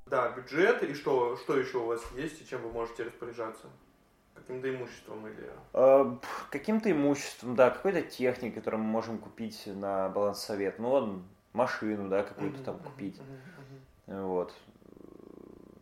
Да, 0.05 0.29
бюджет 0.31 0.83
и 0.83 0.93
что, 0.93 1.38
что 1.38 1.57
еще 1.57 1.77
у 1.77 1.86
вас 1.86 2.03
есть 2.13 2.41
и 2.41 2.45
чем 2.45 2.61
вы 2.61 2.71
можете 2.71 3.03
распоряжаться? 3.03 3.67
Как 4.33 4.45
каким-то 4.45 4.75
имуществом 4.75 5.25
или... 5.27 5.49
Э, 5.73 6.17
каким-то 6.51 6.91
имуществом, 6.91 7.55
да, 7.55 7.69
какой-то 7.69 8.01
техникой, 8.01 8.59
которую 8.59 8.83
мы 8.83 8.89
можем 8.89 9.17
купить 9.17 9.63
на 9.65 10.09
баланс 10.09 10.43
совет. 10.43 10.77
Ну, 10.77 10.91
он 10.91 11.23
машину, 11.53 12.09
да, 12.09 12.23
какую-то 12.23 12.61
там 12.63 12.79
купить. 12.79 13.21
Вот. 14.05 14.53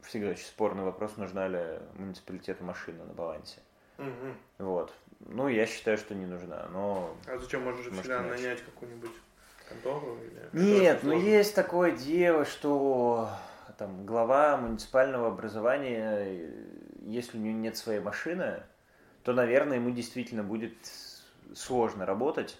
Всегда 0.04 0.30
очень 0.30 0.46
спорный 0.46 0.84
вопрос, 0.84 1.18
нужна 1.18 1.48
ли 1.48 1.80
муниципалитету 1.96 2.64
машина 2.64 3.06
на 3.06 3.14
балансе. 3.14 3.60
Вот. 4.60 4.94
Ну, 5.20 5.48
я 5.48 5.66
считаю, 5.66 5.98
что 5.98 6.14
не 6.14 6.28
нужна, 6.28 6.68
но... 6.72 7.18
А 7.28 7.40
зачем 7.40 7.64
можно 7.64 7.82
же 7.82 7.90
всегда 7.90 8.22
нанять 8.22 8.64
какую-нибудь 8.64 9.12
контору? 9.70 10.18
Или... 10.54 10.80
Нет, 10.80 11.00
ну 11.04 11.14
есть 11.14 11.56
такое 11.56 11.92
дело, 11.92 12.46
что 12.46 13.30
там 13.78 14.06
глава 14.06 14.58
муниципального 14.58 15.28
образования, 15.28 16.52
если 17.02 17.38
у 17.38 17.42
него 17.42 17.58
нет 17.58 17.78
своей 17.78 18.00
машины, 18.00 18.62
то, 19.24 19.34
наверное, 19.34 19.78
ему 19.78 19.92
действительно 19.92 20.44
будет 20.44 20.76
сложно 21.56 22.06
работать. 22.06 22.60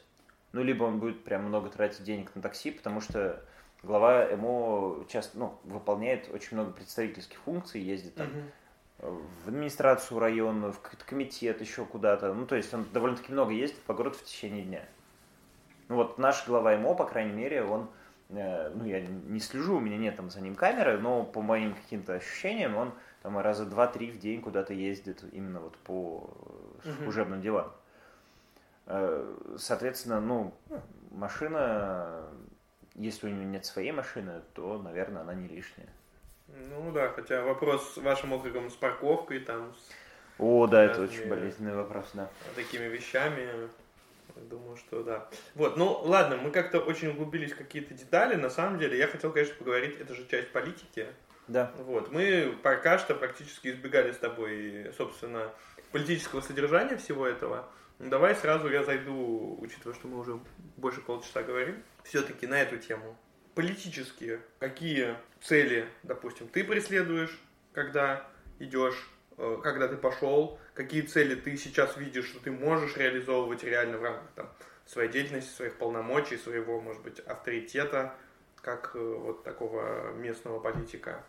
Ну, 0.54 0.64
либо 0.64 0.84
он 0.84 1.00
будет 1.00 1.24
прям 1.24 1.46
много 1.46 1.70
тратить 1.70 2.04
денег 2.04 2.34
на 2.36 2.42
такси, 2.42 2.72
потому 2.72 3.02
что 3.02 3.44
глава 3.82 4.24
ему 4.24 5.04
часто 5.10 5.38
ну, 5.38 5.60
выполняет 5.64 6.30
очень 6.32 6.58
много 6.58 6.72
представительских 6.72 7.40
функций, 7.40 7.82
ездит 7.82 8.16
там 8.16 8.28
угу. 9.00 9.22
в 9.46 9.48
администрацию 9.48 10.20
района, 10.20 10.72
в 10.72 10.80
комитет, 11.06 11.60
еще 11.60 11.86
куда-то. 11.86 12.34
Ну, 12.34 12.46
то 12.46 12.56
есть 12.56 12.74
он 12.74 12.86
довольно-таки 12.94 13.32
много 13.32 13.52
ездит 13.52 13.80
по 13.84 13.94
городу 13.94 14.18
в 14.18 14.24
течение 14.24 14.64
дня. 14.64 14.86
Ну, 15.90 15.96
вот 15.96 16.18
наш 16.18 16.48
глава 16.48 16.78
МО, 16.78 16.96
по 16.96 17.06
крайней 17.06 17.34
мере, 17.34 17.64
он 17.64 17.90
Э, 18.36 18.72
ну, 18.74 18.86
я 18.86 19.02
не 19.02 19.40
слежу, 19.40 19.78
у 19.78 19.80
меня 19.80 19.98
нет 19.98 20.16
там 20.16 20.30
за 20.30 20.42
ним 20.42 20.56
камеры, 20.56 20.98
но 20.98 21.24
по 21.24 21.42
моим 21.42 21.76
каким-то 21.76 22.14
ощущениям 22.14 22.76
он 22.76 22.94
там 23.22 23.38
раза 23.38 23.66
два-три 23.66 24.12
в 24.12 24.20
день 24.20 24.42
куда-то 24.42 24.74
ездит 24.74 25.24
именно 25.32 25.60
вот 25.60 25.78
по 25.78 26.30
служебным 26.98 27.40
uh 27.40 27.44
делам. 27.44 27.74
Э, 28.88 29.36
соответственно, 29.58 30.20
ну, 30.20 30.54
машина, 31.12 32.26
если 32.96 33.28
у 33.28 33.30
него 33.30 33.44
нет 33.44 33.66
своей 33.66 33.92
машины, 33.92 34.42
то, 34.54 34.82
наверное, 34.82 35.22
она 35.22 35.34
не 35.34 35.48
лишняя. 35.48 35.90
Ну 36.48 36.92
да, 36.92 37.10
хотя 37.10 37.42
вопрос 37.44 37.94
с 37.94 37.98
вашим 37.98 38.34
округом 38.34 38.70
с 38.70 38.76
парковкой 38.76 39.40
там. 39.40 39.74
С 39.74 39.92
О, 40.40 40.68
да, 40.68 40.84
это 40.84 41.02
очень 41.02 41.28
болезненный 41.30 41.76
вопрос, 41.76 42.12
да. 42.14 42.30
Такими 42.56 42.86
вещами 42.86 43.70
Думаю, 44.36 44.78
что 44.78 45.04
да. 45.04 45.30
Вот, 45.56 45.78
ну 45.78 46.00
ладно, 46.04 46.38
мы 46.38 46.52
как-то 46.52 46.80
очень 46.80 47.10
углубились 47.10 47.54
в 47.54 47.58
какие-то 47.58 47.94
детали. 47.94 48.36
На 48.36 48.50
самом 48.50 48.80
деле, 48.80 48.98
я 48.98 49.08
хотел, 49.08 49.32
конечно, 49.32 49.56
поговорить, 49.56 50.00
это 50.00 50.14
же 50.16 50.28
часть 50.28 50.52
политики. 50.52 51.08
Да. 51.48 51.72
Вот, 51.78 52.12
мы 52.12 52.58
пока 52.64 52.98
что 52.98 53.16
практически 53.16 53.70
избегали 53.70 54.12
с 54.12 54.18
тобой, 54.18 54.92
собственно, 54.98 55.52
политического 55.92 56.42
содержания 56.42 56.98
всего 56.98 57.28
этого. 57.28 57.68
Ну, 58.00 58.10
давай 58.10 58.36
сразу 58.36 58.70
я 58.70 58.84
зайду, 58.84 59.58
учитывая, 59.60 59.96
что 59.96 60.08
мы 60.08 60.20
уже 60.20 60.40
больше 60.78 61.02
полчаса 61.02 61.44
говорим, 61.44 61.84
все-таки 62.04 62.48
на 62.48 62.62
эту 62.62 62.78
тему. 62.78 63.18
Политические, 63.56 64.42
какие 64.60 65.16
цели, 65.42 65.88
допустим, 66.02 66.48
ты 66.48 66.64
преследуешь, 66.64 67.40
когда 67.72 68.28
идешь 68.60 69.10
когда 69.64 69.88
ты 69.88 69.98
пошел, 69.98 70.60
какие 70.74 71.02
цели 71.02 71.36
ты 71.36 71.58
сейчас 71.58 71.98
видишь, 71.98 72.28
что 72.28 72.40
ты 72.40 72.52
можешь 72.52 72.98
реализовывать 72.98 73.64
реально 73.64 73.98
в 73.98 74.04
рамках 74.04 74.32
там, 74.36 74.50
своей 74.86 75.10
деятельности, 75.10 75.56
своих 75.56 75.76
полномочий, 75.78 76.38
своего, 76.38 76.80
может 76.82 77.02
быть, 77.02 77.20
авторитета, 77.20 78.14
как 78.62 78.92
э, 78.96 79.00
вот 79.00 79.44
такого 79.44 80.12
местного 80.14 80.60
политика. 80.60 81.24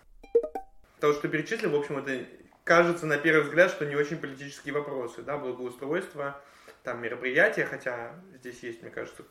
То, 1.00 1.12
что 1.12 1.22
ты 1.22 1.28
перечислил, 1.28 1.70
в 1.70 1.76
общем, 1.76 1.98
это 1.98 2.26
кажется 2.64 3.06
на 3.06 3.18
первый 3.18 3.44
взгляд, 3.44 3.70
что 3.70 3.84
не 3.84 3.96
очень 3.96 4.16
политические 4.16 4.74
вопросы, 4.74 5.22
да, 5.22 5.36
благоустройство, 5.36 6.40
там 6.82 7.02
мероприятия, 7.02 7.66
хотя 7.66 8.14
здесь 8.38 8.62
есть, 8.62 8.82
мне 8.82 8.90
кажется, 8.90 9.24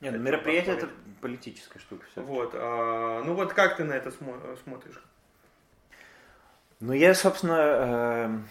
нет, 0.00 0.12
ну, 0.12 0.20
мероприятие 0.20 0.76
это 0.76 0.90
политическая 1.22 1.78
штука. 1.78 2.04
Все 2.12 2.20
вот, 2.20 2.50
а, 2.54 3.22
ну 3.24 3.34
вот 3.34 3.54
как 3.54 3.76
ты 3.76 3.84
на 3.84 3.94
это 3.94 4.10
смотришь? 4.10 5.02
Ну, 6.78 6.92
я, 6.92 7.14
собственно, 7.14 8.42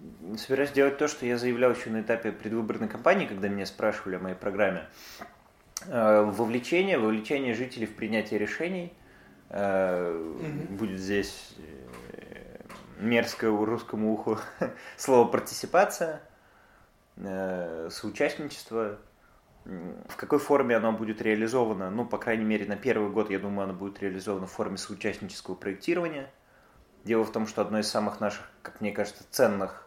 э, 0.00 0.36
собираюсь 0.36 0.72
делать 0.72 0.98
то, 0.98 1.06
что 1.06 1.24
я 1.26 1.38
заявлял 1.38 1.72
еще 1.72 1.90
на 1.90 2.00
этапе 2.00 2.32
предвыборной 2.32 2.88
кампании, 2.88 3.26
когда 3.26 3.46
меня 3.46 3.66
спрашивали 3.66 4.16
о 4.16 4.18
моей 4.18 4.34
программе. 4.34 4.88
Э, 5.86 6.22
вовлечение, 6.24 6.98
вовлечение 6.98 7.54
жителей 7.54 7.86
в 7.86 7.94
принятие 7.94 8.40
решений. 8.40 8.92
Э. 9.50 10.12
Будет 10.70 10.98
здесь 10.98 11.54
э, 11.58 12.62
мерзкое 12.98 13.50
русскому 13.50 14.12
уху 14.12 14.38
слово 14.96 15.28
партиципация, 15.28 16.20
э, 17.16 17.90
соучастничество. 17.92 18.98
В 19.64 20.16
какой 20.16 20.40
форме 20.40 20.74
оно 20.74 20.90
будет 20.90 21.22
реализовано? 21.22 21.90
Ну, 21.90 22.04
по 22.04 22.18
крайней 22.18 22.44
мере, 22.44 22.66
на 22.66 22.74
первый 22.74 23.10
год, 23.10 23.30
я 23.30 23.38
думаю, 23.38 23.68
оно 23.68 23.74
будет 23.74 24.00
реализовано 24.02 24.48
в 24.48 24.50
форме 24.50 24.78
соучастнического 24.78 25.54
проектирования– 25.54 26.28
Дело 27.04 27.24
в 27.24 27.32
том, 27.32 27.46
что 27.46 27.62
одно 27.62 27.78
из 27.78 27.88
самых 27.88 28.20
наших, 28.20 28.42
как 28.62 28.80
мне 28.80 28.92
кажется, 28.92 29.24
ценных, 29.30 29.86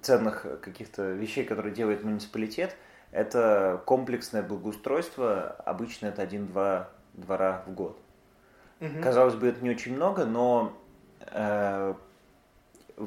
ценных 0.00 0.46
каких-то 0.60 1.12
вещей, 1.12 1.44
которые 1.44 1.74
делает 1.74 2.02
муниципалитет, 2.02 2.76
это 3.12 3.82
комплексное 3.86 4.42
благоустройство. 4.42 5.50
Обычно 5.64 6.06
это 6.06 6.22
один-два 6.22 6.90
двора 7.14 7.62
в 7.66 7.72
год. 7.72 7.98
Угу. 8.80 9.02
Казалось 9.02 9.34
бы, 9.34 9.48
это 9.48 9.62
не 9.62 9.70
очень 9.70 9.94
много, 9.94 10.24
но 10.24 10.76
э, 11.30 11.94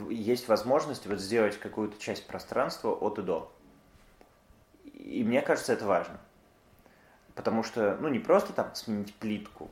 есть 0.10 0.47
возможность 0.47 1.06
вот 1.06 1.20
сделать 1.20 1.60
какую-то 1.60 2.00
часть 2.00 2.28
пространства 2.28 2.89
от 2.89 3.20
и 3.20 3.22
до. 3.22 3.52
И 4.84 5.24
мне 5.24 5.41
кажется, 5.41 5.74
это 5.74 5.86
важно. 5.86 6.20
Потому 7.36 7.64
что, 7.64 7.97
ну, 8.02 8.08
не 8.10 8.20
просто 8.20 8.52
там 8.54 8.74
сменить 8.74 9.14
плитку, 9.16 9.66
угу. 9.66 9.72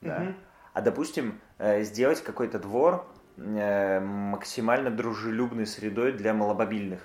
да, 0.00 0.34
а, 0.72 0.80
допустим, 0.80 1.40
э, 1.58 1.84
сделать 1.84 2.22
какой-то 2.22 2.58
двор, 2.58 3.06
максимально 3.36 4.90
дружелюбной 4.90 5.66
средой 5.66 6.12
для 6.12 6.34
маломобильных 6.34 7.00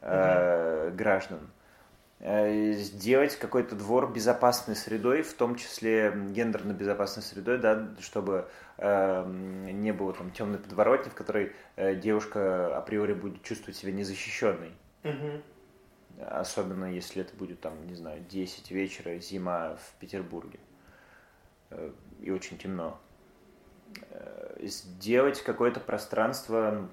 э, 0.00 0.90
граждан. 0.90 1.40
Э, 2.18 2.72
сделать 2.72 3.36
какой-то 3.36 3.76
двор 3.76 4.10
безопасной 4.10 4.74
средой, 4.74 5.22
в 5.22 5.34
том 5.34 5.56
числе 5.56 6.12
гендерно 6.30 6.72
безопасной 6.72 7.22
средой, 7.22 7.58
да, 7.58 7.88
чтобы 8.00 8.48
э, 8.78 9.24
не 9.26 9.92
было 9.92 10.14
там 10.14 10.30
темной 10.30 10.58
подворотни, 10.58 11.10
в 11.10 11.14
которой 11.14 11.52
э, 11.76 11.94
девушка 11.94 12.76
априори 12.76 13.12
будет 13.12 13.42
чувствовать 13.42 13.76
себя 13.76 13.92
незащищенной. 13.92 14.72
Угу. 15.04 15.42
Особенно 16.26 16.86
если 16.86 17.20
это 17.20 17.36
будет 17.36 17.60
там, 17.60 17.86
не 17.86 17.94
знаю, 17.94 18.24
10 18.30 18.70
вечера, 18.70 19.18
зима 19.18 19.76
в 19.76 20.00
Петербурге. 20.00 20.58
Э, 21.68 21.90
и 22.20 22.30
очень 22.30 22.56
темно. 22.56 22.98
Э, 24.10 24.66
сделать 24.66 25.42
какое-то 25.42 25.80
пространство, 25.80 26.88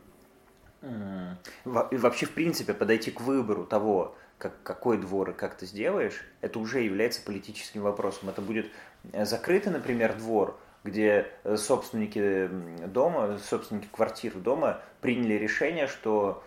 вообще 1.63 2.25
в 2.25 2.31
принципе 2.33 2.73
подойти 2.73 3.09
к 3.09 3.21
выбору 3.21 3.65
того, 3.65 4.17
как, 4.37 4.61
какой 4.63 4.97
двор 4.97 5.29
и 5.29 5.33
как 5.33 5.55
ты 5.55 5.65
сделаешь, 5.65 6.25
это 6.41 6.59
уже 6.59 6.81
является 6.81 7.21
политическим 7.21 7.81
вопросом. 7.81 8.29
Это 8.29 8.41
будет 8.41 8.69
э, 9.13 9.25
закрытый, 9.25 9.71
например, 9.71 10.17
двор, 10.17 10.59
где 10.83 11.27
э, 11.43 11.55
собственники 11.55 12.49
дома, 12.87 13.37
собственники 13.37 13.87
квартир 13.91 14.33
дома 14.35 14.81
приняли 14.99 15.35
решение, 15.35 15.87
что, 15.87 16.43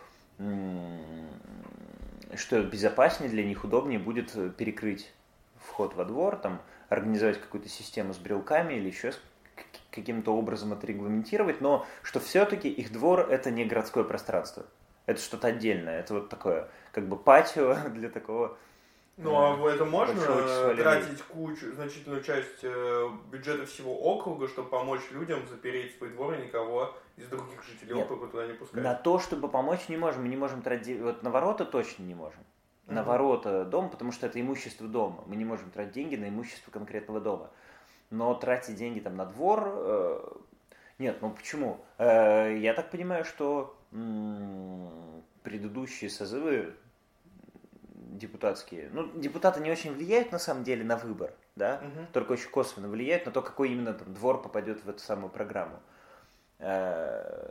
что 2.35 2.63
безопаснее 2.63 3.31
для 3.31 3.45
них, 3.45 3.65
удобнее 3.65 3.99
будет 3.99 4.33
перекрыть 4.57 5.13
вход 5.59 5.95
во 5.95 6.05
двор, 6.05 6.37
там, 6.37 6.61
организовать 6.89 7.41
какую-то 7.41 7.69
систему 7.69 8.13
с 8.13 8.19
брелками 8.19 8.75
или 8.75 8.89
еще 8.89 9.13
каким-то 9.91 10.37
образом 10.37 10.73
это 10.73 10.87
регламентировать, 10.87 11.61
но 11.61 11.87
что 12.03 12.21
все-таки 12.21 12.69
их 12.69 12.93
двор 12.93 13.21
это 13.21 13.51
не 13.51 13.65
городское 13.65 14.05
пространство. 14.05 14.67
Это 15.07 15.21
что-то 15.21 15.49
отдельное. 15.49 16.01
Это 16.01 16.15
вот 16.15 16.29
такое, 16.29 16.69
как 16.93 17.09
бы 17.09 17.17
патио 17.17 17.77
для 17.95 18.09
такого 18.09 18.57
ну, 19.19 19.35
а 19.35 19.57
э, 19.57 19.75
это 19.75 19.87
можно 19.87 20.15
тратить 20.77 21.23
кучу, 21.23 21.73
значительную 21.73 22.23
часть 22.23 22.63
э, 22.63 23.09
бюджета 23.33 23.65
всего 23.65 23.99
округа, 23.99 24.47
чтобы 24.47 24.69
помочь 24.69 25.01
людям 25.11 25.41
запереть 25.49 25.97
свой 25.97 26.11
двор 26.11 26.35
и 26.35 26.45
никого 26.45 26.95
из 27.17 27.27
других 27.29 27.63
жителей 27.63 27.95
Нет, 27.95 28.05
округа 28.05 28.27
туда 28.27 28.47
не 28.47 28.53
пускать? 28.53 28.83
На 28.83 28.95
то, 28.95 29.19
чтобы 29.19 29.49
помочь, 29.49 29.89
не 29.89 29.97
можем. 29.97 30.23
Мы 30.23 30.29
не 30.29 30.37
можем 30.37 30.61
тратить... 30.61 31.01
Вот 31.01 31.23
на 31.23 31.31
ворота 31.31 31.65
точно 31.65 32.03
не 32.03 32.15
можем. 32.15 32.41
На 32.87 33.01
угу. 33.01 33.11
ворота 33.11 33.65
дома, 33.65 33.89
потому 33.89 34.13
что 34.13 34.27
это 34.27 34.39
имущество 34.39 34.87
дома. 34.87 35.25
Мы 35.27 35.37
не 35.37 35.47
можем 35.47 35.71
тратить 35.71 35.95
деньги 35.95 36.17
на 36.17 36.29
имущество 36.29 36.71
конкретного 36.71 37.21
дома 37.21 37.51
но 38.11 38.35
тратить 38.35 38.77
деньги 38.77 39.01
там 39.01 39.17
на 39.17 39.27
двор... 39.27 39.63
Э, 39.67 40.21
нет, 40.99 41.19
ну 41.21 41.31
почему? 41.31 41.85
Э, 41.99 42.57
я 42.59 42.75
так 42.75 42.91
понимаю, 42.91 43.25
что 43.25 43.77
предыдущие 45.43 46.11
созывы 46.11 46.75
депутатские, 48.17 48.91
ну, 48.93 49.11
депутаты 49.19 49.61
не 49.61 49.71
очень 49.71 49.93
влияют 49.93 50.33
на 50.33 50.39
самом 50.39 50.65
деле 50.65 50.85
на 50.85 50.97
выбор, 50.97 51.33
да, 51.55 51.83
угу. 51.83 52.07
только 52.13 52.33
очень 52.33 52.51
косвенно 52.51 52.89
влияют 52.89 53.27
на 53.27 53.33
то, 53.33 53.43
какой 53.43 53.71
именно 53.71 53.93
там 53.93 54.13
двор 54.15 54.43
попадет 54.43 54.85
в 54.85 54.89
эту 54.89 55.01
самую 55.01 55.31
программу. 55.31 55.81
Э, 56.59 57.51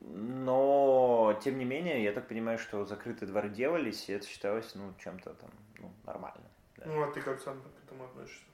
но, 0.00 1.38
тем 1.42 1.58
не 1.58 1.64
менее, 1.64 2.02
я 2.02 2.12
так 2.12 2.28
понимаю, 2.28 2.58
что 2.58 2.84
закрытые 2.84 3.28
дворы 3.28 3.48
делались, 3.48 4.08
и 4.08 4.12
это 4.12 4.26
считалось, 4.26 4.74
ну, 4.74 4.92
чем-то 4.98 5.34
там, 5.34 5.50
ну, 5.78 5.90
нормально. 6.04 6.44
Да. 6.78 6.86
Ну, 6.86 7.02
а 7.02 7.12
ты 7.12 7.20
как 7.20 7.40
сам 7.40 7.60
к 7.60 7.84
этому 7.84 8.04
относишься? 8.04 8.44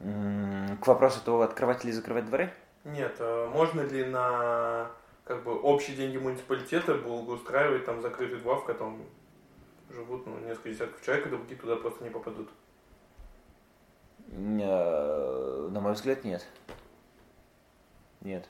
К 0.00 0.86
вопросу 0.86 1.24
того, 1.24 1.42
открывать 1.42 1.84
или 1.84 1.92
закрывать 1.92 2.26
дворы? 2.26 2.52
Нет, 2.84 3.16
а 3.18 3.50
можно 3.50 3.80
ли 3.80 4.04
на 4.04 4.90
как 5.24 5.42
бы 5.42 5.60
общие 5.60 5.96
деньги 5.96 6.16
муниципалитета 6.16 6.94
благоустраивать 6.94 7.84
там 7.84 8.00
закрытый 8.00 8.38
двор, 8.38 8.60
в 8.60 8.64
котором 8.64 9.02
живут 9.90 10.26
ну, 10.26 10.38
несколько 10.38 10.70
десятков 10.70 11.04
человек, 11.04 11.26
и 11.26 11.30
другие 11.30 11.60
туда 11.60 11.76
просто 11.76 12.04
не 12.04 12.10
попадут? 12.10 12.48
На 14.28 15.80
мой 15.80 15.92
взгляд, 15.92 16.24
нет. 16.24 16.46
Нет. 18.20 18.48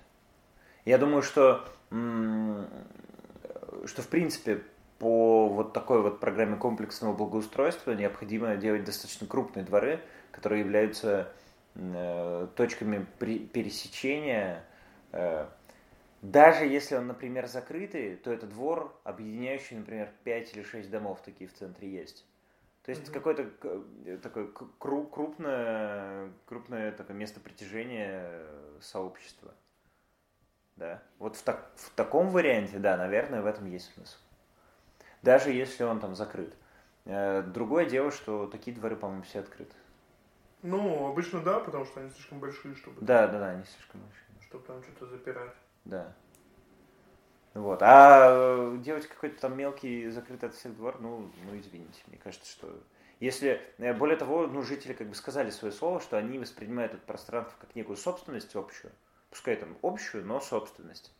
Я 0.85 0.99
думаю, 0.99 1.23
что, 1.23 1.65
что 1.91 4.03
в 4.03 4.09
принципе 4.09 4.63
по 4.99 5.49
вот 5.49 5.73
такой 5.73 6.03
вот 6.03 6.21
программе 6.21 6.57
комплексного 6.57 7.15
благоустройства 7.15 7.93
необходимо 7.93 8.57
делать 8.57 8.85
достаточно 8.85 9.27
крупные 9.27 9.65
дворы, 9.65 10.01
которые 10.39 10.61
являются 10.61 11.33
э, 11.75 12.47
точками 12.55 13.05
пересечения. 13.19 14.65
Э, 15.11 15.49
даже 16.23 16.65
если 16.65 16.95
он, 16.95 17.09
например, 17.09 17.49
закрытый, 17.49 18.15
то 18.17 18.31
это 18.33 18.47
двор, 18.47 18.97
объединяющий, 19.03 19.77
например, 19.77 20.13
5 20.23 20.55
или 20.57 20.63
6 20.63 20.91
домов 20.91 21.21
такие 21.25 21.51
в 21.51 21.55
центре 21.55 21.91
есть. 21.91 22.25
То 22.85 22.91
есть 22.91 23.03
mm-hmm. 23.03 23.13
какое-то 23.13 23.51
э, 24.07 24.19
такое 24.23 24.49
крупное, 24.79 26.31
крупное 26.47 26.93
такое 26.93 27.17
место 27.17 27.41
притяжения 27.41 28.47
сообщества. 28.81 29.53
Да. 30.77 31.03
Вот 31.19 31.35
в, 31.35 31.43
так, 31.43 31.73
в 31.75 31.91
таком 31.97 32.31
варианте, 32.31 32.79
да, 32.79 32.97
наверное, 32.97 33.43
в 33.43 33.47
этом 33.47 33.67
есть 33.67 33.93
смысл. 33.93 34.19
Даже 35.23 35.51
если 35.51 35.83
он 35.83 35.99
там 35.99 36.15
закрыт. 36.15 36.55
Другое 37.05 37.87
дело, 37.87 38.13
что 38.13 38.47
такие 38.47 38.77
дворы, 38.77 38.95
по-моему, 38.95 39.25
все 39.25 39.41
открыты. 39.41 39.75
Ну, 40.63 41.07
обычно 41.09 41.41
да, 41.41 41.61
потому 41.61 41.85
что 41.85 42.01
они 42.01 42.11
слишком 42.11 42.41
большие, 42.41 42.75
чтобы... 42.75 43.01
Да, 43.01 43.29
да, 43.29 43.39
да, 43.39 43.51
они 43.51 43.65
слишком 43.65 44.01
большие. 44.01 44.49
Чтобы 44.49 44.65
там 44.65 44.83
что-то 44.83 45.07
запирать. 45.07 45.53
Да. 45.85 46.15
Вот. 47.55 47.83
А 47.83 48.29
э, 48.31 48.79
делать 48.79 49.07
какой-то 49.07 49.41
там 49.41 49.57
мелкий 49.57 50.09
закрытый 50.11 50.49
от 50.49 50.55
всех 50.55 50.77
двор, 50.77 51.01
ну, 51.01 51.31
ну, 51.45 51.59
извините, 51.59 52.03
мне 52.07 52.19
кажется, 52.19 52.51
что... 52.51 52.83
Если, 53.21 53.61
э, 53.79 53.93
более 53.95 54.17
того, 54.17 54.47
ну, 54.47 54.63
жители 54.63 54.93
как 54.93 55.09
бы 55.09 55.15
сказали 55.15 55.51
свое 55.51 55.73
слово, 55.73 56.01
что 56.01 56.19
они 56.19 56.39
воспринимают 56.39 56.95
это 56.95 57.03
пространство 57.05 57.57
как 57.61 57.75
некую 57.75 57.97
собственность 57.97 58.55
общую, 58.55 58.93
пускай 59.31 59.57
там 59.57 59.77
общую, 59.83 60.25
но 60.25 60.41
собственность. 60.41 61.13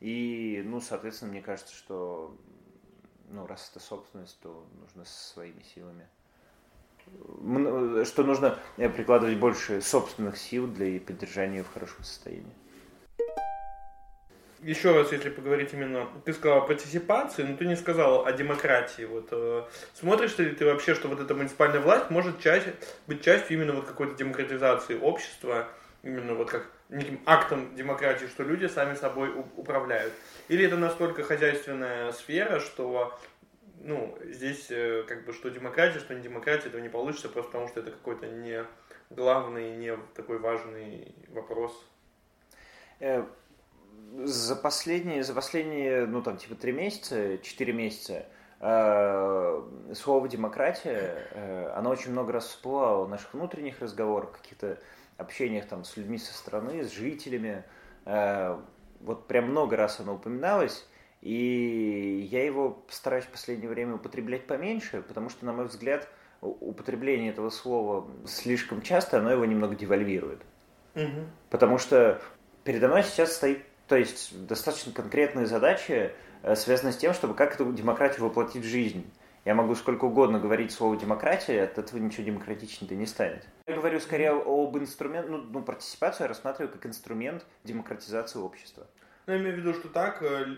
И, 0.00 0.62
ну, 0.66 0.80
соответственно, 0.80 1.32
мне 1.32 1.42
кажется, 1.42 1.74
что, 1.74 2.36
ну, 3.28 3.46
раз 3.46 3.70
это 3.70 3.80
собственность, 3.80 4.38
то 4.40 4.66
нужно 4.80 5.04
со 5.04 5.32
своими 5.32 5.62
силами. 5.62 6.08
Что 8.04 8.24
нужно 8.24 8.58
э, 8.76 8.88
прикладывать 8.88 9.38
больше 9.38 9.80
собственных 9.80 10.36
сил 10.36 10.66
для 10.66 11.00
поддержания 11.00 11.62
в 11.62 11.72
хорошем 11.72 12.04
состоянии 12.04 12.52
еще 14.66 14.92
раз, 14.92 15.12
если 15.12 15.30
поговорить 15.30 15.72
именно, 15.72 16.08
ты 16.24 16.32
сказал 16.32 16.58
о 16.58 16.60
партиципации, 16.62 17.42
но 17.44 17.56
ты 17.56 17.66
не 17.66 17.76
сказал 17.76 18.26
о 18.26 18.32
демократии. 18.32 19.04
Вот 19.04 19.28
э, 19.30 19.62
смотришь 19.94 20.36
ли 20.38 20.50
ты 20.50 20.64
вообще, 20.64 20.94
что 20.94 21.08
вот 21.08 21.20
эта 21.20 21.34
муниципальная 21.34 21.80
власть 21.80 22.10
может 22.10 22.40
часть, 22.40 22.66
быть 23.06 23.22
частью 23.22 23.58
именно 23.58 23.74
вот 23.74 23.86
какой-то 23.86 24.16
демократизации 24.16 24.98
общества, 24.98 25.68
именно 26.02 26.34
вот 26.34 26.50
как 26.50 26.66
неким 26.88 27.20
актом 27.26 27.74
демократии, 27.76 28.26
что 28.26 28.42
люди 28.42 28.66
сами 28.66 28.94
собой 28.94 29.32
управляют? 29.56 30.12
Или 30.48 30.66
это 30.66 30.76
настолько 30.76 31.22
хозяйственная 31.22 32.12
сфера, 32.12 32.58
что 32.58 33.18
ну, 33.80 34.16
здесь 34.24 34.66
э, 34.70 35.04
как 35.06 35.24
бы 35.24 35.32
что 35.32 35.50
демократия, 35.50 35.98
что 35.98 36.14
не 36.14 36.22
демократия, 36.22 36.68
этого 36.68 36.80
не 36.80 36.88
получится, 36.88 37.28
просто 37.28 37.52
потому 37.52 37.68
что 37.68 37.80
это 37.80 37.90
какой-то 37.90 38.26
не 38.26 38.64
главный, 39.10 39.76
не 39.76 39.96
такой 40.14 40.38
важный 40.38 41.14
вопрос? 41.28 41.72
Э, 43.00 43.24
за 44.24 44.56
последние, 44.56 45.22
за 45.22 45.34
последние, 45.34 46.06
ну 46.06 46.22
там 46.22 46.36
типа 46.36 46.54
три 46.54 46.72
месяца, 46.72 47.38
четыре 47.38 47.72
месяца 47.72 48.26
э, 48.60 49.62
слово 49.94 50.28
демократия, 50.28 51.28
э, 51.32 51.72
оно 51.74 51.90
очень 51.90 52.12
много 52.12 52.32
раз 52.32 52.46
всплывало 52.46 53.04
в 53.04 53.08
наших 53.08 53.34
внутренних 53.34 53.80
разговорах, 53.80 54.32
каких-то 54.32 54.78
общениях 55.18 55.66
там 55.66 55.84
с 55.84 55.96
людьми 55.96 56.18
со 56.18 56.34
стороны, 56.34 56.84
с 56.84 56.92
жителями. 56.92 57.64
Вот 59.00 59.26
прям 59.26 59.50
много 59.50 59.76
раз 59.76 59.98
оно 59.98 60.14
упоминалось, 60.14 60.86
и 61.26 62.28
я 62.30 62.44
его 62.44 62.84
стараюсь 62.88 63.24
в 63.24 63.30
последнее 63.30 63.68
время 63.68 63.96
употреблять 63.96 64.46
поменьше, 64.46 65.02
потому 65.02 65.28
что, 65.28 65.44
на 65.44 65.52
мой 65.52 65.66
взгляд, 65.66 66.08
употребление 66.40 67.30
этого 67.30 67.50
слова 67.50 68.08
слишком 68.26 68.80
часто, 68.80 69.18
оно 69.18 69.32
его 69.32 69.44
немного 69.44 69.74
девальвирует. 69.74 70.42
Угу. 70.94 71.26
Потому 71.50 71.78
что 71.78 72.20
передо 72.62 72.88
мной 72.88 73.02
сейчас 73.02 73.34
стоит 73.34 73.64
то 73.88 73.96
есть 73.96 74.46
достаточно 74.46 74.92
конкретные 74.92 75.46
задачи, 75.46 76.12
э, 76.42 76.54
связанные 76.56 76.92
с 76.92 76.96
тем, 76.96 77.14
чтобы 77.14 77.34
как 77.34 77.54
эту 77.54 77.72
демократию 77.72 78.24
воплотить 78.24 78.64
в 78.64 78.68
жизнь. 78.68 79.10
Я 79.44 79.54
могу 79.54 79.76
сколько 79.76 80.06
угодно 80.06 80.40
говорить 80.40 80.72
слово 80.72 80.96
демократия, 80.96 81.62
от 81.62 81.78
этого 81.78 82.00
ничего 82.00 82.24
демократичным-то 82.24 82.96
не 82.96 83.06
станет. 83.06 83.46
Я 83.66 83.76
говорю 83.76 84.00
скорее 84.00 84.32
об 84.32 84.76
инструменте, 84.76 85.30
ну, 85.30 85.38
ну, 85.38 85.62
партиципацию 85.62 86.24
я 86.24 86.28
рассматриваю 86.28 86.72
как 86.72 86.84
инструмент 86.86 87.46
демократизации 87.62 88.40
общества. 88.40 88.88
Ну, 89.26 89.34
я 89.34 89.38
имею 89.40 89.54
в 89.54 89.58
виду, 89.58 89.74
что 89.74 89.88
так, 89.88 90.20
э, 90.22 90.56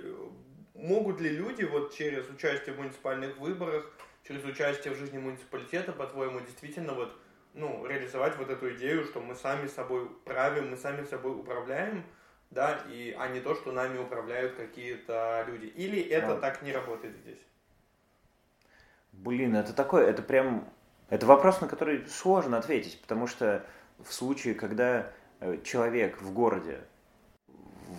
могут 0.79 1.20
ли 1.20 1.31
люди 1.31 1.64
вот 1.64 1.95
через 1.95 2.29
участие 2.31 2.74
в 2.74 2.79
муниципальных 2.79 3.37
выборах, 3.39 3.91
через 4.26 4.45
участие 4.45 4.95
в 4.95 4.97
жизни 4.97 5.18
муниципалитета, 5.18 5.93
по-твоему, 5.93 6.41
действительно 6.41 6.95
вот, 6.95 7.12
ну, 7.55 7.85
реализовать 7.87 8.37
вот 8.37 8.49
эту 8.49 8.74
идею, 8.74 9.05
что 9.05 9.20
мы 9.20 9.35
сами 9.35 9.66
собой 9.66 10.09
правим, 10.24 10.70
мы 10.70 10.76
сами 10.76 11.05
собой 11.05 11.33
управляем, 11.33 12.05
да, 12.51 12.81
и, 12.89 13.14
а 13.18 13.29
не 13.29 13.41
то, 13.41 13.55
что 13.55 13.72
нами 13.72 13.99
управляют 13.99 14.55
какие-то 14.55 15.45
люди. 15.49 15.66
Или 15.66 16.01
это 16.01 16.35
а. 16.35 16.41
так 16.41 16.62
не 16.62 16.72
работает 16.72 17.16
здесь? 17.16 17.41
Блин, 19.12 19.57
это 19.57 19.72
такое, 19.72 20.07
это 20.07 20.22
прям, 20.22 20.68
это 21.11 21.26
вопрос, 21.26 21.61
на 21.61 21.68
который 21.68 22.07
сложно 22.07 22.57
ответить, 22.57 23.01
потому 23.01 23.26
что 23.26 23.66
в 23.99 24.12
случае, 24.12 24.55
когда 24.55 25.11
э, 25.41 25.59
человек 25.64 26.22
в 26.22 26.33
городе, 26.33 26.79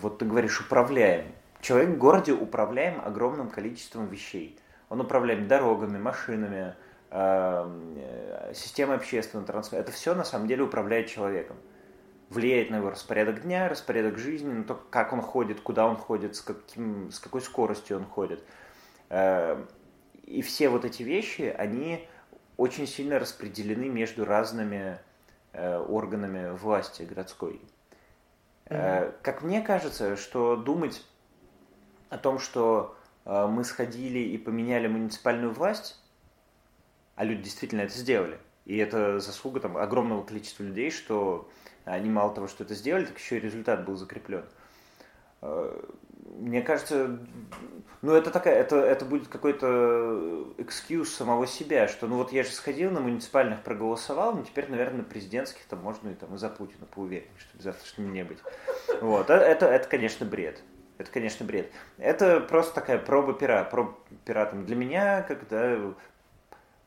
вот 0.00 0.18
ты 0.18 0.24
говоришь, 0.24 0.60
управляем, 0.60 1.26
человек 1.60 1.90
в 1.90 1.98
городе 1.98 2.32
управляем 2.32 3.00
огромным 3.04 3.50
количеством 3.50 4.06
вещей. 4.08 4.58
Он 4.88 5.00
управляет 5.00 5.46
дорогами, 5.46 5.98
машинами, 5.98 6.74
эм, 7.10 7.94
э, 7.96 8.52
системой 8.54 8.96
общественного 8.96 9.46
транспорта. 9.46 9.82
Это 9.82 9.92
все 9.92 10.14
на 10.14 10.24
самом 10.24 10.48
деле 10.48 10.62
управляет 10.62 11.08
человеком 11.08 11.56
влияет 12.30 12.70
на 12.70 12.76
его 12.76 12.90
распорядок 12.90 13.42
дня, 13.42 13.68
распорядок 13.68 14.16
жизни, 14.16 14.50
на 14.50 14.64
то, 14.64 14.80
как 14.90 15.12
он 15.12 15.20
ходит, 15.20 15.60
куда 15.60 15.86
он 15.86 15.96
ходит, 15.96 16.36
с, 16.36 16.40
каким, 16.40 17.10
с 17.10 17.18
какой 17.18 17.42
скоростью 17.42 17.98
он 17.98 18.06
ходит. 18.06 18.42
Э, 19.10 19.62
и 20.24 20.40
все 20.42 20.68
вот 20.68 20.84
эти 20.84 21.02
вещи, 21.02 21.54
они 21.58 22.08
очень 22.56 22.86
сильно 22.86 23.18
распределены 23.18 23.88
между 23.88 24.24
разными 24.24 24.98
э, 25.52 25.78
органами 25.78 26.56
власти 26.56 27.02
городской. 27.02 27.60
Mm-hmm. 28.66 29.14
Как 29.22 29.42
мне 29.42 29.62
кажется, 29.62 30.16
что 30.16 30.54
думать 30.54 31.04
о 32.10 32.18
том, 32.18 32.38
что 32.38 32.96
мы 33.24 33.64
сходили 33.64 34.18
и 34.18 34.38
поменяли 34.38 34.88
муниципальную 34.88 35.52
власть, 35.52 35.98
а 37.16 37.24
люди 37.24 37.42
действительно 37.42 37.82
это 37.82 37.94
сделали, 37.94 38.38
и 38.64 38.76
это 38.76 39.20
заслуга 39.20 39.60
там, 39.60 39.76
огромного 39.76 40.22
количества 40.22 40.62
людей, 40.62 40.90
что 40.90 41.48
они 41.84 42.08
мало 42.08 42.34
того, 42.34 42.48
что 42.48 42.64
это 42.64 42.74
сделали, 42.74 43.06
так 43.06 43.18
еще 43.18 43.36
и 43.38 43.40
результат 43.40 43.84
был 43.84 43.96
закреплен. 43.96 44.44
Э, 45.42 45.82
мне 46.38 46.62
кажется, 46.62 47.18
ну 48.02 48.12
это 48.12 48.30
такая, 48.30 48.54
это, 48.54 48.76
это 48.76 49.04
будет 49.04 49.28
какой-то 49.28 50.52
экскьюз 50.58 51.12
самого 51.12 51.46
себя, 51.46 51.88
что 51.88 52.06
ну 52.06 52.16
вот 52.16 52.32
я 52.32 52.44
же 52.44 52.50
сходил 52.50 52.90
на 52.90 53.00
муниципальных 53.00 53.62
проголосовал, 53.62 54.34
ну 54.34 54.44
теперь, 54.44 54.70
наверное, 54.70 54.98
на 54.98 55.04
президентских 55.04 55.64
там 55.64 55.80
можно 55.80 56.08
и 56.08 56.14
там 56.14 56.34
и 56.34 56.38
за 56.38 56.48
Путина 56.48 56.86
поуверен, 56.86 57.28
чтобы 57.38 57.62
завтрашним 57.62 58.12
не 58.12 58.24
быть. 58.24 58.38
Вот, 59.00 59.30
э, 59.30 59.34
это, 59.34 59.66
это, 59.66 59.88
конечно, 59.88 60.24
бред. 60.24 60.62
Это, 61.00 61.10
конечно, 61.10 61.46
бред. 61.46 61.72
Это 61.96 62.40
просто 62.40 62.74
такая 62.74 62.98
проба 62.98 63.32
пера, 63.32 63.64
проба 63.64 63.96
пера 64.26 64.44
там 64.44 64.66
для 64.66 64.76
меня, 64.76 65.22
когда 65.22 65.94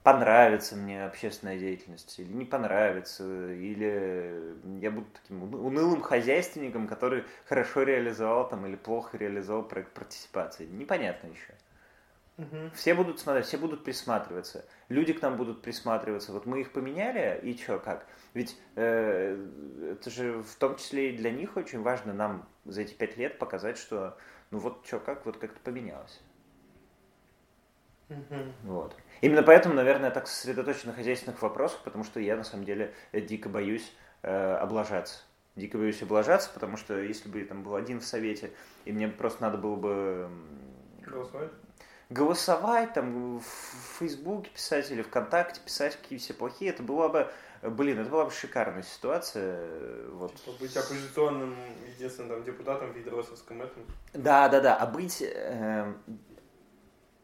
понравится 0.03 0.75
мне 0.75 1.03
общественная 1.03 1.57
деятельность 1.57 2.19
или 2.19 2.31
не 2.31 2.45
понравится, 2.45 3.23
или 3.23 4.55
я 4.81 4.91
буду 4.91 5.07
таким 5.13 5.41
унылым 5.55 6.01
хозяйственником, 6.01 6.87
который 6.87 7.23
хорошо 7.45 7.81
реализовал 7.81 8.47
там 8.47 8.67
или 8.67 8.75
плохо 8.75 9.17
реализовал 9.17 9.63
проект 9.63 9.93
партиципации. 9.93 10.65
Непонятно 10.67 11.29
еще. 11.29 11.55
Угу. 12.37 12.71
Все 12.75 12.93
будут 12.93 13.19
смотреть, 13.19 13.47
все 13.47 13.57
будут 13.57 13.83
присматриваться. 13.83 14.63
Люди 14.89 15.13
к 15.13 15.23
нам 15.23 15.37
будут 15.37 15.63
присматриваться. 15.63 16.33
Вот 16.33 16.45
мы 16.45 16.61
их 16.61 16.71
поменяли, 16.71 17.39
и 17.41 17.57
что, 17.57 17.79
как? 17.79 18.05
Ведь 18.35 18.59
э, 18.75 19.43
это 19.91 20.09
же 20.11 20.43
в 20.43 20.55
том 20.55 20.75
числе 20.75 21.09
и 21.09 21.17
для 21.17 21.31
них 21.31 21.57
очень 21.57 21.81
важно 21.81 22.13
нам 22.13 22.47
за 22.65 22.81
эти 22.81 22.93
пять 22.93 23.17
лет 23.17 23.39
показать, 23.39 23.77
что 23.77 24.17
ну 24.51 24.59
вот 24.59 24.85
что, 24.85 24.99
как, 24.99 25.25
вот 25.25 25.37
как-то 25.37 25.59
поменялось. 25.61 26.21
Мгм. 28.09 28.53
Вот. 28.63 28.95
Именно 29.21 29.43
поэтому, 29.43 29.75
наверное, 29.75 30.05
я 30.05 30.11
так 30.11 30.27
сосредоточен 30.27 30.89
на 30.89 30.93
хозяйственных 30.93 31.41
вопросах, 31.41 31.81
потому 31.83 32.03
что 32.03 32.19
я 32.19 32.35
на 32.35 32.43
самом 32.43 32.65
деле 32.65 32.93
дико 33.13 33.49
боюсь 33.49 33.93
э, 34.21 34.55
облажаться. 34.55 35.21
Дико 35.55 35.77
боюсь 35.77 36.01
облажаться, 36.01 36.49
потому 36.53 36.77
что 36.77 36.99
если 36.99 37.29
бы 37.29 37.39
я 37.39 37.45
там 37.45 37.63
был 37.63 37.75
один 37.75 37.99
в 37.99 38.05
совете, 38.05 38.51
и 38.85 38.91
мне 38.91 39.07
просто 39.07 39.41
надо 39.41 39.57
было 39.57 39.75
бы 39.75 40.29
Голосовать? 41.05 41.51
голосовать, 42.09 42.93
там 42.93 43.39
в 43.39 43.43
Фейсбуке 43.99 44.49
писать 44.51 44.91
или 44.91 45.01
ВКонтакте 45.01 45.61
писать, 45.61 45.95
какие 45.97 46.19
все 46.19 46.33
плохие, 46.33 46.71
это 46.71 46.83
была 46.83 47.09
бы, 47.09 47.31
блин, 47.69 47.99
это 47.99 48.09
была 48.09 48.25
бы 48.25 48.31
шикарная 48.31 48.83
ситуация. 48.83 49.57
э, 49.59 50.09
Вот. 50.13 50.35
Типа 50.35 50.51
быть 50.59 50.75
оппозиционным 50.75 51.55
единственным 51.95 52.29
там, 52.29 52.43
депутатом 52.43 52.91
в 52.91 52.95
Ведросовском 52.95 53.61
этом. 53.61 53.83
Да, 54.13 54.49
да, 54.49 54.59
да. 54.59 54.75
А 54.75 54.85
быть 54.85 55.21
эм, 55.21 55.97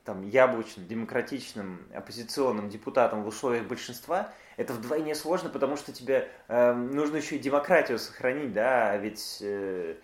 там 0.06 0.22
яблочным, 0.28 0.88
демократичным, 0.88 1.86
оппозиционным 1.94 2.70
депутатом 2.70 3.24
в 3.24 3.28
условиях 3.28 3.66
большинства, 3.66 4.34
это 4.58 4.74
вдвойне 4.74 5.16
сложно, 5.16 5.50
потому 5.50 5.78
что 5.78 5.92
тебе 5.92 6.30
эм, 6.48 6.92
нужно 6.92 7.18
еще 7.18 7.36
и 7.36 7.40
демократию 7.40 8.00
сохранить, 8.00 8.54
да, 8.54 8.92
а 8.92 8.98
ведь 8.98 9.38
э, 9.42 9.96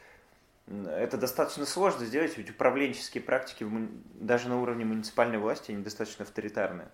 это 0.67 1.17
достаточно 1.17 1.65
сложно 1.65 2.05
сделать, 2.05 2.37
ведь 2.37 2.49
управленческие 2.49 3.23
практики 3.23 3.65
даже 4.13 4.49
на 4.49 4.61
уровне 4.61 4.85
муниципальной 4.85 5.37
власти, 5.37 5.71
они 5.71 5.83
достаточно 5.83 6.23
авторитарные. 6.23 6.89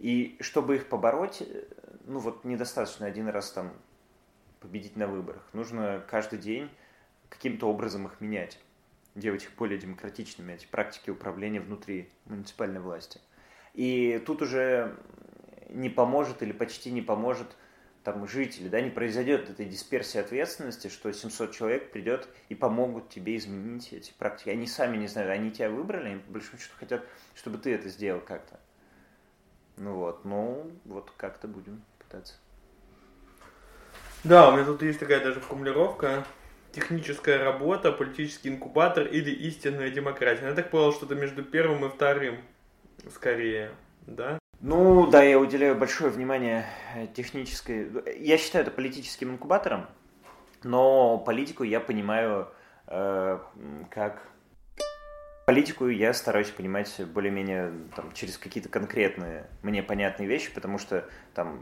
И 0.00 0.38
чтобы 0.40 0.76
их 0.76 0.88
побороть, 0.88 1.42
э, 1.42 1.64
ну 2.06 2.18
вот 2.18 2.44
недостаточно 2.44 3.06
один 3.06 3.28
раз 3.28 3.52
там 3.52 3.72
победить 4.60 4.96
на 4.96 5.06
выборах. 5.06 5.46
Нужно 5.52 6.02
каждый 6.08 6.38
день 6.38 6.70
каким-то 7.28 7.68
образом 7.68 8.06
их 8.06 8.20
менять, 8.20 8.58
делать 9.14 9.44
их 9.44 9.54
более 9.56 9.78
демократичными, 9.78 10.54
эти 10.54 10.66
практики 10.66 11.10
управления 11.10 11.60
внутри 11.60 12.08
муниципальной 12.24 12.80
власти. 12.80 13.20
И 13.74 14.22
тут 14.26 14.40
уже 14.40 14.96
не 15.68 15.90
поможет 15.90 16.42
или 16.42 16.52
почти 16.52 16.90
не 16.90 17.02
поможет 17.02 17.54
там 18.02 18.26
жители, 18.26 18.68
да, 18.68 18.80
не 18.80 18.88
произойдет 18.88 19.50
этой 19.50 19.66
дисперсии 19.66 20.18
ответственности, 20.18 20.88
что 20.88 21.12
700 21.12 21.52
человек 21.52 21.92
придет 21.92 22.26
и 22.48 22.54
помогут 22.54 23.10
тебе 23.10 23.36
изменить 23.36 23.92
эти 23.92 24.12
практики. 24.12 24.48
Они 24.48 24.66
сами 24.66 24.96
не 24.96 25.06
знают, 25.06 25.30
они 25.30 25.50
тебя 25.50 25.68
выбрали, 25.68 26.08
они 26.08 26.20
по 26.20 26.32
большому 26.32 26.58
счету 26.58 26.72
хотят, 26.78 27.04
чтобы 27.34 27.58
ты 27.58 27.74
это 27.74 27.90
сделал 27.90 28.20
как-то. 28.20 28.58
Ну 29.80 29.94
вот, 29.94 30.26
ну 30.26 30.70
вот 30.84 31.10
как-то 31.16 31.48
будем 31.48 31.82
пытаться. 31.98 32.34
Да, 34.24 34.50
у 34.50 34.52
меня 34.52 34.66
тут 34.66 34.82
есть 34.82 35.00
такая 35.00 35.24
даже 35.24 35.40
формулировка. 35.40 36.26
Техническая 36.72 37.42
работа, 37.42 37.90
политический 37.90 38.50
инкубатор 38.50 39.06
или 39.06 39.30
истинная 39.30 39.90
демократия. 39.90 40.44
Я 40.44 40.54
так 40.54 40.70
понял, 40.70 40.92
что-то 40.92 41.14
между 41.14 41.42
первым 41.42 41.86
и 41.86 41.88
вторым, 41.88 42.36
скорее, 43.10 43.70
да? 44.06 44.38
Ну, 44.60 45.06
да, 45.06 45.22
я 45.22 45.38
уделяю 45.38 45.74
большое 45.74 46.10
внимание 46.10 46.66
э, 46.94 47.06
технической... 47.06 47.88
Я 48.18 48.36
считаю 48.36 48.66
это 48.66 48.70
политическим 48.70 49.30
инкубатором, 49.30 49.86
но 50.62 51.16
политику 51.16 51.64
я 51.64 51.80
понимаю 51.80 52.48
э, 52.86 53.38
как... 53.90 54.28
Политику 55.50 55.88
я 55.88 56.14
стараюсь 56.14 56.48
понимать 56.48 56.94
более-менее 57.12 57.72
там, 57.96 58.12
через 58.12 58.38
какие-то 58.38 58.68
конкретные, 58.68 59.46
мне 59.64 59.82
понятные 59.82 60.28
вещи, 60.28 60.54
потому 60.54 60.78
что 60.78 61.04
там 61.34 61.58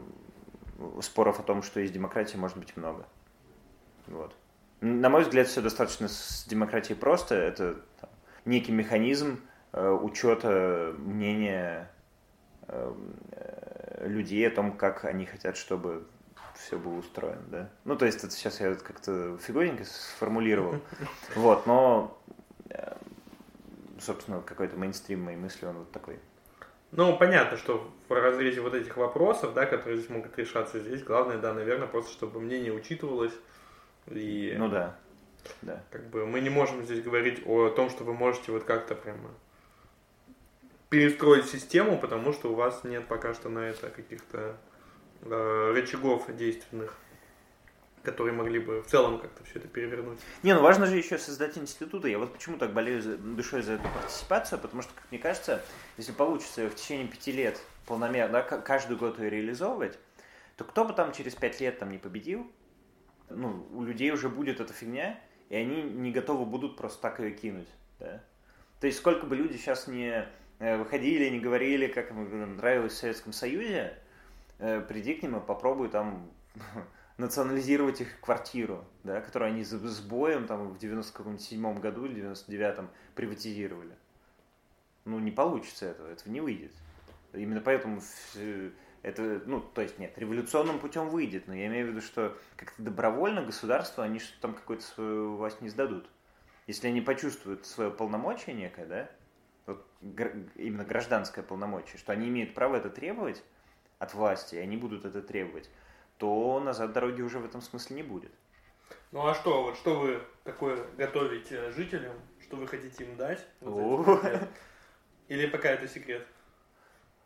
споров 1.01 1.39
о 1.39 1.41
том, 1.41 1.63
что 1.63 1.79
есть 1.79 1.91
демократия, 1.91 2.37
может 2.37 2.55
быть 2.55 2.77
много. 2.77 3.07
Вот. 4.05 4.35
На 4.81 5.09
мой 5.09 5.23
взгляд, 5.23 5.47
все 5.47 5.61
достаточно 5.61 6.07
с 6.07 6.45
демократией 6.47 6.99
просто. 6.99 7.33
Это 7.33 7.77
там, 7.99 8.11
некий 8.45 8.71
механизм 8.71 9.41
э, 9.71 9.89
учета 9.89 10.93
мнения 10.99 11.89
э, 12.67 12.93
людей 14.01 14.47
о 14.47 14.51
том, 14.51 14.77
как 14.77 15.03
они 15.03 15.25
хотят, 15.25 15.57
чтобы 15.57 16.05
все 16.53 16.77
было 16.77 16.99
устроено, 16.99 17.41
да. 17.47 17.69
Ну, 17.85 17.95
то 17.95 18.05
есть, 18.05 18.23
это 18.23 18.29
сейчас 18.29 18.61
я 18.61 18.75
как-то 18.75 19.39
фиговенько 19.39 19.83
сформулировал. 19.83 20.75
Вот, 21.35 21.65
но, 21.65 22.21
э, 22.69 22.98
собственно, 23.99 24.41
какой-то 24.41 24.77
мейнстрим 24.77 25.21
моей 25.21 25.37
мысли, 25.37 25.65
он 25.65 25.77
вот 25.77 25.91
такой. 25.91 26.19
Ну, 26.91 27.15
понятно, 27.17 27.57
что 27.57 27.91
в 28.07 28.11
разрезе 28.11 28.61
вот 28.61 28.73
этих 28.73 28.97
вопросов, 28.97 29.53
да, 29.53 29.65
которые 29.65 29.97
здесь 29.97 30.09
могут 30.09 30.37
решаться 30.37 30.79
здесь, 30.79 31.03
главное, 31.03 31.37
да, 31.37 31.53
наверное, 31.53 31.87
просто 31.87 32.11
чтобы 32.11 32.39
мнение 32.39 32.73
учитывалось. 32.73 33.33
И 34.07 34.55
Ну 34.57 34.69
да, 34.69 34.97
да. 35.61 35.83
как 35.91 36.09
бы 36.09 36.25
мы 36.25 36.39
не 36.39 36.49
можем 36.49 36.83
здесь 36.83 37.03
говорить 37.03 37.43
о 37.45 37.69
том, 37.69 37.89
что 37.89 38.03
вы 38.03 38.13
можете 38.13 38.51
вот 38.51 38.63
как-то 38.63 38.95
прямо 38.95 39.29
перестроить 40.89 41.45
систему, 41.45 41.99
потому 41.99 42.33
что 42.33 42.51
у 42.51 42.55
вас 42.55 42.83
нет 42.83 43.07
пока 43.07 43.35
что 43.35 43.49
на 43.49 43.59
это 43.69 43.89
каких-то 43.89 44.57
э, 45.21 45.71
рычагов 45.75 46.25
действенных, 46.35 46.97
которые 48.09 48.33
могли 48.33 48.59
бы 48.59 48.81
в 48.81 48.87
целом 48.87 49.19
как-то 49.19 49.43
все 49.43 49.59
это 49.59 49.67
перевернуть. 49.67 50.19
Не, 50.43 50.55
ну 50.55 50.61
важно 50.61 50.85
же 50.85 50.97
еще 50.97 51.17
создать 51.17 51.57
институты. 51.57 52.09
Я 52.09 52.17
вот 52.17 52.33
почему 52.33 52.57
так 52.57 52.73
болею 52.73 53.01
за- 53.01 53.17
душой 53.17 53.61
за 53.61 53.73
эту 53.73 53.83
партиципацию, 53.89 54.59
потому 54.59 54.81
что, 54.81 54.91
как 54.95 55.03
мне 55.11 55.19
кажется, 55.19 55.63
если 55.97 56.11
получится 56.11 56.61
её 56.61 56.69
в 56.71 56.75
течение 56.75 57.07
пяти 57.07 57.31
лет 57.31 57.61
полномерно, 57.85 58.33
да, 58.33 58.41
каждый 58.41 58.97
год 58.97 59.19
ее 59.19 59.29
реализовывать, 59.29 59.97
то 60.57 60.63
кто 60.63 60.85
бы 60.85 60.93
там 60.93 61.11
через 61.11 61.35
пять 61.35 61.59
лет 61.61 61.79
там 61.79 61.91
не 61.91 61.97
победил, 61.97 62.51
ну, 63.29 63.67
у 63.71 63.83
людей 63.83 64.11
уже 64.11 64.27
будет 64.29 64.59
эта 64.59 64.73
фигня, 64.73 65.19
и 65.49 65.55
они 65.55 65.83
не 65.83 66.11
готовы 66.11 66.45
будут 66.45 66.77
просто 66.77 67.01
так 67.01 67.19
ее 67.19 67.31
кинуть, 67.31 67.67
да. 67.99 68.23
То 68.79 68.87
есть 68.87 68.99
сколько 68.99 69.25
бы 69.25 69.35
люди 69.35 69.57
сейчас 69.57 69.87
не 69.87 70.25
э, 70.59 70.77
выходили, 70.77 71.29
не 71.29 71.39
говорили, 71.39 71.87
как 71.87 72.11
им 72.11 72.57
нравилось 72.57 72.93
в 72.93 72.97
Советском 72.97 73.33
Союзе, 73.33 73.93
э, 74.59 74.81
приди 74.81 75.13
к 75.13 75.21
ним 75.23 75.37
и 75.37 75.45
попробуй 75.45 75.89
там 75.89 76.29
национализировать 77.19 78.01
их 78.01 78.19
квартиру, 78.21 78.85
да, 79.03 79.21
которую 79.21 79.49
они 79.49 79.63
с, 79.63 79.99
боем 80.01 80.47
там 80.47 80.69
в 80.69 80.79
97 80.79 81.79
году 81.79 82.05
или 82.05 82.23
99-м 82.23 82.89
приватизировали. 83.13 83.95
Ну, 85.05 85.19
не 85.19 85.31
получится 85.31 85.87
этого, 85.87 86.07
этого 86.07 86.31
не 86.31 86.39
выйдет. 86.39 86.71
Именно 87.33 87.61
поэтому 87.61 88.01
это, 89.01 89.41
ну, 89.45 89.59
то 89.59 89.81
есть 89.81 89.99
нет, 89.99 90.17
революционным 90.17 90.79
путем 90.79 91.09
выйдет, 91.09 91.47
но 91.47 91.53
я 91.53 91.67
имею 91.67 91.87
в 91.87 91.89
виду, 91.91 92.01
что 92.01 92.37
как-то 92.55 92.81
добровольно 92.81 93.43
государство, 93.43 94.03
они 94.03 94.19
что 94.19 94.39
там 94.41 94.53
какую-то 94.53 94.83
свою 94.83 95.35
власть 95.35 95.61
не 95.61 95.69
сдадут. 95.69 96.09
Если 96.67 96.87
они 96.87 97.01
почувствуют 97.01 97.65
свое 97.65 97.91
полномочие 97.91 98.55
некое, 98.55 98.85
да, 98.85 99.09
вот 99.65 99.85
именно 100.55 100.85
гражданское 100.85 101.43
полномочие, 101.43 101.97
что 101.97 102.13
они 102.13 102.29
имеют 102.29 102.53
право 102.53 102.75
это 102.75 102.89
требовать 102.89 103.43
от 103.97 104.13
власти, 104.13 104.55
и 104.55 104.59
они 104.59 104.77
будут 104.77 105.05
это 105.05 105.21
требовать, 105.21 105.69
то 106.19 106.59
назад 106.59 106.93
дороги 106.93 107.21
уже 107.21 107.39
в 107.39 107.45
этом 107.45 107.61
смысле 107.61 107.95
не 107.95 108.03
будет. 108.03 108.31
Ну 109.11 109.25
а 109.25 109.33
что, 109.33 109.63
вот 109.63 109.77
что 109.77 109.99
вы 109.99 110.21
такое 110.43 110.85
готовите 110.97 111.71
жителям, 111.71 112.13
что 112.41 112.57
вы 112.57 112.67
хотите 112.67 113.05
им 113.05 113.15
дать? 113.15 113.43
Вот? 113.61 114.19
Или 115.29 115.47
пока 115.47 115.69
это 115.69 115.87
секрет? 115.87 116.27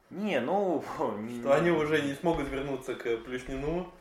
Не, 0.10 0.40
ну... 0.40 0.84
Что 1.42 1.56
они 1.56 1.72
уже 1.72 2.02
не 2.02 2.14
смогут 2.14 2.48
вернуться 2.50 2.94
к 2.94 3.18
Плюснину, 3.24 3.92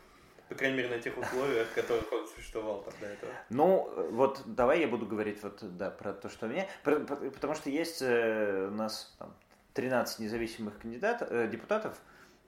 по 0.49 0.55
крайней 0.55 0.76
мере, 0.76 0.88
на 0.90 0.99
тех 0.99 1.16
условиях, 1.16 1.72
которых 1.74 2.12
он 2.12 2.28
существовал 2.28 2.84
до 3.01 3.07
этого. 3.07 3.32
Ну, 3.49 3.90
вот 4.11 4.43
давай 4.45 4.80
я 4.80 4.88
буду 4.88 5.07
говорить 5.07 5.43
вот, 5.43 5.59
да, 5.78 5.90
про 5.90 6.12
то, 6.12 6.28
что 6.28 6.49
мне... 6.49 6.68
про- 6.84 7.01
про- 7.01 7.30
потому 7.30 7.55
что 7.55 7.70
есть 7.70 8.03
э, 8.03 8.68
у 8.70 8.74
нас 8.74 9.14
там, 9.18 9.34
13 9.72 10.18
независимых 10.18 10.78
кандидатов, 10.78 11.28
э, 11.30 11.49
депутатов, 11.49 11.99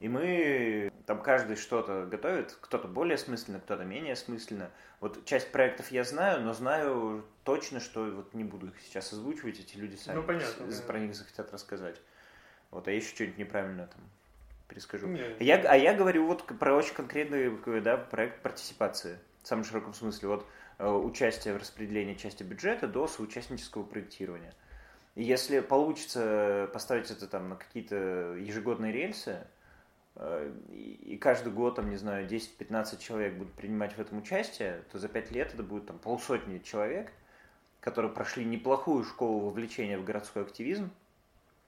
и 0.04 0.08
мы 0.08 0.92
там 1.06 1.22
каждый 1.22 1.56
что-то 1.56 2.04
готовит, 2.04 2.54
кто-то 2.60 2.88
более 2.88 3.16
смысленно, 3.16 3.58
кто-то 3.58 3.84
менее 3.84 4.16
смысленно. 4.16 4.70
Вот 5.00 5.24
часть 5.24 5.50
проектов 5.50 5.90
я 5.90 6.04
знаю, 6.04 6.42
но 6.42 6.52
знаю 6.52 7.24
точно, 7.42 7.80
что 7.80 8.04
вот 8.04 8.34
не 8.34 8.44
буду 8.44 8.66
их 8.66 8.74
сейчас 8.82 9.14
озвучивать, 9.14 9.60
эти 9.60 9.78
люди 9.78 9.96
сами 9.96 10.16
Ну, 10.16 10.22
понятно, 10.22 10.70
с- 10.70 10.80
да. 10.80 10.86
про 10.86 10.98
них 10.98 11.14
захотят 11.14 11.50
рассказать. 11.54 11.98
Вот, 12.70 12.86
а 12.86 12.90
я 12.90 12.98
еще 12.98 13.14
что-нибудь 13.14 13.38
неправильно 13.38 13.86
там 13.86 14.02
перескажу. 14.68 15.06
Не, 15.06 15.36
Я, 15.42 15.56
а 15.66 15.74
я 15.74 15.94
говорю 15.94 16.26
вот 16.26 16.44
про 16.58 16.74
очень 16.74 16.92
конкретный 16.94 17.50
да, 17.80 17.96
проект 17.96 18.42
партиципации. 18.42 19.18
В 19.42 19.48
самом 19.48 19.64
широком 19.64 19.94
смысле. 19.94 20.28
Вот 20.28 20.46
э, 20.80 20.86
участие 20.86 21.54
в 21.54 21.56
распределении 21.56 22.12
части 22.12 22.42
бюджета 22.42 22.86
до 22.88 23.06
соучастнического 23.08 23.84
проектирования. 23.84 24.52
И 25.14 25.22
если 25.22 25.60
получится 25.60 26.68
поставить 26.74 27.10
это 27.10 27.26
там 27.26 27.48
на 27.48 27.56
какие-то 27.56 28.34
ежегодные 28.38 28.92
рельсы, 28.92 29.38
и 30.70 31.14
и 31.14 31.16
каждый 31.18 31.52
год, 31.52 31.76
там, 31.76 31.90
не 31.90 31.96
знаю, 31.96 32.26
10-15 32.26 32.98
человек 32.98 33.34
будут 33.34 33.52
принимать 33.54 33.94
в 33.94 34.00
этом 34.00 34.18
участие, 34.18 34.82
то 34.90 34.98
за 34.98 35.08
5 35.08 35.30
лет 35.30 35.54
это 35.54 35.62
будет 35.62 35.86
там 35.86 35.98
полсотни 35.98 36.58
человек, 36.58 37.12
которые 37.80 38.12
прошли 38.12 38.44
неплохую 38.44 39.04
школу 39.04 39.40
вовлечения 39.40 39.98
в 39.98 40.04
городской 40.04 40.42
активизм, 40.42 40.90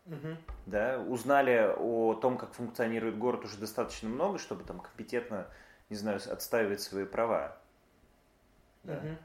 Мгм. 0.07 0.39
да, 0.67 1.01
узнали 1.01 1.75
о 1.77 2.15
том, 2.15 2.39
как 2.39 2.53
функционирует 2.55 3.19
город 3.19 3.45
уже 3.45 3.59
достаточно 3.59 4.09
много, 4.09 4.39
чтобы 4.39 4.65
там 4.65 4.81
компетентно, 4.81 5.47
не 5.91 5.97
знаю, 5.97 6.21
отстаивать 6.31 6.81
свои 6.81 7.05
права. 7.05 7.57
Да? 8.85 8.95
Uh-huh. 8.95 9.17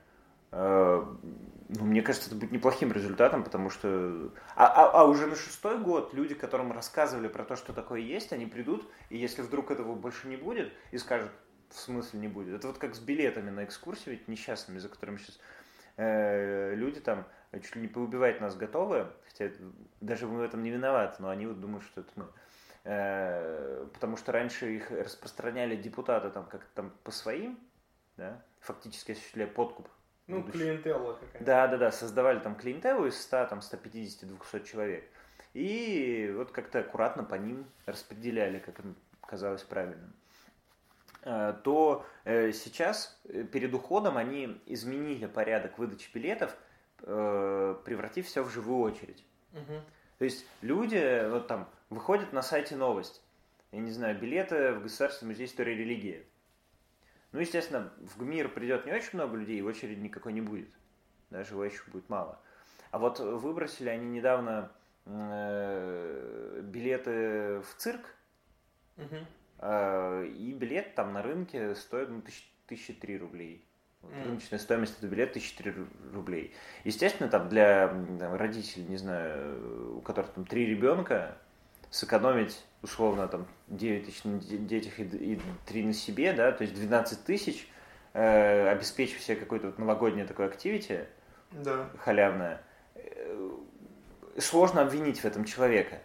Ну, 0.51 1.85
мне 1.85 2.01
кажется, 2.01 2.27
это 2.27 2.37
будет 2.37 2.51
неплохим 2.51 2.91
результатом, 2.91 3.45
потому 3.45 3.69
что... 3.69 4.33
А, 4.55 4.65
а, 4.65 4.91
а 4.91 5.05
уже 5.05 5.27
на 5.27 5.37
шестой 5.37 5.79
год 5.79 6.13
люди, 6.13 6.35
которым 6.35 6.73
рассказывали 6.73 7.29
про 7.29 7.45
то, 7.45 7.55
что 7.55 7.71
такое 7.71 8.01
есть, 8.01 8.33
они 8.33 8.45
придут, 8.45 8.85
и 9.09 9.17
если 9.17 9.41
вдруг 9.41 9.71
этого 9.71 9.95
больше 9.95 10.27
не 10.27 10.35
будет, 10.35 10.73
и 10.91 10.97
скажут, 10.97 11.31
в 11.69 11.79
смысле 11.79 12.19
не 12.19 12.27
будет. 12.27 12.55
Это 12.55 12.67
вот 12.67 12.77
как 12.77 12.93
с 12.93 12.99
билетами 12.99 13.49
на 13.49 13.63
экскурсии, 13.63 14.09
ведь 14.09 14.27
несчастными, 14.27 14.79
за 14.79 14.89
которыми 14.89 15.17
сейчас 15.17 15.39
э, 15.95 16.75
люди 16.75 16.99
там 16.99 17.25
чуть 17.53 17.75
ли 17.75 17.83
не 17.83 17.87
поубивать 17.87 18.41
нас 18.41 18.55
готовы, 18.55 19.07
хотя 19.27 19.51
даже 19.99 20.27
мы 20.27 20.39
в 20.39 20.41
этом 20.41 20.63
не 20.63 20.71
виноваты, 20.71 21.21
но 21.21 21.29
они 21.29 21.47
вот 21.47 21.59
думают, 21.59 21.85
что 21.85 22.01
это 22.01 22.11
мы. 22.15 22.25
Э, 22.83 23.87
потому 23.93 24.17
что 24.17 24.31
раньше 24.31 24.75
их 24.75 24.91
распространяли 24.91 25.75
депутаты 25.75 26.29
там 26.31 26.45
как 26.47 26.65
там 26.73 26.91
по 27.03 27.11
своим, 27.11 27.59
да, 28.17 28.43
фактически 28.59 29.13
осуществляя 29.13 29.47
подкуп. 29.47 29.87
Ну, 30.31 30.43
клиентелла 30.43 31.13
какая-то. 31.13 31.43
Да, 31.43 31.67
да, 31.67 31.77
да, 31.77 31.91
создавали 31.91 32.39
там 32.39 32.55
клиентеллу 32.55 33.05
из 33.05 33.21
100, 33.21 33.45
там, 33.45 33.61
150, 33.61 34.27
200 34.27 34.67
человек. 34.69 35.03
И 35.53 36.33
вот 36.35 36.51
как-то 36.51 36.79
аккуратно 36.79 37.23
по 37.23 37.35
ним 37.35 37.65
распределяли, 37.85 38.59
как 38.59 38.79
им 38.79 38.95
казалось 39.21 39.63
правильным. 39.63 40.13
Э, 41.23 41.53
то 41.63 42.05
э, 42.23 42.51
сейчас 42.51 43.19
э, 43.25 43.43
перед 43.43 43.73
уходом 43.73 44.17
они 44.17 44.59
изменили 44.65 45.27
порядок 45.27 45.77
выдачи 45.77 46.09
билетов, 46.13 46.55
превратив 47.03 48.27
все 48.27 48.43
в 48.43 48.51
живую 48.51 48.83
очередь. 48.83 49.25
Угу. 49.53 49.81
То 50.19 50.25
есть 50.25 50.45
люди 50.61 51.27
вот 51.31 51.47
там 51.47 51.67
выходят 51.89 52.31
на 52.31 52.43
сайте 52.43 52.75
новость, 52.75 53.23
я 53.71 53.79
не 53.79 53.89
знаю, 53.89 54.19
билеты 54.19 54.73
в 54.73 54.83
Государственный 54.83 55.29
музей 55.29 55.47
истории 55.47 55.73
и 55.73 55.77
религии. 55.77 56.23
Ну, 57.31 57.39
естественно, 57.39 57.91
в 57.97 58.17
ГМИР 58.19 58.49
придет 58.49 58.85
не 58.85 58.91
очень 58.91 59.11
много 59.13 59.37
людей, 59.37 59.59
и 59.59 59.61
очереди 59.61 59.99
никакой 59.99 60.33
не 60.33 60.41
будет. 60.41 60.69
Даже 61.29 61.53
его 61.53 61.63
еще 61.63 61.83
будет 61.91 62.09
мало. 62.09 62.39
А 62.91 62.99
вот 62.99 63.19
выбросили 63.19 63.87
они 63.87 64.05
недавно 64.05 64.71
э, 65.05 66.61
билеты 66.63 67.61
в 67.61 67.75
цирк, 67.77 68.01
угу. 68.97 69.15
э, 69.59 70.25
и 70.27 70.53
билет 70.53 70.95
там 70.95 71.13
на 71.13 71.21
рынке 71.21 71.73
стоит 71.75 72.09
ну, 72.09 72.21
тысяч, 72.21 72.51
тысячи 72.67 72.93
три 72.93 73.17
рублей. 73.17 73.65
Вот, 74.01 74.13
mm. 74.13 74.23
Рыночная 74.23 74.59
стоимость 74.59 74.97
этого 74.97 75.11
билета 75.11 75.33
1003 75.33 75.73
рублей. 76.13 76.55
Естественно, 76.83 77.29
там 77.29 77.49
для 77.49 77.87
там, 77.87 78.33
родителей, 78.33 78.85
не 78.87 78.97
знаю, 78.97 79.97
у 79.97 80.01
которых 80.01 80.31
там 80.31 80.45
три 80.45 80.65
ребенка, 80.65 81.37
сэкономить 81.91 82.65
условно 82.81 83.27
там 83.27 83.47
9 83.67 84.05
тысяч 84.05 84.23
на 84.23 84.39
детях 84.39 84.99
и, 84.99 85.03
и 85.03 85.41
3 85.65 85.83
на 85.83 85.93
себе, 85.93 86.33
да, 86.33 86.51
то 86.51 86.63
есть 86.63 86.73
12 86.73 87.23
тысяч, 87.23 87.67
э, 88.13 88.67
обеспечив 88.69 89.21
себе 89.21 89.37
какое-то 89.37 89.67
вот 89.67 89.77
новогоднее 89.77 90.25
такое 90.25 90.47
активити, 90.47 91.05
да. 91.51 91.89
халявное, 91.99 92.61
э, 92.95 93.49
сложно 94.39 94.81
обвинить 94.81 95.19
в 95.19 95.25
этом 95.25 95.45
человека. 95.45 95.99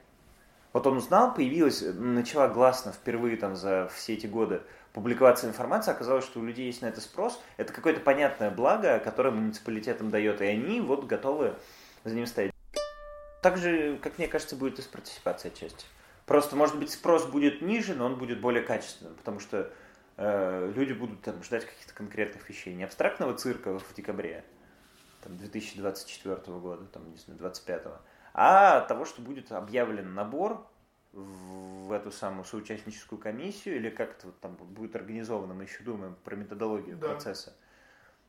Вот 0.73 0.87
он 0.87 0.99
узнал, 0.99 1.33
появилась, 1.33 1.83
начала 1.83 2.49
гласно 2.49 2.93
впервые 2.93 3.39
там 3.39 3.57
за 3.57 3.91
все 3.95 4.13
эти 4.13 4.27
годы 4.27 4.61
публиковаться 4.93 5.47
информация, 5.47 5.95
оказалось, 5.95 6.25
что 6.25 6.41
у 6.41 6.45
людей 6.45 6.67
есть 6.67 6.83
на 6.83 6.87
это 6.87 7.01
спрос, 7.01 7.41
это 7.57 7.73
какое-то 7.73 8.01
понятное 8.01 8.51
благо, 8.51 8.99
которое 8.99 9.31
муниципалитетам 9.31 10.11
дает, 10.11 10.41
и 10.41 10.45
они 10.45 10.81
вот 10.81 11.07
готовы 11.07 11.55
за 12.05 12.15
ним 12.15 12.27
стоять. 12.27 12.53
Так 13.43 13.59
же, 13.59 13.99
как 14.03 14.19
мне 14.19 14.27
кажется, 14.29 14.57
будет 14.57 14.79
и 14.79 14.83
с 14.83 14.87
партиципацией 14.87 15.53
отчасти. 15.53 15.87
Просто, 16.27 16.57
может 16.57 16.79
быть, 16.79 16.91
спрос 16.91 17.25
будет 17.25 17.63
ниже, 17.63 17.95
но 17.95 18.07
он 18.07 18.17
будет 18.17 18.41
более 18.41 18.63
качественным, 18.63 19.15
потому 19.15 19.39
что 19.39 19.73
э, 20.17 20.73
люди 20.75 20.93
будут 20.93 21.23
там, 21.23 21.43
ждать 21.45 21.65
каких-то 21.65 21.95
конкретных 21.95 22.49
вещей. 22.49 22.75
Не 22.75 22.83
абстрактного 22.83 23.35
цирка 23.35 23.79
в 23.79 23.95
декабре 23.95 24.45
там, 25.23 25.37
2024 25.37 26.37
года, 26.59 26.85
там, 26.87 27.11
не 27.11 27.17
знаю, 27.17 27.39
25 27.39 27.83
а 28.39 28.83
того, 28.83 29.07
что 29.07 29.23
будет 29.23 29.51
объявлен 29.51 30.15
набор 30.15 30.67
в 31.13 31.91
эту 31.93 32.11
самую 32.11 32.45
соучастническую 32.45 33.19
комиссию, 33.19 33.77
или 33.77 33.89
как 33.89 34.11
это 34.11 34.27
вот 34.27 34.41
там 34.41 34.57
будет 34.57 34.95
организовано, 34.95 35.55
мы 35.55 35.63
еще 35.63 35.83
думаем 35.83 36.17
про 36.23 36.37
методологию 36.37 36.99
да. 36.99 37.09
процесса. 37.09 37.57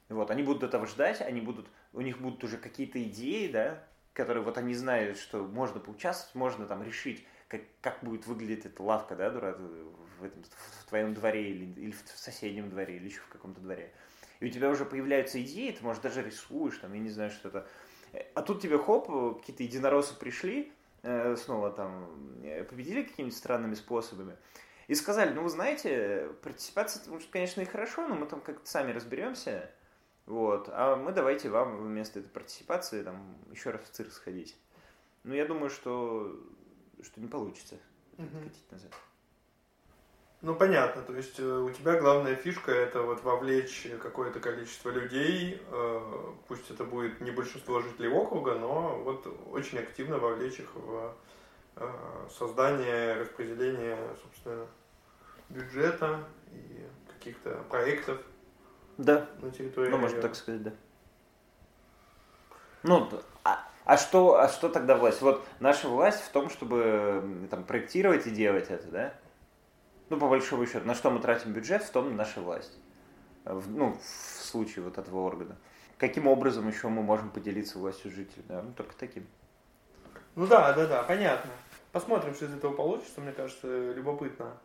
Вот, 0.08 0.32
они 0.32 0.44
будут 0.44 0.64
этого 0.64 0.88
ждать, 0.88 1.20
они 1.20 1.42
будут, 1.42 1.68
у 1.92 2.00
них 2.00 2.20
будут 2.20 2.42
уже 2.46 2.58
какие-то 2.58 3.04
идеи, 3.04 3.52
да, 3.52 3.84
которые 4.14 4.44
вот 4.44 4.58
они 4.58 4.74
знают, 4.74 5.18
что 5.18 5.44
можно 5.44 5.82
поучаствовать, 5.82 6.36
можно 6.36 6.66
там 6.66 6.82
решить, 6.84 7.28
как, 7.48 7.62
как 7.82 8.04
будет 8.04 8.26
выглядеть 8.28 8.66
эта 8.66 8.82
лавка, 8.84 9.16
да, 9.16 9.30
дура, 9.30 9.58
в, 10.20 10.24
этом, 10.24 10.44
в 10.44 10.86
твоем 10.90 11.14
дворе 11.14 11.50
или, 11.50 11.80
или 11.80 11.92
в 11.92 12.04
соседнем 12.16 12.70
дворе, 12.70 12.98
или 12.98 13.06
еще 13.06 13.22
в 13.22 13.30
каком-то 13.30 13.62
дворе. 13.62 13.94
И 14.40 14.46
у 14.46 14.50
тебя 14.50 14.70
уже 14.70 14.86
появляются 14.86 15.42
идеи, 15.42 15.72
ты, 15.72 15.84
может, 15.84 16.04
даже 16.04 16.24
рисуешь, 16.24 16.78
там, 16.78 16.94
я 16.94 17.00
не 17.00 17.10
знаю, 17.10 17.32
что-то. 17.32 17.68
А 18.34 18.42
тут 18.42 18.62
тебе, 18.62 18.78
хоп, 18.78 19.08
какие-то 19.40 19.64
единороссы 19.64 20.16
пришли, 20.16 20.72
Э, 21.04 21.36
снова 21.38 21.72
там 21.72 22.10
э, 22.44 22.64
победили 22.64 23.04
какими-то 23.04 23.36
странными 23.36 23.76
способами. 23.76 24.36
И 24.88 24.96
сказали, 24.96 25.34
ну 25.34 25.44
вы 25.44 25.50
знаете, 25.50 26.30
партиципация, 26.44 27.10
может, 27.10 27.30
конечно, 27.30 27.62
и 27.62 27.66
хорошо, 27.66 28.08
но 28.08 28.16
мы 28.16 28.26
там 28.26 28.42
как-то 28.42 28.68
сами 28.68 28.92
разберемся. 28.92 29.70
Вот. 30.26 30.70
А 30.72 30.96
мы 30.96 31.12
давайте 31.12 31.50
вам 31.50 31.78
вместо 31.78 32.20
этой 32.20 32.30
партиципации 32.30 33.04
там 33.04 33.38
еще 33.52 33.70
раз 33.70 33.84
в 33.84 33.90
цирк 33.90 34.12
сходить. 34.12 34.58
Ну, 35.24 35.34
я 35.34 35.46
думаю, 35.46 35.70
что, 35.70 36.38
что 37.04 37.20
не 37.20 37.28
получится 37.28 37.76
угу. 38.18 38.40
катить 38.44 38.72
назад. 38.72 38.92
Ну, 40.42 40.54
понятно. 40.56 41.02
То 41.02 41.16
есть 41.16 41.40
э, 41.40 41.44
у 41.44 41.72
тебя 41.72 42.00
главная 42.00 42.36
фишка 42.36 42.72
это 42.72 43.02
вот 43.02 43.24
вовлечь 43.24 43.88
какое-то 44.02 44.40
количество 44.40 44.92
людей, 44.92 45.62
э, 45.72 46.34
пусть 46.48 46.70
это 46.70 46.84
будет 46.84 47.20
не 47.22 47.32
большинство 47.32 47.82
жителей 47.82 48.10
округа, 48.10 48.54
но 48.56 49.02
вот 49.04 49.26
очень 49.52 49.80
активно 49.80 50.20
вовлечь 50.20 50.60
их 50.60 50.76
в 50.76 51.16
э, 51.76 52.28
создание, 52.38 53.16
распределение, 53.16 53.98
собственно, 54.22 54.68
бюджета 55.50 56.24
и 56.52 56.86
каких-то 57.14 57.64
проектов 57.70 58.22
да. 58.98 59.28
на 59.42 59.50
территории. 59.50 59.90
Ну, 59.90 59.98
можно 59.98 60.22
так 60.22 60.36
сказать, 60.36 60.62
да. 60.62 60.74
Ну, 62.84 63.10
а, 63.44 63.67
а 63.88 63.98
что, 63.98 64.40
а 64.40 64.50
что 64.50 64.68
тогда 64.68 64.98
власть? 64.98 65.22
Вот 65.22 65.48
наша 65.62 65.88
власть 65.88 66.22
в 66.22 66.30
том, 66.30 66.50
чтобы 66.50 67.48
там 67.50 67.64
проектировать 67.64 68.28
и 68.28 68.32
делать 68.32 68.70
это, 68.70 68.88
да? 68.88 69.14
ну, 70.10 70.18
по 70.18 70.28
большому 70.28 70.66
счету, 70.66 70.86
на 70.86 70.94
что 70.94 71.10
мы 71.10 71.20
тратим 71.20 71.54
бюджет, 71.54 71.84
в 71.84 71.90
том 71.90 72.16
наша 72.16 72.42
власть. 72.42 72.78
В, 73.46 73.70
ну, 73.70 73.98
в 73.98 74.44
случае 74.44 74.84
вот 74.84 74.98
этого 74.98 75.22
органа. 75.22 75.56
Каким 75.98 76.28
образом 76.28 76.68
еще 76.68 76.90
мы 76.90 77.02
можем 77.02 77.30
поделиться 77.30 77.80
властью 77.80 78.12
жителей? 78.12 78.44
Да? 78.48 78.62
Ну, 78.62 78.74
только 78.74 78.94
таким. 78.96 79.26
Ну 80.36 80.48
да, 80.48 80.74
да, 80.74 80.86
да, 80.86 81.04
понятно. 81.04 81.50
Посмотрим, 81.94 82.36
что 82.36 82.46
из 82.46 82.54
этого 82.54 82.74
получится, 82.74 83.22
мне 83.22 83.32
кажется, 83.32 83.68
любопытно. 83.94 84.58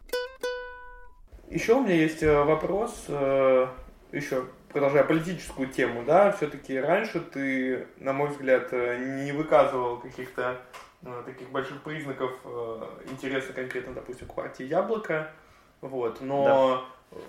Еще 1.49 1.75
у 1.75 1.83
меня 1.83 1.95
есть 1.95 2.23
э, 2.23 2.43
вопрос, 2.43 3.05
э, 3.07 3.69
еще 4.11 4.47
продолжая 4.73 5.05
политическую 5.05 5.69
тему, 5.69 6.05
да, 6.05 6.33
все-таки 6.33 6.79
раньше 6.79 7.21
ты, 7.21 7.87
на 7.99 8.13
мой 8.13 8.31
взгляд, 8.31 8.69
э, 8.73 9.23
не 9.25 9.33
выказывал 9.33 9.99
каких-то 9.99 10.61
Э, 11.05 11.23
таких 11.27 11.51
больших 11.51 11.83
признаков 11.83 12.31
э, 12.45 12.81
интереса 13.11 13.53
конкретно, 13.53 13.93
допустим, 13.93 14.29
к 14.29 14.35
партии 14.35 14.65
Яблоко. 14.65 15.33
Вот, 15.81 16.21
но 16.21 16.87
да. 17.11 17.19
Э, 17.19 17.21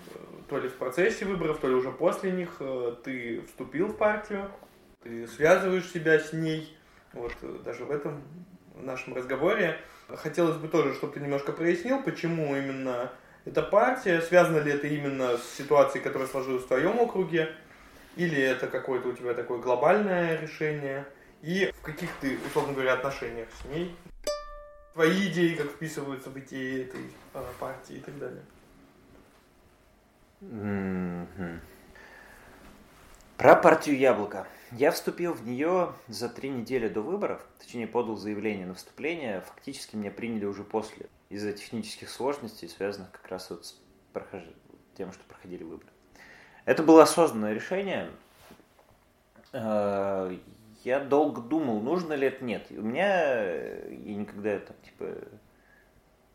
то 0.48 0.58
ли 0.58 0.68
в 0.68 0.76
процессе 0.76 1.24
выборов, 1.24 1.58
то 1.58 1.66
ли 1.66 1.74
уже 1.74 1.90
после 1.90 2.30
них 2.30 2.62
ты 3.02 3.42
вступил 3.42 3.88
в 3.88 3.96
партию, 3.96 4.48
ты 5.02 5.26
связываешь 5.26 5.90
себя 5.90 6.20
с 6.20 6.32
ней. 6.32 6.76
Вот 7.14 7.32
даже 7.64 7.84
в 7.84 7.90
этом 7.90 8.22
нашем 8.76 9.14
разговоре 9.14 9.76
хотелось 10.08 10.56
бы 10.56 10.68
тоже, 10.68 10.94
чтобы 10.94 11.14
ты 11.14 11.20
немножко 11.20 11.50
прояснил, 11.50 12.00
почему 12.00 12.54
именно 12.54 13.10
эта 13.44 13.62
партия, 13.62 14.20
связано 14.22 14.58
ли 14.58 14.72
это 14.72 14.86
именно 14.86 15.36
с 15.36 15.44
ситуацией, 15.56 16.02
которая 16.02 16.28
сложилась 16.28 16.64
в 16.64 16.68
твоем 16.68 16.98
округе, 16.98 17.54
или 18.16 18.40
это 18.40 18.68
какое-то 18.68 19.08
у 19.08 19.12
тебя 19.12 19.34
такое 19.34 19.58
глобальное 19.58 20.40
решение? 20.40 21.06
И 21.42 21.70
в 21.78 21.82
каких 21.82 22.10
ты, 22.20 22.38
условно 22.46 22.72
говоря, 22.72 22.94
отношениях 22.94 23.48
с 23.60 23.64
ней, 23.66 23.94
твои 24.94 25.28
идеи, 25.28 25.54
как 25.54 25.66
вписываются 25.66 26.30
в 26.30 26.38
идеи 26.38 26.84
этой 26.84 27.10
э, 27.34 27.44
партии 27.60 27.96
и 27.96 28.00
так 28.00 28.14
далее. 28.18 28.42
Про 33.36 33.56
партию 33.56 33.98
Яблоко. 33.98 34.46
Я 34.72 34.90
вступил 34.90 35.34
в 35.34 35.46
нее 35.46 35.92
за 36.08 36.28
три 36.28 36.48
недели 36.48 36.88
до 36.88 37.00
выборов, 37.00 37.44
точнее 37.58 37.86
подал 37.86 38.16
заявление 38.16 38.66
на 38.66 38.74
вступление, 38.74 39.42
фактически 39.42 39.96
меня 39.96 40.10
приняли 40.10 40.46
уже 40.46 40.64
после, 40.64 41.06
из-за 41.34 41.52
технических 41.52 42.08
сложностей, 42.10 42.68
связанных 42.68 43.10
как 43.10 43.26
раз 43.28 43.50
вот 43.50 43.66
с 43.66 43.80
прохож... 44.12 44.42
тем, 44.96 45.12
что 45.12 45.24
проходили 45.24 45.64
выборы. 45.64 45.90
Это 46.64 46.82
было 46.82 47.02
осознанное 47.02 47.52
решение. 47.52 48.08
Э, 49.52 50.36
я 50.84 51.00
долго 51.00 51.40
думал, 51.40 51.80
нужно 51.80 52.12
ли 52.12 52.28
это, 52.28 52.44
нет. 52.44 52.66
У 52.70 52.82
меня, 52.82 53.42
я 53.90 54.14
никогда 54.14 54.50
это, 54.50 54.74
типа, 54.84 55.06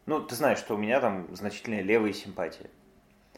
ну, 0.05 0.21
ты 0.21 0.35
знаешь, 0.35 0.59
что 0.59 0.75
у 0.75 0.77
меня 0.77 0.99
там 0.99 1.33
значительная 1.35 1.81
левая 1.81 2.13
симпатия. 2.13 2.69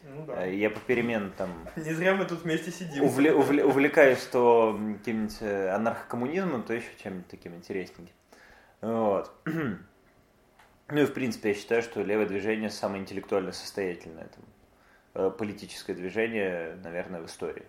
Ну 0.02 0.26
да. 0.26 0.44
Э, 0.46 0.54
Я 0.54 0.68
попеременно 0.68 1.30
там 1.30 1.68
Не 1.76 1.92
зря 1.94 2.16
мы 2.16 2.24
тут 2.24 2.42
вместе 2.42 2.72
сидим. 2.72 3.04
увле- 3.04 3.32
увле- 3.32 3.62
увлекаюсь 3.62 4.24
то 4.26 4.76
каким-нибудь 4.98 5.36
э, 5.40 5.68
анархокоммунизмом, 5.68 6.64
то 6.64 6.74
еще 6.74 6.88
чем-нибудь 7.00 7.28
таким 7.28 7.54
интересненьким. 7.54 8.14
Вот. 8.80 9.30
Ну 10.88 11.00
и 11.00 11.04
в 11.06 11.12
принципе 11.14 11.50
я 11.50 11.54
считаю, 11.54 11.82
что 11.82 12.02
левое 12.02 12.26
движение 12.26 12.70
самое 12.70 13.02
интеллектуально 13.02 13.52
состоятельное 13.52 14.28
там, 14.28 14.44
э, 15.14 15.30
политическое 15.30 15.94
движение, 15.94 16.76
наверное, 16.84 17.20
в 17.22 17.26
истории. 17.26 17.66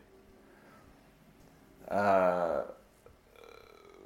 А, 1.87 2.65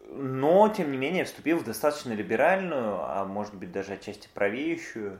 Но, 0.09 0.69
тем 0.69 0.91
не 0.91 0.97
менее, 0.97 1.25
вступил 1.25 1.59
в 1.59 1.63
достаточно 1.65 2.13
либеральную, 2.13 3.01
а 3.03 3.25
может 3.25 3.53
быть 3.55 3.71
даже 3.71 3.93
отчасти 3.93 4.29
правеющую, 4.33 5.19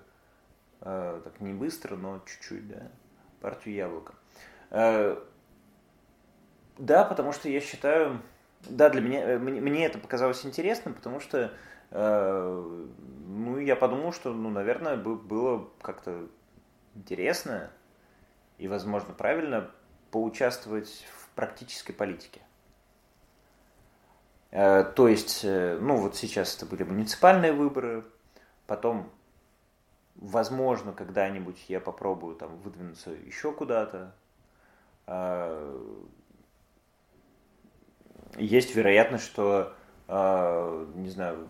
э, 0.81 1.21
так 1.23 1.41
не 1.41 1.53
быстро, 1.53 1.95
но 1.97 2.19
чуть-чуть, 2.25 2.67
да, 2.69 2.91
партию 3.41 3.75
Яблоко. 3.75 4.15
Э, 4.71 5.17
Да, 6.77 7.03
потому 7.05 7.31
что 7.33 7.49
я 7.49 7.59
считаю, 7.59 8.21
да, 8.61 8.89
для 8.89 9.01
меня, 9.01 9.39
мне, 9.39 9.61
мне 9.61 9.85
это 9.85 9.97
показалось 9.97 10.45
интересным, 10.45 10.93
потому 10.93 11.19
что, 11.19 11.51
ну, 11.91 13.57
я 13.59 13.75
подумал, 13.75 14.11
что, 14.13 14.33
ну, 14.33 14.49
наверное, 14.49 14.97
бы- 14.97 15.15
было 15.15 15.67
как-то 15.81 16.27
интересно 16.95 17.71
и, 18.57 18.67
возможно, 18.67 19.13
правильно 19.13 19.71
поучаствовать 20.11 21.07
в 21.11 21.29
практической 21.35 21.93
политике. 21.93 22.41
Э, 24.51 24.83
То 24.95 25.07
есть, 25.07 25.41
э, 25.43 25.77
ну, 25.81 25.97
вот 25.97 26.15
сейчас 26.15 26.55
это 26.55 26.65
были 26.65 26.83
муниципальные 26.83 27.53
выборы, 27.53 28.03
потом, 28.67 29.11
возможно, 30.15 30.93
когда-нибудь 30.93 31.65
я 31.69 31.79
попробую 31.79 32.35
там 32.35 32.57
выдвинуться 32.57 33.11
еще 33.11 33.51
куда-то. 33.51 34.13
Э, 35.07 35.77
Есть 38.37 38.75
вероятность, 38.75 39.25
что, 39.25 39.73
э, 39.73 39.76
не 40.09 41.09
знаю, 41.09 41.49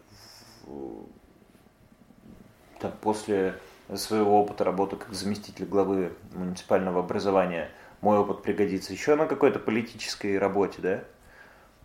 там, 2.79 2.91
после 3.01 3.55
своего 3.95 4.41
опыта 4.41 4.63
работы 4.63 4.95
как 4.97 5.13
заместитель 5.13 5.65
главы 5.65 6.13
муниципального 6.33 6.99
образования 6.99 7.69
мой 8.01 8.17
опыт 8.17 8.41
пригодится 8.41 8.93
еще 8.93 9.15
на 9.15 9.25
какой-то 9.25 9.59
политической 9.59 10.37
работе, 10.37 10.81
да? 10.81 11.03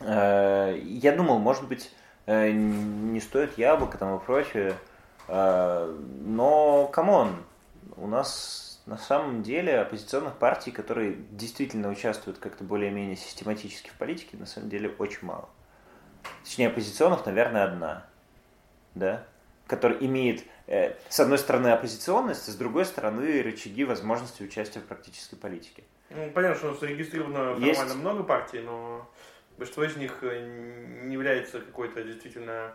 Э, 0.01 0.79
Я 0.83 1.13
думал, 1.13 1.39
может 1.39 1.67
быть, 1.69 1.93
э, 2.27 2.51
не 2.51 3.21
стоит 3.21 3.57
яблоко 3.57 3.99
там 3.99 4.17
и 4.17 4.21
прочее, 4.21 4.75
э, 5.29 5.99
но, 6.21 6.87
come 6.89 7.16
on, 7.16 7.37
у 7.97 8.07
нас 8.07 8.83
на 8.87 8.99
самом 8.99 9.43
деле 9.43 9.79
оппозиционных 9.79 10.35
партий, 10.35 10.73
которые 10.73 11.17
действительно 11.31 11.89
участвуют 11.89 12.39
как-то 12.39 12.65
более-менее 12.65 13.17
систематически 13.17 13.91
в 13.91 13.95
политике, 13.95 14.37
на 14.37 14.47
самом 14.47 14.69
деле 14.69 14.93
очень 14.99 15.27
мало. 15.27 15.49
Точнее, 16.45 16.69
оппозиционных, 16.69 17.25
наверное, 17.27 17.65
одна, 17.65 18.07
да, 18.95 19.25
которая 19.67 19.99
имеет, 20.01 20.45
э, 20.67 20.95
с 21.09 21.21
одной 21.21 21.39
стороны, 21.39 21.69
оппозиционность, 21.69 22.49
а 22.49 22.53
с 22.53 22.57
другой 22.57 22.85
стороны, 22.85 23.43
рычаги 23.43 23.85
возможности 23.85 24.43
участия 24.43 24.81
в 24.81 24.85
практической 24.85 25.37
политике. 25.37 25.85
Ну, 26.11 26.31
понятно, 26.31 26.57
что 26.59 26.75
зарегистрировано 26.75 27.59
Есть- 27.59 27.79
формально 27.81 28.01
много 28.01 28.23
партий, 28.23 28.61
но 28.61 29.09
большинство 29.57 29.85
из 29.85 29.97
них 29.97 30.19
э, 30.23 31.01
не 31.05 31.15
является 31.15 31.61
какой-то 31.61 32.03
действительно 32.03 32.73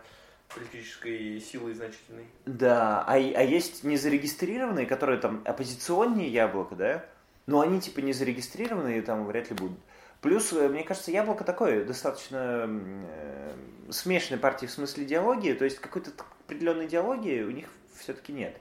политической 0.54 1.40
силой 1.40 1.74
значительной. 1.74 2.26
Да, 2.46 3.04
а, 3.06 3.18
и- 3.18 3.32
а 3.34 3.42
есть 3.42 3.84
незарегистрированные, 3.84 4.86
которые 4.86 5.20
там 5.20 5.42
оппозиционнее 5.44 6.28
яблоко, 6.28 6.74
да? 6.74 7.04
Но 7.46 7.60
они 7.60 7.80
типа 7.80 8.00
не 8.00 8.12
зарегистрированные, 8.12 9.02
там 9.02 9.24
вряд 9.26 9.50
ли 9.50 9.56
будут. 9.56 9.78
Плюс, 10.20 10.52
э, 10.52 10.68
мне 10.68 10.82
кажется, 10.82 11.10
яблоко 11.10 11.44
такое 11.44 11.84
достаточно 11.84 12.66
э, 12.68 13.54
смешанной 13.90 14.40
партии 14.40 14.66
в 14.66 14.70
смысле 14.70 15.04
идеологии, 15.04 15.52
то 15.52 15.64
есть 15.64 15.78
какой-то 15.78 16.10
определенной 16.44 16.86
идеологии 16.86 17.42
у 17.42 17.50
них 17.50 17.68
все-таки 17.98 18.32
нет. 18.32 18.60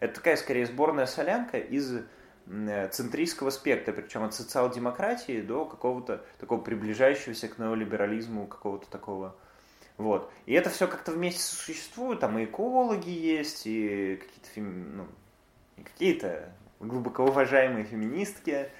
Это 0.00 0.14
такая 0.14 0.36
скорее 0.36 0.66
сборная 0.66 1.06
солянка 1.06 1.58
из 1.58 2.02
э, 2.46 2.88
центристского 2.88 3.50
спектра, 3.50 3.92
причем 3.92 4.22
от 4.24 4.34
социал-демократии 4.34 5.40
до 5.40 5.64
какого-то 5.64 6.24
такого 6.38 6.60
приближающегося 6.60 7.48
к 7.48 7.58
неолиберализму, 7.58 8.46
какого-то 8.46 8.88
такого 8.90 9.34
вот. 9.98 10.30
И 10.46 10.54
это 10.54 10.70
все 10.70 10.86
как-то 10.86 11.10
вместе 11.10 11.42
существует. 11.42 12.20
Там 12.20 12.38
и 12.38 12.44
экологи 12.44 13.10
есть, 13.10 13.66
и 13.66 14.16
какие-то 14.16 14.48
фем- 14.54 14.96
ну, 14.96 15.06
какие-то 15.82 16.52
глубоко 16.80 17.24
уважаемые 17.24 17.84
феминистки, 17.84 18.70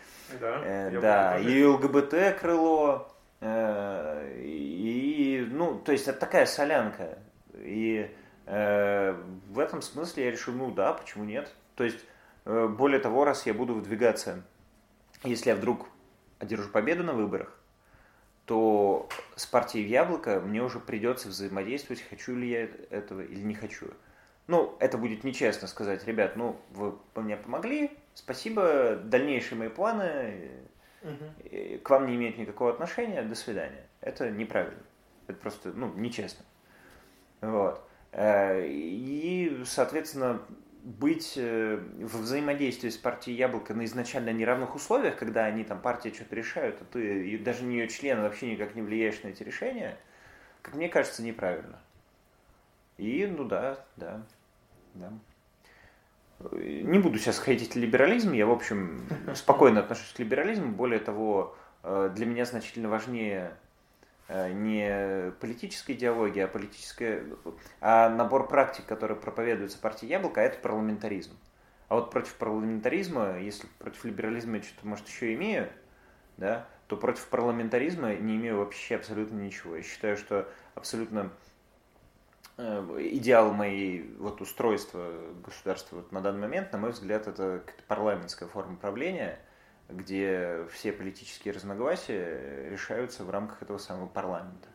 Да, 0.40 0.60
э, 0.64 1.00
да, 1.00 1.38
и 1.38 1.64
ЛГБТ 1.64 2.38
крыло, 2.38 3.08
э, 3.40 4.40
и, 4.44 5.46
ну, 5.50 5.78
то 5.78 5.92
есть 5.92 6.08
это 6.08 6.18
такая 6.18 6.46
солянка. 6.46 7.18
И 7.54 8.10
э, 8.46 9.22
в 9.48 9.58
этом 9.58 9.82
смысле 9.82 10.26
я 10.26 10.30
решил, 10.30 10.54
ну 10.54 10.70
да, 10.70 10.92
почему 10.92 11.24
нет? 11.24 11.52
То 11.74 11.84
есть, 11.84 11.98
э, 12.44 12.66
более 12.68 13.00
того, 13.00 13.24
раз 13.24 13.46
я 13.46 13.54
буду 13.54 13.74
выдвигаться, 13.74 14.42
если 15.24 15.50
я 15.50 15.56
вдруг 15.56 15.86
одержу 16.38 16.68
победу 16.70 17.04
на 17.04 17.12
выборах, 17.12 17.58
то 18.44 19.08
с 19.36 19.46
партией 19.46 19.86
Яблоко 19.86 20.40
мне 20.40 20.62
уже 20.62 20.80
придется 20.80 21.28
взаимодействовать, 21.28 22.02
хочу 22.08 22.34
ли 22.34 22.48
я 22.48 22.68
этого 22.90 23.20
или 23.20 23.40
не 23.40 23.54
хочу. 23.54 23.88
Ну, 24.46 24.76
это 24.80 24.96
будет 24.96 25.24
нечестно 25.24 25.68
сказать, 25.68 26.06
ребят, 26.06 26.36
ну, 26.36 26.58
вы 26.70 26.94
мне 27.16 27.36
помогли, 27.36 27.90
спасибо, 28.18 28.96
дальнейшие 28.96 29.58
мои 29.58 29.68
планы 29.68 30.50
э, 31.50 31.78
к 31.78 31.88
вам 31.90 32.06
не 32.06 32.16
имеют 32.16 32.36
никакого 32.36 32.70
отношения, 32.72 33.22
до 33.22 33.34
свидания. 33.34 33.86
Это 34.00 34.30
неправильно. 34.30 34.82
Это 35.28 35.38
просто, 35.38 35.72
ну, 35.72 35.92
нечестно. 35.94 36.44
Вот. 37.40 37.80
Э, 38.12 38.66
И, 38.66 39.62
соответственно, 39.64 40.42
быть 40.82 41.34
э, 41.36 41.76
в 41.76 42.18
взаимодействии 42.18 42.88
с 42.88 42.96
партией 42.96 43.36
Яблоко 43.36 43.74
на 43.74 43.84
изначально 43.84 44.30
неравных 44.30 44.74
условиях, 44.74 45.16
когда 45.16 45.44
они 45.44 45.64
там, 45.64 45.80
партия 45.80 46.12
что-то 46.12 46.34
решают, 46.34 46.80
а 46.80 46.84
ты 46.84 47.28
и 47.28 47.38
даже 47.38 47.64
не 47.64 47.78
ее 47.78 47.88
член 47.88 48.20
вообще 48.20 48.50
никак 48.50 48.74
не 48.74 48.82
влияешь 48.82 49.22
на 49.22 49.28
эти 49.28 49.42
решения, 49.42 49.96
как 50.62 50.74
мне 50.74 50.88
кажется, 50.88 51.22
неправильно. 51.22 51.78
И, 52.96 53.26
ну 53.26 53.44
да, 53.44 53.84
да, 53.96 54.22
да. 54.94 55.12
Не 56.52 56.98
буду 56.98 57.18
сейчас 57.18 57.42
хейтить 57.42 57.74
либерализм, 57.74 58.32
я, 58.32 58.46
в 58.46 58.52
общем, 58.52 59.02
спокойно 59.34 59.80
отношусь 59.80 60.12
к 60.12 60.18
либерализму. 60.18 60.70
Более 60.70 61.00
того, 61.00 61.56
э, 61.82 62.10
для 62.14 62.26
меня 62.26 62.44
значительно 62.44 62.88
важнее 62.88 63.56
э, 64.28 64.52
не 64.52 65.32
политическая 65.40 65.94
идеология, 65.94 66.44
а 66.44 66.48
политическая, 66.48 67.24
а 67.80 68.08
набор 68.08 68.46
практик, 68.46 68.86
которые 68.86 69.18
проповедуются 69.18 69.78
партией 69.78 70.12
Яблоко, 70.12 70.40
а 70.40 70.44
это 70.44 70.58
парламентаризм. 70.58 71.32
А 71.88 71.96
вот 71.96 72.10
против 72.10 72.34
парламентаризма, 72.34 73.38
если 73.38 73.66
против 73.78 74.04
либерализма 74.04 74.58
я 74.58 74.62
что-то, 74.62 74.86
может, 74.86 75.08
еще 75.08 75.34
имею, 75.34 75.68
да, 76.36 76.68
то 76.86 76.96
против 76.96 77.26
парламентаризма 77.28 78.14
не 78.14 78.36
имею 78.36 78.58
вообще 78.58 78.96
абсолютно 78.96 79.38
ничего. 79.38 79.76
Я 79.76 79.82
считаю, 79.82 80.16
что 80.16 80.48
абсолютно 80.74 81.30
идеал 82.58 83.52
моей 83.52 84.14
вот 84.18 84.40
устройства 84.40 85.12
государства 85.44 85.96
вот 85.96 86.12
на 86.12 86.20
данный 86.20 86.40
момент, 86.40 86.72
на 86.72 86.78
мой 86.78 86.90
взгляд, 86.90 87.28
это 87.28 87.62
парламентская 87.86 88.48
форма 88.48 88.76
правления, 88.76 89.38
где 89.88 90.66
все 90.72 90.92
политические 90.92 91.54
разногласия 91.54 92.68
решаются 92.70 93.24
в 93.24 93.30
рамках 93.30 93.62
этого 93.62 93.78
самого 93.78 94.08
парламента 94.08 94.68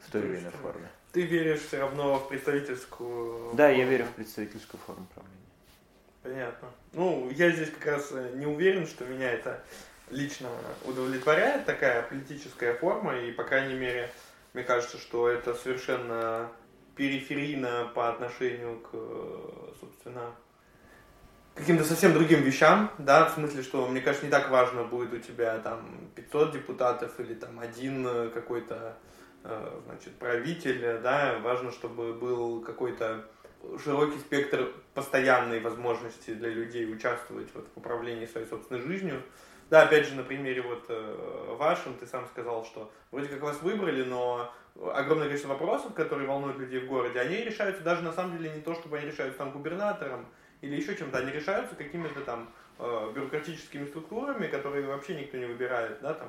в 0.00 0.10
той 0.10 0.22
То 0.22 0.28
или 0.28 0.38
иной 0.38 0.52
форме. 0.52 0.88
Ты 1.12 1.22
веришь 1.22 1.60
все 1.60 1.80
равно 1.80 2.18
в 2.18 2.28
представительскую... 2.28 3.54
Да, 3.54 3.68
я 3.68 3.84
верю 3.84 4.06
в 4.06 4.12
представительскую 4.12 4.80
форму 4.80 5.06
правления. 5.14 5.36
Понятно. 6.22 6.68
Ну, 6.92 7.30
я 7.30 7.50
здесь 7.50 7.70
как 7.70 7.86
раз 7.86 8.08
э, 8.12 8.32
не 8.36 8.46
уверен, 8.46 8.86
что 8.86 9.04
меня 9.04 9.30
это 9.30 9.62
лично 10.10 10.48
удовлетворяет, 10.84 11.64
такая 11.64 12.02
политическая 12.02 12.74
форма, 12.74 13.16
и, 13.18 13.32
по 13.32 13.44
крайней 13.44 13.74
мере, 13.74 14.10
мне 14.54 14.64
кажется, 14.64 14.98
что 14.98 15.28
это 15.28 15.54
совершенно 15.54 16.50
периферийно 16.98 17.90
по 17.94 18.08
отношению 18.08 18.80
к, 18.80 18.90
собственно, 19.80 20.34
каким-то 21.54 21.84
совсем 21.84 22.12
другим 22.12 22.42
вещам, 22.42 22.90
да, 22.98 23.26
в 23.26 23.34
смысле, 23.34 23.62
что, 23.62 23.86
мне 23.86 24.00
кажется, 24.00 24.26
не 24.26 24.32
так 24.32 24.50
важно, 24.50 24.82
будет 24.82 25.12
у 25.14 25.18
тебя 25.18 25.58
там 25.58 26.10
500 26.16 26.52
депутатов 26.52 27.18
или 27.20 27.34
там 27.34 27.60
один 27.60 28.04
э, 28.06 28.30
какой-то, 28.30 28.96
э, 29.44 29.80
значит, 29.86 30.14
правитель, 30.18 31.00
да, 31.00 31.38
важно, 31.40 31.70
чтобы 31.70 32.14
был 32.14 32.60
какой-то 32.62 33.24
широкий 33.82 34.18
спектр 34.18 34.72
постоянной 34.94 35.60
возможности 35.60 36.34
для 36.34 36.48
людей 36.48 36.92
участвовать 36.92 37.48
вот, 37.54 37.68
в 37.74 37.78
управлении 37.78 38.26
своей 38.26 38.46
собственной 38.48 38.82
жизнью. 38.82 39.22
Да, 39.70 39.82
опять 39.82 40.08
же, 40.08 40.14
на 40.14 40.22
примере 40.24 40.62
вот 40.62 40.86
э, 40.88 41.54
вашем, 41.58 41.94
ты 41.94 42.06
сам 42.06 42.26
сказал, 42.26 42.64
что 42.64 42.90
вроде 43.12 43.28
как 43.28 43.40
вас 43.42 43.62
выбрали, 43.62 44.02
но 44.02 44.52
огромное 44.80 45.26
количество 45.26 45.50
вопросов, 45.50 45.94
которые 45.94 46.28
волнуют 46.28 46.58
людей 46.58 46.80
в 46.80 46.86
городе, 46.86 47.20
они 47.20 47.36
решаются 47.36 47.82
даже 47.82 48.02
на 48.02 48.12
самом 48.12 48.38
деле 48.38 48.50
не 48.50 48.60
то, 48.60 48.74
чтобы 48.74 48.98
они 48.98 49.06
решаются 49.06 49.38
там 49.38 49.50
губернатором 49.50 50.26
или 50.60 50.76
еще 50.76 50.96
чем-то, 50.96 51.18
они 51.18 51.32
решаются 51.32 51.74
какими-то 51.74 52.20
там 52.20 52.50
э, 52.78 53.12
бюрократическими 53.14 53.86
структурами, 53.86 54.46
которые 54.46 54.86
вообще 54.86 55.16
никто 55.16 55.36
не 55.36 55.46
выбирает, 55.46 56.00
да, 56.00 56.14
там, 56.14 56.28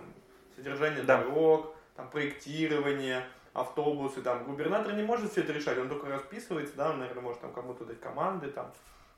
содержание 0.56 1.04
Да. 1.04 1.18
дорог, 1.18 1.76
там, 1.96 2.10
проектирование, 2.10 3.24
автобусы, 3.54 4.22
там, 4.22 4.44
губернатор 4.46 4.94
не 4.94 5.04
может 5.04 5.32
все 5.32 5.42
это 5.42 5.54
решать, 5.54 5.78
он 5.78 5.90
только 5.90 6.08
расписывается, 6.08 6.76
да, 6.76 6.92
он, 6.92 7.00
наверное, 7.00 7.24
может 7.24 7.42
там 7.42 7.52
кому-то 7.54 7.86
дать 7.86 8.00
команды, 8.00 8.50
там, 8.50 8.72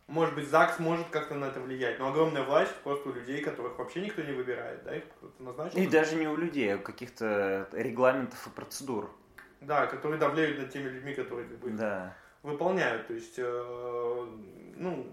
может 0.07 0.36
быть, 0.36 0.49
ЗАГС 0.49 0.79
может 0.79 1.07
как-то 1.09 1.36
на 1.36 1.45
это 1.45 1.61
влиять, 1.61 1.99
но 1.99 2.09
огромная 2.09 2.43
власть 2.43 2.75
просто 2.84 3.09
у 3.09 3.13
людей, 3.13 3.41
которых 3.41 3.77
вообще 3.77 4.01
никто 4.01 4.21
не 4.21 4.34
выбирает, 4.34 4.84
да, 4.84 4.95
их 4.95 5.03
кто-то 5.17 5.41
назначил. 5.43 5.79
И 5.79 5.88
даже 5.88 6.15
не 6.15 6.27
у 6.27 6.36
людей, 6.36 6.73
а 6.73 6.77
у 6.77 6.82
каких-то 6.82 7.69
регламентов 7.71 8.45
и 8.47 8.49
процедур. 8.49 9.09
Да, 9.62 9.86
которые 9.86 10.20
давляют 10.20 10.57
над 10.57 10.72
теми 10.72 10.89
людьми, 10.89 11.14
которые 11.14 11.47
как 11.47 11.57
бы 11.59 11.70
Да. 11.70 12.14
выполняют. 12.41 13.07
То 13.07 13.14
есть, 13.14 13.36
э, 13.38 14.28
ну, 14.76 15.05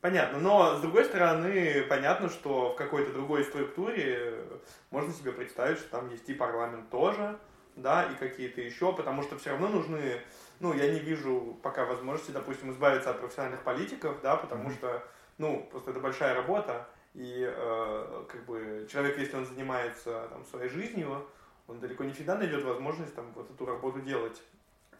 понятно. 0.00 0.38
Но, 0.40 0.76
с 0.76 0.80
другой 0.80 1.04
стороны, 1.04 1.82
понятно, 1.88 2.28
что 2.28 2.72
в 2.72 2.76
какой-то 2.76 3.12
другой 3.12 3.44
структуре 3.44 4.42
можно 4.90 5.12
себе 5.12 5.30
представить, 5.32 5.78
что 5.78 5.88
там 5.90 6.10
есть 6.10 6.28
и 6.28 6.34
парламент 6.34 6.90
тоже, 6.90 7.38
да, 7.76 8.04
и 8.04 8.14
какие-то 8.16 8.60
еще, 8.60 8.92
потому 8.92 9.22
что 9.22 9.38
все 9.38 9.50
равно 9.50 9.68
нужны, 9.68 10.20
ну, 10.58 10.74
я 10.74 10.90
не 10.92 10.98
вижу 10.98 11.56
пока 11.62 11.84
возможности, 11.84 12.32
допустим, 12.32 12.72
избавиться 12.72 13.10
от 13.10 13.20
профессиональных 13.20 13.62
политиков, 13.62 14.16
да, 14.22 14.34
потому 14.36 14.64
Мгм. 14.64 14.72
что, 14.72 15.02
ну, 15.38 15.68
просто 15.70 15.92
это 15.92 16.00
большая 16.00 16.34
работа, 16.34 16.88
и 17.14 17.48
э, 17.48 18.24
как 18.28 18.44
бы 18.46 18.86
человек, 18.90 19.16
если 19.18 19.36
он 19.36 19.46
занимается 19.46 20.26
там, 20.30 20.44
своей 20.44 20.68
жизнью, 20.68 21.24
он 21.68 21.80
далеко 21.80 22.04
не 22.04 22.12
всегда 22.12 22.36
найдет 22.36 22.64
возможность 22.64 23.14
там 23.14 23.32
вот 23.34 23.50
эту 23.50 23.66
работу 23.66 24.00
делать. 24.00 24.40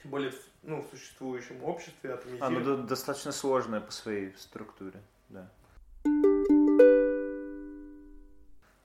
Тем 0.03 0.11
более 0.11 0.33
ну, 0.63 0.83
в 0.83 0.89
существующем 0.91 1.63
обществе, 1.65 2.11
А, 2.11 2.15
ну 2.15 2.19
атомизированном. 2.19 2.83
да- 2.83 2.89
достаточно 2.89 3.33
сложная 3.33 3.81
по 3.81 3.93
своей 3.93 4.35
структуре. 4.37 5.01
Да. 5.29 5.49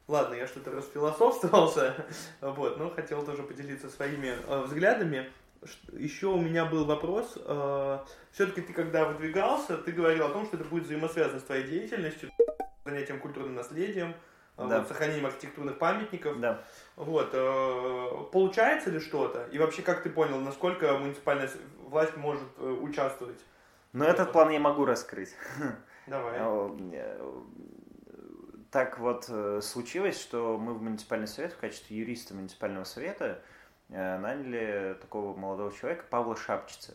Ладно, 0.07 0.33
я 0.35 0.45
что-то 0.47 0.71
расфилософствовался, 0.71 2.05
вот, 2.41 2.77
но 2.77 2.89
хотел 2.89 3.23
тоже 3.25 3.43
поделиться 3.43 3.89
своими 3.89 4.35
э, 4.47 4.61
взглядами. 4.63 5.31
Еще 5.93 6.25
у 6.27 6.41
меня 6.41 6.65
был 6.65 6.85
вопрос. 6.85 7.33
все-таки 8.31 8.61
ты 8.61 8.73
когда 8.73 9.05
выдвигался, 9.05 9.77
ты 9.77 9.91
говорил 9.91 10.25
о 10.25 10.29
том, 10.29 10.45
что 10.47 10.57
это 10.57 10.65
будет 10.65 10.85
взаимосвязано 10.85 11.39
с 11.39 11.43
твоей 11.43 11.67
деятельностью, 11.67 12.31
занятием 12.83 13.19
культурным 13.19 13.53
наследием, 13.53 14.09
э, 14.09 14.15
Да. 14.67 14.79
вот, 14.79 14.87
сохранением 14.87 15.25
архитектурных 15.25 15.77
памятников. 15.77 16.39
Да. 16.39 16.63
Вот, 16.95 17.29
э, 17.33 18.07
получается 18.31 18.89
ли 18.89 18.99
что-то? 18.99 19.45
И 19.51 19.57
вообще, 19.59 19.81
как 19.81 20.03
ты 20.03 20.09
понял, 20.09 20.39
насколько 20.39 20.97
муниципальная 20.97 21.49
власть 21.85 22.15
может 22.17 22.47
э, 22.57 22.69
участвовать? 22.69 23.39
Но 23.93 24.05
этот 24.05 24.31
план 24.31 24.49
я 24.49 24.59
могу 24.59 24.85
раскрыть. 24.85 25.35
Давай. 26.07 26.37
Э, 26.39 27.41
Так 28.71 28.99
вот 28.99 29.25
э, 29.27 29.59
случилось, 29.61 30.19
что 30.19 30.57
мы 30.57 30.73
в 30.73 30.81
муниципальный 30.81 31.27
совет 31.27 31.51
в 31.53 31.57
качестве 31.57 31.97
юриста 31.97 32.33
муниципального 32.33 32.85
совета 32.85 33.41
э, 33.89 34.17
наняли 34.17 34.97
такого 35.01 35.37
молодого 35.37 35.73
человека 35.73 36.05
Павла 36.09 36.37
Шапчица. 36.37 36.93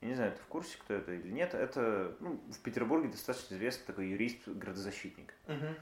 Я 0.00 0.08
не 0.08 0.14
знаю, 0.14 0.30
ты 0.32 0.38
в 0.40 0.46
курсе, 0.46 0.78
кто 0.78 0.94
это 0.94 1.12
или 1.12 1.28
нет. 1.32 1.54
Это 1.54 2.14
ну, 2.20 2.40
в 2.52 2.60
Петербурге 2.60 3.08
достаточно 3.08 3.56
известный 3.56 3.84
такой 3.86 4.06
юрист-градозащитник. 4.06 5.34
Мгм. 5.48 5.74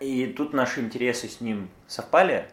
И 0.00 0.26
тут 0.32 0.52
наши 0.52 0.80
интересы 0.80 1.28
с 1.28 1.40
ним 1.40 1.68
совпали. 1.86 2.50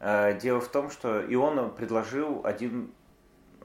Э, 0.00 0.38
Дело 0.38 0.60
в 0.60 0.68
том, 0.68 0.90
что 0.90 1.20
и 1.20 1.34
он 1.34 1.74
предложил 1.74 2.40
один 2.44 2.92
э, 3.60 3.64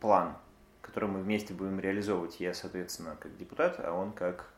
план, 0.00 0.36
который 0.82 1.08
мы 1.08 1.20
вместе 1.20 1.54
будем 1.54 1.80
реализовывать. 1.80 2.40
Я, 2.40 2.52
соответственно, 2.54 3.16
как 3.18 3.36
депутат, 3.36 3.76
а 3.78 3.92
он 3.92 4.12
как 4.12 4.52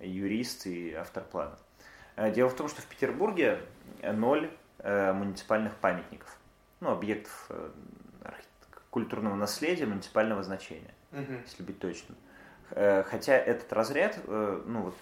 юрист 0.00 0.66
и 0.66 0.94
автор 0.94 1.22
плана. 1.24 1.58
Э, 2.16 2.32
Дело 2.32 2.48
в 2.48 2.56
том, 2.56 2.68
что 2.68 2.80
в 2.80 2.86
Петербурге 2.86 3.60
ноль 4.02 4.50
муниципальных 4.84 5.74
памятников, 5.74 6.38
ну, 6.78 6.90
объектов 6.92 7.50
культурного 8.90 9.34
наследия 9.34 9.86
муниципального 9.86 10.42
значения 10.44 10.94
Мгм. 11.10 11.42
если 11.44 11.64
быть 11.64 11.80
точным. 11.80 12.16
Э, 12.70 13.02
Хотя 13.04 13.34
этот 13.36 13.72
разряд, 13.72 14.18
э, 14.26 14.62
ну 14.66 14.82
вот 14.82 14.94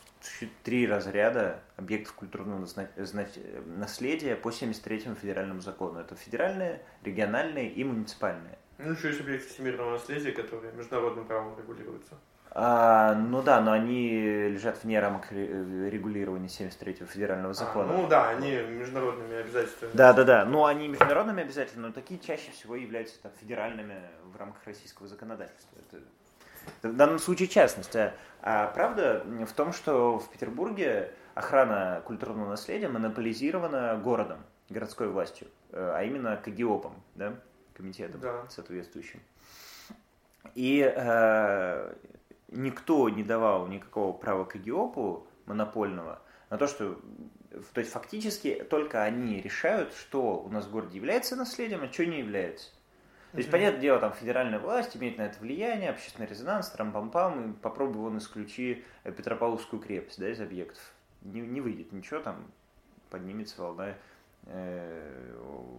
три 0.64 0.86
разряда 0.86 1.60
объектов 1.76 2.14
культурного 2.14 2.66
э, 2.76 3.04
наследия 3.66 4.36
по 4.36 4.48
73-му 4.48 5.14
федеральному 5.14 5.60
закону. 5.60 6.00
Это 6.00 6.14
федеральные, 6.16 6.80
региональные 7.02 7.68
и 7.70 7.84
муниципальные. 7.84 8.58
Ну, 8.78 8.92
еще 8.92 9.08
есть 9.08 9.20
объекты 9.20 9.48
всемирного 9.48 9.92
наследия, 9.92 10.32
которые 10.32 10.72
международным 10.74 11.24
правом 11.26 11.56
регулируются. 11.58 12.14
А, 12.58 13.14
ну 13.14 13.42
да, 13.42 13.60
но 13.60 13.72
они 13.72 14.08
лежат 14.48 14.82
вне 14.82 14.98
рамок 14.98 15.30
ре- 15.30 15.90
регулирования 15.90 16.46
73-го 16.48 17.04
федерального 17.06 17.50
А, 17.50 17.54
закона. 17.54 17.92
ну 17.92 18.06
да, 18.06 18.30
они 18.30 18.52
международными 18.52 19.36
обязательствами. 19.36 19.90
Да, 19.92 20.14
да, 20.14 20.24
да. 20.24 20.44
Ну, 20.46 20.64
они 20.64 20.88
международными 20.88 21.42
обязательно, 21.42 21.88
но 21.88 21.92
такие 21.92 22.18
чаще 22.18 22.50
всего 22.52 22.74
являются 22.76 23.20
там, 23.22 23.32
федеральными 23.40 23.96
в 24.32 24.36
рамках 24.36 24.64
российского 24.64 25.06
законодательства. 25.06 25.76
Это 25.90 26.02
в 26.82 26.96
данном 26.96 27.18
случае 27.18 27.48
частность. 27.48 27.94
А, 27.96 28.14
а 28.42 28.68
правда 28.68 29.24
в 29.46 29.52
том, 29.52 29.72
что 29.72 30.18
в 30.18 30.30
Петербурге 30.30 31.12
охрана 31.34 32.02
культурного 32.04 32.50
наследия 32.50 32.88
монополизирована 32.88 34.00
городом, 34.02 34.38
городской 34.68 35.08
властью, 35.08 35.48
э, 35.70 35.92
а 35.94 36.02
именно 36.02 36.36
КГИОПом, 36.36 36.94
да, 37.14 37.34
комитетом 37.74 38.20
Да. 38.20 38.48
соответствующим. 38.48 39.20
И 40.54 40.80
э, 40.80 41.94
никто 42.48 43.08
не 43.08 43.22
давал 43.22 43.66
никакого 43.66 44.12
права 44.12 44.44
КГИОПу 44.44 45.26
монопольного 45.46 46.20
на 46.50 46.58
то, 46.58 46.66
что 46.66 46.98
то 47.72 47.80
есть 47.80 47.92
фактически 47.92 48.66
только 48.68 49.02
они 49.02 49.40
решают, 49.40 49.94
что 49.94 50.40
у 50.40 50.48
нас 50.48 50.66
в 50.66 50.70
городе 50.70 50.96
является 50.96 51.36
наследием, 51.36 51.82
а 51.82 51.92
что 51.92 52.06
не 52.06 52.18
является. 52.18 52.70
То 53.32 53.38
есть, 53.38 53.50
понятное 53.50 53.80
дело, 53.80 53.98
там 53.98 54.12
федеральная 54.12 54.58
власть 54.58 54.96
имеет 54.96 55.18
на 55.18 55.22
это 55.22 55.38
влияние, 55.40 55.90
общественный 55.90 56.26
резонанс, 56.26 56.70
трам-пам-пам, 56.70 57.50
и 57.50 57.52
попробуй 57.54 58.00
вон 58.00 58.18
исключи 58.18 58.84
э, 59.04 59.12
Петропавловскую 59.12 59.82
крепость 59.82 60.18
да, 60.18 60.30
из 60.30 60.40
объектов. 60.40 60.80
Не, 61.22 61.40
не 61.40 61.60
выйдет 61.60 61.92
ничего, 61.92 62.20
там 62.20 62.46
поднимется 63.10 63.60
волна 63.60 63.94
э, 64.46 65.36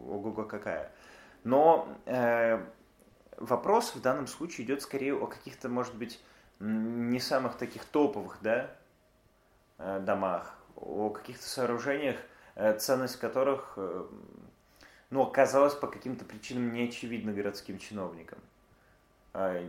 ого-го 0.07 0.43
какая. 0.43 0.91
Но 1.43 1.87
э, 2.05 2.63
вопрос 3.37 3.95
в 3.95 4.01
данном 4.01 4.27
случае 4.27 4.65
идет 4.65 4.81
скорее 4.81 5.15
о 5.15 5.27
каких-то, 5.27 5.69
может 5.69 5.95
быть, 5.95 6.21
не 6.59 7.19
самых 7.19 7.55
таких 7.55 7.85
топовых, 7.85 8.39
да, 8.41 8.71
э, 9.77 9.99
домах, 9.99 10.55
о 10.75 11.09
каких-то 11.09 11.47
сооружениях, 11.47 12.17
э, 12.55 12.77
ценность 12.77 13.19
которых, 13.19 13.77
э, 15.09 15.13
ну, 15.13 15.21
оказалась 15.23 15.75
по 15.75 15.87
каким-то 15.87 16.25
причинам 16.25 16.71
не 16.73 16.83
очевидна 16.83 17.33
городским 17.33 17.79
чиновникам. 17.79 18.39
А, 19.33 19.63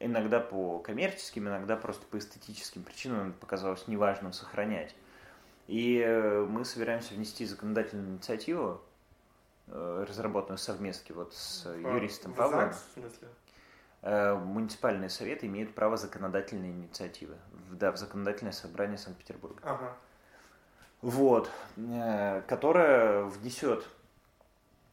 Иногда 0.00 0.38
по 0.38 0.78
коммерческим, 0.78 1.48
иногда 1.48 1.76
просто 1.76 2.06
по 2.06 2.18
эстетическим 2.18 2.84
причинам 2.84 3.32
показалось 3.32 3.88
неважным 3.88 4.32
сохранять. 4.32 4.94
И 5.66 5.98
э, 5.98 6.46
мы 6.48 6.64
собираемся 6.64 7.14
внести 7.14 7.44
законодательную 7.44 8.08
инициативу, 8.08 8.80
э, 9.66 10.04
разработанную 10.08 10.58
совместно 10.58 11.16
вот 11.16 11.34
с 11.34 11.66
юристом 11.74 12.32
Павлом. 12.32 12.60
ЗАГС, 12.60 12.76
в 12.76 13.00
смысле? 13.00 13.28
Э, 14.02 14.34
Муниципальные 14.36 15.10
советы 15.10 15.46
имеют 15.46 15.74
право 15.74 15.96
законодательной 15.96 16.70
инициативы. 16.70 17.34
Да, 17.72 17.90
в 17.90 17.96
законодательное 17.96 18.52
собрание 18.52 18.98
Санкт-Петербурга. 18.98 19.60
Ага. 19.64 19.96
Вот. 21.02 21.50
Которое 22.46 23.24
внесет 23.24 23.84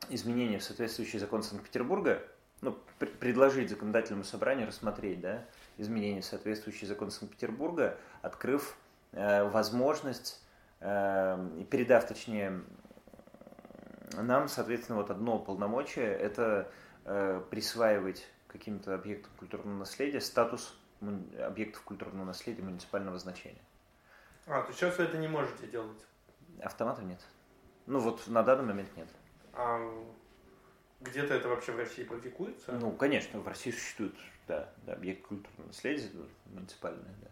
изменения 0.10 0.60
в 0.60 0.64
соответствующий 0.64 1.20
закон 1.20 1.44
Санкт-Петербурга, 1.44 2.22
ну, 2.62 2.78
пр- 3.00 3.12
предложить 3.20 3.70
законодательному 3.70 4.24
собранию 4.24 4.68
рассмотреть, 4.68 5.22
да, 5.22 5.46
изменения 5.78 6.22
в 6.22 6.26
соответствующий 6.26 6.88
закон 6.88 7.12
Санкт-Петербурга, 7.12 7.98
открыв 8.22 8.78
э, 9.12 9.44
возможность 9.50 10.42
э, 10.80 11.50
и 11.60 11.64
передав, 11.66 12.08
точнее, 12.08 12.62
нам, 14.14 14.48
соответственно, 14.48 15.00
вот 15.00 15.10
одно 15.10 15.40
полномочие– 15.40 16.08
это 16.08 16.72
э, 17.06 17.42
присваивать 17.50 18.28
каким-то 18.48 18.94
объектам 18.96 19.32
культурного 19.38 19.80
наследия 19.80 20.22
статус 20.22 20.78
объектов 21.40 21.84
культурного 21.84 22.26
наследия 22.26 22.64
муниципального 22.64 23.20
значения. 23.20 23.62
А, 24.48 24.62
то 24.62 24.72
сейчас 24.74 24.98
вы 24.98 25.04
это 25.04 25.18
не 25.18 25.28
можете 25.28 25.68
делать. 25.68 26.06
Автоматов 26.62 27.04
нет. 27.04 27.20
Ну 27.86 28.00
вот 28.00 28.28
на 28.28 28.44
данный 28.44 28.66
момент 28.66 28.90
нет. 28.96 29.10
А 29.56 29.80
где-то 31.02 31.34
это 31.34 31.48
вообще 31.48 31.72
в 31.72 31.78
России 31.78 32.04
практикуется? 32.04 32.74
Ну, 32.74 32.92
конечно, 32.92 33.40
в 33.40 33.48
России 33.48 33.72
существует, 33.72 34.16
да, 34.48 34.70
да 34.86 34.94
объект 34.94 35.26
культурного 35.28 35.68
наследия 35.68 36.10
муниципальное, 36.54 37.14
да. 37.22 37.28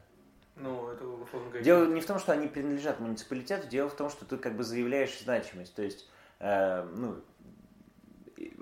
Ну, 0.55 0.89
это 0.89 1.05
условно 1.07 1.49
говоря. 1.49 1.63
Дело 1.63 1.85
не 1.87 2.01
в 2.01 2.05
том, 2.05 2.19
что 2.19 2.31
они 2.31 2.47
принадлежат 2.47 2.99
муниципалитету, 2.99 3.67
дело 3.67 3.89
в 3.89 3.95
том, 3.95 4.09
что 4.09 4.25
ты 4.25 4.37
как 4.37 4.55
бы 4.55 4.63
заявляешь 4.63 5.19
значимость. 5.19 5.73
То 5.73 5.81
есть, 5.81 6.07
э, 6.39 6.83
ну, 6.83 7.21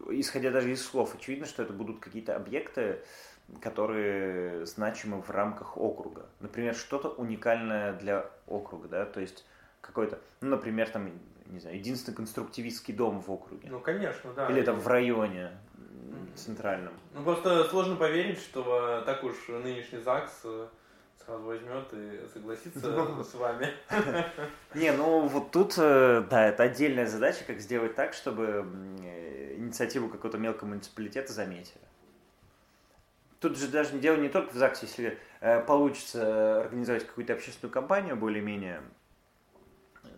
исходя 0.10 0.52
даже 0.52 0.72
из 0.72 0.84
слов, 0.84 1.14
очевидно, 1.16 1.46
что 1.46 1.64
это 1.64 1.74
будут 1.74 2.00
какие-то 2.00 2.36
объекты, 2.36 3.02
которые 3.60 4.66
значимы 4.66 5.22
в 5.22 5.30
рамках 5.30 5.78
округа. 5.78 6.28
Например, 6.40 6.74
что-то 6.74 7.10
уникальное 7.10 7.94
для 7.94 8.30
округа, 8.48 8.88
да, 8.88 9.06
то 9.06 9.20
есть 9.20 9.46
какой-то, 9.82 10.20
ну, 10.40 10.50
например, 10.50 10.90
там, 10.90 11.12
не 11.52 11.60
знаю, 11.60 11.78
единственный 11.78 12.16
конструктивистский 12.16 12.94
дом 12.94 13.20
в 13.20 13.30
округе. 13.30 13.70
Ну, 13.70 13.80
конечно, 13.80 14.34
да. 14.34 14.48
Или 14.48 14.62
там 14.62 14.80
в 14.80 14.88
районе 14.88 15.52
центральном. 16.36 16.94
Ну, 17.14 17.24
просто 17.24 17.66
сложно 17.66 17.96
поверить, 17.96 18.40
что 18.40 19.04
так 19.06 19.24
уж 19.24 19.36
нынешний 19.50 20.00
ЗАГС 20.00 20.42
э, 20.46 20.68
сразу 21.26 21.44
возьмет 21.44 21.86
и 21.94 22.28
согласится 22.34 22.80
с 23.24 23.34
вами. 23.34 23.70
Не, 24.74 24.92
ну 24.94 25.28
вот 25.28 25.52
тут, 25.52 25.76
э, 25.78 26.24
да, 26.30 26.48
это 26.48 26.64
отдельная 26.64 27.06
задача, 27.06 27.44
как 27.46 27.60
сделать 27.60 27.96
так, 27.96 28.14
чтобы 28.14 28.66
э, 29.04 29.56
инициативу 29.58 30.10
какого-то 30.10 30.38
мелкого 30.38 30.70
муниципалитета 30.70 31.34
заметили. 31.34 31.82
Тут 33.40 33.58
же 33.58 33.68
даже 33.68 33.98
дело 33.98 34.18
не 34.18 34.30
только 34.30 34.54
в 34.54 34.56
ЗАГСе, 34.56 34.86
если 34.86 35.18
получится 35.66 36.62
организовать 36.62 37.08
какую-то 37.08 37.34
общественную 37.34 37.74
кампанию 37.74 38.16
более-менее, 38.16 38.84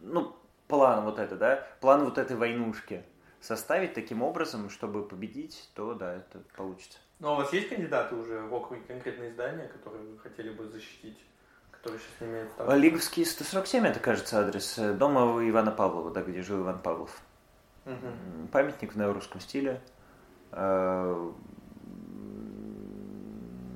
ну, 0.01 0.35
план 0.73 1.03
вот 1.05 1.19
это, 1.19 1.35
да, 1.35 1.67
план 1.81 2.03
вот 2.03 2.17
этой 2.17 2.35
войнушки 2.35 3.03
составить 3.39 3.93
таким 3.93 4.23
образом, 4.23 4.71
чтобы 4.71 5.07
победить, 5.07 5.69
то 5.75 5.93
да, 5.93 6.15
это 6.15 6.39
получится. 6.57 6.97
Ну, 7.19 7.27
а 7.27 7.33
у 7.33 7.35
вас 7.35 7.53
есть 7.53 7.69
кандидаты 7.69 8.15
уже 8.15 8.39
в 8.39 8.51
округе, 8.55 8.81
конкретные 8.87 9.29
издания, 9.29 9.67
которые 9.67 10.03
вы 10.03 10.17
хотели 10.17 10.49
бы 10.49 10.65
защитить? 10.65 11.19
Которые 11.69 11.99
сейчас 11.99 12.21
не 12.21 12.27
имеют 12.27 12.51
статуса? 12.53 12.75
Лиговский 12.75 13.23
147, 13.23 13.85
это, 13.85 13.99
кажется, 13.99 14.39
адрес 14.39 14.79
э, 14.79 14.93
дома 14.93 15.47
Ивана 15.47 15.69
Павлова, 15.69 16.09
да, 16.09 16.23
где 16.23 16.41
жил 16.41 16.63
Иван 16.63 16.79
Павлов. 16.79 17.21
Угу. 17.85 18.47
Памятник 18.51 18.93
в 18.93 18.97
неорусском 18.97 19.41
стиле. 19.41 19.79
Э, 20.53 21.31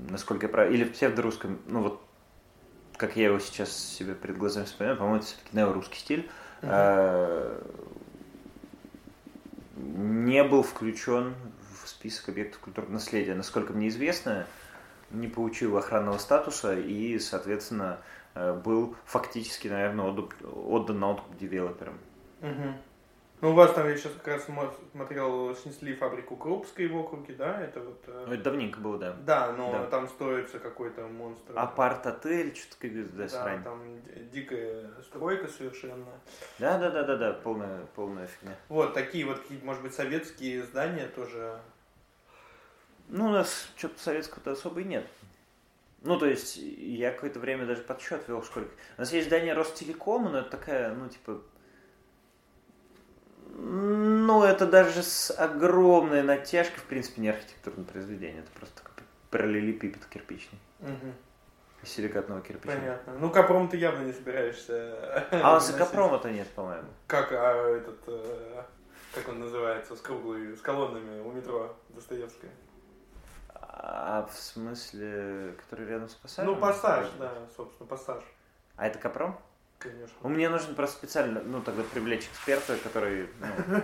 насколько 0.09 0.47
я 0.47 0.51
прав... 0.51 0.71
Или 0.71 0.83
в 0.83 0.93
псевдорусском, 0.93 1.59
ну 1.67 1.83
вот, 1.83 2.01
как 2.95 3.15
я 3.17 3.25
его 3.25 3.37
сейчас 3.37 3.71
себе 3.71 4.15
перед 4.15 4.39
глазами 4.39 4.65
вспоминаю, 4.65 4.97
по-моему, 4.97 5.17
это 5.19 5.27
все-таки 5.27 5.55
неорусский 5.55 5.99
стиль. 5.99 6.31
Угу. 6.61 6.71
Не 9.75 10.43
был 10.43 10.63
включен 10.63 11.35
в 11.83 11.87
список 11.87 12.29
объектов 12.29 12.59
культурного 12.61 12.93
наследия. 12.93 13.35
Насколько 13.35 13.73
мне 13.73 13.89
известно, 13.89 14.45
не 15.11 15.27
получил 15.27 15.77
охранного 15.77 16.17
статуса 16.17 16.77
и, 16.77 17.19
соответственно, 17.19 17.99
э, 18.35 18.53
был 18.53 18.95
фактически, 19.05 19.67
наверное, 19.67 20.05
отдан 20.05 20.99
на 20.99 21.11
откуп 21.11 21.37
девелоперам. 21.37 21.99
Угу. 22.41 22.73
Ну, 23.39 23.51
у 23.51 23.53
вас 23.53 23.71
там, 23.73 23.87
я 23.87 23.95
сейчас 23.95 24.13
как 24.13 24.27
раз 24.27 24.45
смотрел, 24.91 25.55
снесли 25.55 25.93
фабрику 25.93 26.35
Крупской 26.35 26.87
в 26.87 26.97
округе, 26.97 27.35
да? 27.35 27.61
Это 27.61 27.81
вот... 27.81 28.03
Э, 28.07 28.25
ну, 28.27 28.33
это 28.33 28.43
давненько 28.43 28.79
было, 28.79 28.97
да. 28.97 29.13
Да, 29.13 29.53
но 29.53 29.71
да. 29.71 29.85
там 29.85 30.07
строится 30.07 30.57
какой-то 30.57 31.03
монстр. 31.05 31.53
Апарт-отель, 31.55 32.55
что-то 32.55 32.77
как 32.79 33.15
да, 33.15 33.29
срань. 33.29 33.63
там 33.63 34.01
дикая 34.31 34.89
стройка 35.03 35.47
совершенно. 35.49 36.07
Да, 36.57 36.79
да, 36.79 36.89
да, 36.89 37.03
да, 37.03 37.15
да, 37.15 37.33
полная, 37.33 37.85
полная 37.95 38.25
фигня. 38.25 38.55
Вот, 38.69 38.95
такие 38.95 39.23
вот 39.23 39.39
какие-то, 39.39 39.65
может 39.65 39.83
быть, 39.83 39.93
советские 39.93 40.63
здания 40.63 41.07
тоже. 41.07 41.59
Ну, 43.09 43.27
у 43.27 43.31
нас 43.31 43.69
что-то 43.77 43.99
советского-то 43.99 44.53
особо 44.53 44.81
и 44.81 44.83
нет. 44.83 45.05
Ну, 46.01 46.17
то 46.17 46.25
есть, 46.25 46.57
я 46.57 47.11
какое-то 47.11 47.39
время 47.39 47.67
даже 47.67 47.81
подсчет 47.81 48.27
вел, 48.27 48.41
сколько. 48.41 48.71
У 48.97 49.01
нас 49.01 49.13
есть 49.13 49.27
здание 49.27 49.53
Ростелекома, 49.53 50.31
но 50.31 50.39
это 50.39 50.49
такая, 50.49 50.93
ну, 50.95 51.07
типа, 51.07 51.41
ну, 53.57 54.43
это 54.43 54.67
даже 54.67 55.01
с 55.01 55.31
огромной 55.31 56.21
натяжкой, 56.21 56.77
в 56.77 56.83
принципе, 56.83 57.21
не 57.21 57.29
архитектурное 57.29 57.85
произведение. 57.85 58.41
Это 58.41 58.51
просто 58.51 58.83
параллелепипед 59.31 60.05
кирпичный. 60.05 60.59
Угу. 60.79 61.13
Силикатного 61.83 62.41
кирпича. 62.41 62.75
Понятно. 62.75 63.13
Ну, 63.19 63.31
Капром 63.31 63.67
ты 63.67 63.77
явно 63.77 64.03
не 64.03 64.13
собираешься. 64.13 65.25
А 65.31 65.51
у 65.51 65.53
нас 65.55 65.69
и 65.69 65.73
Капрома-то 65.73 66.29
нет, 66.29 66.47
по-моему. 66.49 66.87
Как, 67.07 67.31
а 67.31 67.77
этот, 67.77 67.99
э, 68.07 68.63
как 69.15 69.27
он 69.27 69.39
называется, 69.39 69.95
с 69.95 70.01
круглой, 70.01 70.55
с 70.55 70.61
колоннами 70.61 71.19
у 71.21 71.31
метро 71.31 71.75
Достоевская? 71.89 72.51
А 73.53 74.27
в 74.31 74.37
смысле, 74.37 75.55
который 75.57 75.87
рядом 75.87 76.09
с 76.09 76.15
пассажем? 76.15 76.53
Ну, 76.53 76.59
пассаж, 76.59 77.07
да, 77.19 77.31
собственно, 77.55 77.87
пассаж. 77.87 78.23
А 78.75 78.87
это 78.87 78.99
Капром? 78.99 79.39
Конечно. 79.79 80.15
У 80.23 80.29
меня 80.29 80.49
нужно 80.49 80.73
просто 80.73 80.97
специально, 80.97 81.41
ну, 81.41 81.61
тогда 81.61 81.83
привлечь 81.83 82.25
эксперта, 82.25 82.77
который, 82.83 83.29
ну, 83.39 83.81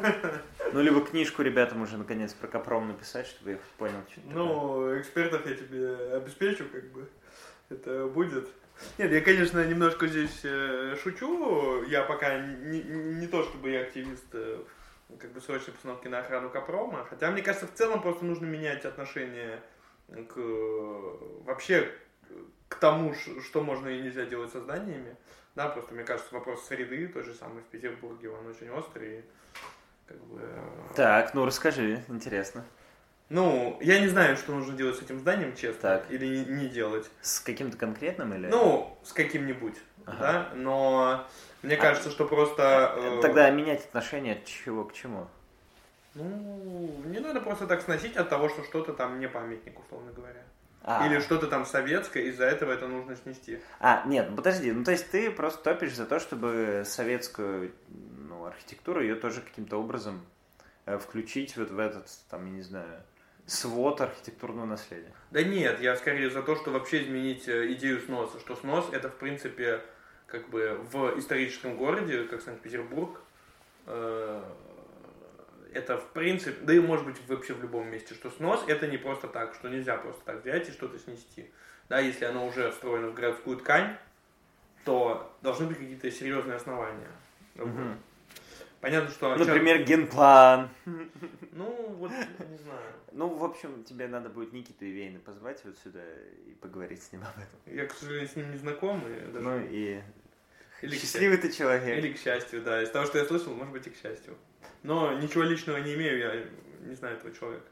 ну, 0.74 0.82
либо 0.82 1.06
книжку 1.06 1.44
ребятам 1.44 1.82
уже, 1.84 1.98
наконец, 1.98 2.34
про 2.34 2.48
Капром 2.48 2.88
написать, 2.88 3.28
чтобы 3.28 3.52
я 3.52 3.58
понял, 3.78 4.00
что 4.12 4.22
Ну, 4.26 4.48
такое. 4.48 5.02
экспертов 5.02 5.46
я 5.46 5.54
тебе 5.56 5.96
обеспечу, 6.16 6.66
как 6.72 6.86
бы, 6.92 7.08
это 7.70 8.08
будет. 8.08 8.50
Нет, 8.98 9.12
я, 9.12 9.22
конечно, 9.22 9.64
немножко 9.64 10.08
здесь 10.08 10.42
э, 10.44 10.96
шучу, 11.02 11.84
я 11.84 12.02
пока 12.04 12.40
не, 12.40 12.82
не 12.82 13.28
то, 13.28 13.44
чтобы 13.44 13.70
я 13.70 13.82
активист 13.82 14.26
э, 14.34 14.64
как 15.20 15.32
бы 15.32 15.42
срочной 15.42 15.74
постановки 15.76 16.08
на 16.08 16.20
охрану 16.20 16.50
Капрома, 16.50 17.06
хотя, 17.08 17.30
мне 17.30 17.44
кажется, 17.44 17.68
в 17.68 17.74
целом 17.74 18.02
просто 18.02 18.26
нужно 18.26 18.46
менять 18.46 18.84
отношение 18.86 19.62
к 20.28 20.38
вообще 21.46 21.88
к 22.68 22.76
тому, 22.76 23.14
что 23.14 23.62
можно 23.62 23.90
и 23.90 24.02
нельзя 24.02 24.26
делать 24.26 24.52
со 24.52 24.60
зданиями. 24.60 25.16
Да, 25.56 25.70
просто 25.70 25.94
мне 25.94 26.04
кажется, 26.04 26.34
вопрос 26.34 26.66
среды, 26.66 27.08
тот 27.08 27.26
же 27.26 27.34
самый 27.34 27.62
в 27.62 27.66
Петербурге, 27.66 28.30
он 28.30 28.48
очень 28.48 28.70
острый. 28.72 29.24
Как 30.08 30.18
бы... 30.26 30.40
Э, 30.42 30.94
так, 30.96 31.34
ну 31.34 31.46
расскажи, 31.46 32.04
интересно. 32.10 32.66
Ну, 33.30 33.78
я 33.82 34.00
не 34.00 34.08
знаю, 34.08 34.36
что 34.36 34.52
нужно 34.54 34.76
делать 34.76 34.98
с 34.98 35.02
этим 35.02 35.20
зданием, 35.20 35.56
честно, 35.56 35.82
так. 35.82 36.12
или 36.12 36.26
не, 36.26 36.46
не 36.46 36.68
делать. 36.68 37.10
С 37.22 37.40
каким-то 37.40 37.78
конкретным 37.78 38.34
или? 38.34 38.48
Ну, 38.48 38.98
с 39.04 39.14
каким-нибудь, 39.14 39.76
ага. 40.06 40.20
да, 40.20 40.50
но 40.56 41.28
мне 41.62 41.76
а, 41.76 41.82
кажется, 41.82 42.12
что 42.12 42.26
просто... 42.26 42.94
Э... 42.98 43.20
Тогда 43.22 43.50
менять 43.50 43.86
отношение 43.86 44.36
от 44.36 44.46
чего 44.46 44.84
к 44.84 44.94
чему? 44.94 45.28
Ну, 46.16 47.02
не 47.06 47.20
надо 47.20 47.42
просто 47.42 47.66
так 47.66 47.82
сносить 47.82 48.18
от 48.18 48.30
того, 48.30 48.50
что 48.50 48.64
что-то 48.64 48.94
там 48.94 49.20
не 49.20 49.28
памятник, 49.28 49.80
условно 49.80 50.12
говоря. 50.12 50.44
А. 50.84 51.08
Или 51.08 51.20
что-то 51.20 51.48
там 51.48 51.66
советское, 51.66 52.24
из-за 52.26 52.44
этого 52.44 52.74
это 52.74 52.88
нужно 52.88 53.16
снести. 53.16 53.60
А, 53.80 54.04
нет, 54.06 54.28
ну 54.30 54.36
подожди, 54.36 54.72
ну 54.72 54.84
то 54.84 54.92
есть 54.92 55.10
ты 55.10 55.32
просто 55.32 55.64
топишь 55.64 55.96
за 55.96 56.06
то, 56.06 56.20
чтобы 56.20 56.84
советскую 56.86 57.72
ну, 58.28 58.46
архитектуру, 58.46 59.02
ее 59.02 59.16
тоже 59.16 59.40
каким-то 59.42 59.78
образом 59.78 60.26
э, 60.86 60.98
включить 60.98 61.56
вот 61.56 61.72
в 61.72 61.80
этот, 61.80 62.08
там, 62.30 62.46
я 62.48 62.52
не 62.52 62.62
знаю, 62.62 63.02
свод 63.46 64.02
архитектурного 64.02 64.66
наследия. 64.66 65.14
Да 65.32 65.42
нет, 65.42 65.80
я 65.80 65.96
скорее 65.96 66.30
за 66.30 66.42
то, 66.42 66.56
что 66.58 66.72
вообще 66.72 67.04
изменить 67.04 67.48
э, 67.48 67.72
идею 67.74 68.02
сноса, 68.02 68.40
что 68.40 68.56
снос 68.58 68.90
это 68.92 69.10
в 69.10 69.16
принципе 69.16 69.82
как 70.28 70.50
бы 70.50 70.80
в 70.92 71.18
историческом 71.18 71.78
городе, 71.78 72.24
как 72.24 72.42
Санкт-Петербург, 72.42 73.22
э, 73.86 74.44
это 75.74 75.98
в 75.98 76.08
принципе, 76.12 76.64
да 76.66 76.74
и 76.74 76.80
может 76.80 77.06
быть 77.06 77.18
вообще 77.28 77.54
в 77.54 77.62
любом 77.62 77.88
месте, 77.90 78.14
что 78.14 78.30
снос 78.30 78.64
это 78.68 78.88
не 78.88 78.98
просто 78.98 79.28
так, 79.28 79.56
что 79.56 79.70
нельзя 79.70 79.98
просто 79.98 80.24
так 80.24 80.42
взять 80.42 80.70
и 80.70 80.72
что-то 80.72 81.00
снести. 81.00 81.52
Да, 81.90 82.00
если 82.00 82.26
оно 82.26 82.48
уже 82.48 82.72
встроено 82.72 83.10
в 83.10 83.14
городскую 83.14 83.58
ткань, 83.58 83.98
то 84.86 85.36
должны 85.42 85.68
быть 85.68 85.78
какие-то 85.78 86.10
серьезные 86.12 86.56
основания. 86.56 87.12
Угу. 87.56 87.98
Понятно, 88.82 89.10
что... 89.12 89.36
Например, 89.36 89.78
человек... 89.78 89.88
генплан. 89.88 90.70
Ну, 91.54 91.96
вот, 92.00 92.12
не 92.12 92.58
знаю. 92.58 92.94
Ну, 93.14 93.30
в 93.30 93.44
общем, 93.46 93.84
тебе 93.86 94.08
надо 94.08 94.28
будет 94.30 94.52
Никиту 94.52 94.86
Ивейна 94.86 95.20
позвать 95.20 95.64
вот 95.64 95.78
сюда 95.78 96.02
и 96.48 96.54
поговорить 96.56 97.02
с 97.02 97.14
ним 97.14 97.22
об 97.22 97.42
этом. 97.42 97.60
Я, 97.66 97.86
к 97.86 97.94
сожалению, 97.94 98.28
с 98.28 98.36
ним 98.36 98.52
не 98.52 98.58
знаком. 98.58 99.02
И 99.08 99.32
даже... 99.32 99.40
Ну 99.40 99.60
и... 99.70 100.02
Или 100.84 100.98
Счастливый 100.98 101.38
ты 101.38 101.50
человек. 101.50 101.98
Или 101.98 102.12
к 102.12 102.20
счастью, 102.20 102.62
да. 102.62 102.84
Из 102.84 102.90
того, 102.90 103.06
что 103.06 103.18
я 103.18 103.24
слышал, 103.24 103.54
может 103.54 103.72
быть 103.72 103.88
и 103.88 103.90
к 103.90 103.96
счастью. 103.96 104.36
Но 104.84 105.14
ничего 105.14 105.44
личного 105.44 105.78
не 105.78 105.94
имею, 105.94 106.20
я 106.20 106.46
не 106.86 106.94
знаю 106.94 107.16
этого 107.16 107.34
человека. 107.34 107.66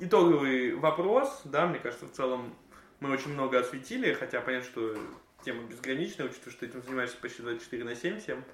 Итоговый 0.00 0.74
вопрос, 0.74 1.42
да, 1.44 1.68
мне 1.68 1.78
кажется, 1.78 2.06
в 2.06 2.10
целом 2.10 2.56
мы 2.98 3.12
очень 3.12 3.32
много 3.32 3.60
осветили, 3.60 4.14
хотя 4.14 4.40
понятно, 4.40 4.68
что 4.68 4.98
тема 5.44 5.62
безграничная, 5.62 6.26
учитывая, 6.26 6.52
что 6.52 6.66
этим 6.66 6.82
занимаешься 6.82 7.16
почти 7.18 7.42
24 7.42 7.84
на 7.84 7.94
7 7.94 8.18
всем. 8.18 8.44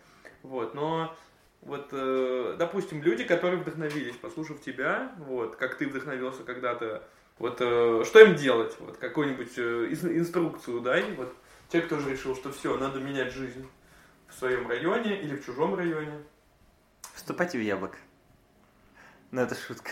Вот, 0.42 0.74
но 0.74 1.16
вот, 1.62 1.88
э, 1.92 2.56
допустим, 2.58 3.02
люди, 3.02 3.24
которые 3.24 3.62
вдохновились, 3.62 4.16
послушав 4.16 4.60
тебя, 4.60 5.14
вот, 5.16 5.56
как 5.56 5.78
ты 5.78 5.88
вдохновился 5.88 6.44
когда-то, 6.44 7.08
вот, 7.38 7.58
э, 7.60 8.02
что 8.04 8.20
им 8.20 8.34
делать? 8.34 8.74
Вот, 8.80 8.96
какую-нибудь 8.96 9.58
э, 9.58 9.88
инструкцию 9.92 10.80
дай, 10.80 11.12
вот, 11.12 11.34
те, 11.68 11.82
кто 11.82 11.98
же 11.98 12.10
решил, 12.10 12.34
что 12.34 12.50
все, 12.50 12.76
надо 12.78 13.00
менять 13.00 13.32
жизнь 13.32 13.66
в 14.28 14.34
своем 14.34 14.68
районе 14.68 15.20
или 15.20 15.36
в 15.36 15.44
чужом 15.44 15.74
районе. 15.74 16.22
Вступайте 17.14 17.58
в 17.58 17.62
яблок. 17.62 17.96
Ну, 19.30 19.42
это 19.42 19.54
шутка. 19.54 19.90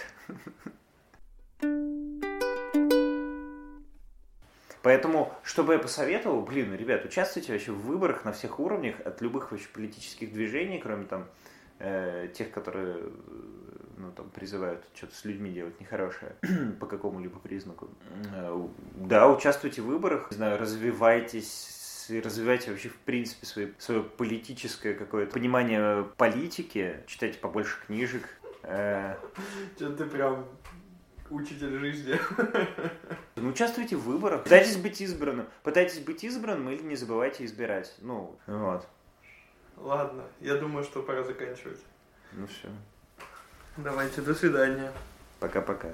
Поэтому, 4.82 5.34
что 5.42 5.64
бы 5.64 5.72
я 5.72 5.78
посоветовал, 5.78 6.42
блин, 6.42 6.74
ребят, 6.74 7.06
участвуйте 7.06 7.52
вообще 7.52 7.72
в 7.72 7.80
выборах 7.86 8.26
на 8.26 8.32
всех 8.32 8.60
уровнях, 8.60 8.96
от 9.04 9.22
любых 9.22 9.50
вообще 9.50 9.68
политических 9.68 10.30
движений, 10.32 10.78
кроме 10.78 11.06
там 11.06 11.26
э, 11.78 12.28
тех, 12.34 12.50
которые 12.50 13.10
ну, 13.96 14.12
там, 14.12 14.30
призывают 14.30 14.84
что-то 14.94 15.14
с 15.14 15.24
людьми 15.24 15.50
делать 15.50 15.78
нехорошее 15.80 16.36
по 16.80 16.86
какому-либо 16.86 17.38
признаку. 17.38 17.88
Э, 18.34 18.66
да, 18.96 19.28
участвуйте 19.28 19.82
в 19.82 19.86
выборах, 19.86 20.30
не 20.30 20.36
знаю, 20.36 20.58
развивайтесь 20.58 21.70
развивайте 22.22 22.70
вообще, 22.70 22.90
в 22.90 22.98
принципе, 22.98 23.46
свое, 23.46 23.72
свое 23.78 24.02
политическое 24.02 24.92
какое-то 24.92 25.32
понимание 25.32 26.04
политики, 26.18 27.00
читайте 27.06 27.38
побольше 27.38 27.78
книжек. 27.86 28.28
Э. 28.62 29.16
Что 29.76 29.90
ты 29.90 30.04
прям 30.04 30.46
учитель 31.30 31.78
жизни. 31.78 32.18
Ну, 33.36 33.50
участвуйте 33.50 33.96
в 33.96 34.04
выборах, 34.04 34.44
пытайтесь 34.44 34.76
быть 34.76 35.00
избранным. 35.00 35.46
Пытайтесь 35.64 35.98
быть 35.98 36.22
избранным 36.22 36.70
или 36.70 36.82
не 36.82 36.94
забывайте 36.94 37.44
избирать. 37.44 37.92
Ну, 37.98 38.38
вот. 38.46 38.86
Ладно, 39.76 40.22
я 40.40 40.54
думаю, 40.54 40.84
что 40.84 41.02
пора 41.02 41.24
заканчивать. 41.24 41.80
Ну 42.32 42.46
все. 42.46 42.68
Давайте, 43.76 44.20
до 44.20 44.34
свидания. 44.34 44.92
Пока-пока. 45.40 45.88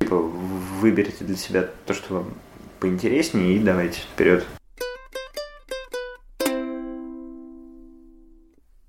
Типа, 0.00 0.16
выберите 0.16 1.24
для 1.24 1.36
себя 1.36 1.68
то, 1.86 1.94
что 1.94 2.14
вам 2.14 2.34
поинтереснее, 2.80 3.54
и 3.54 3.60
давайте 3.60 4.00
вперед. 4.00 4.44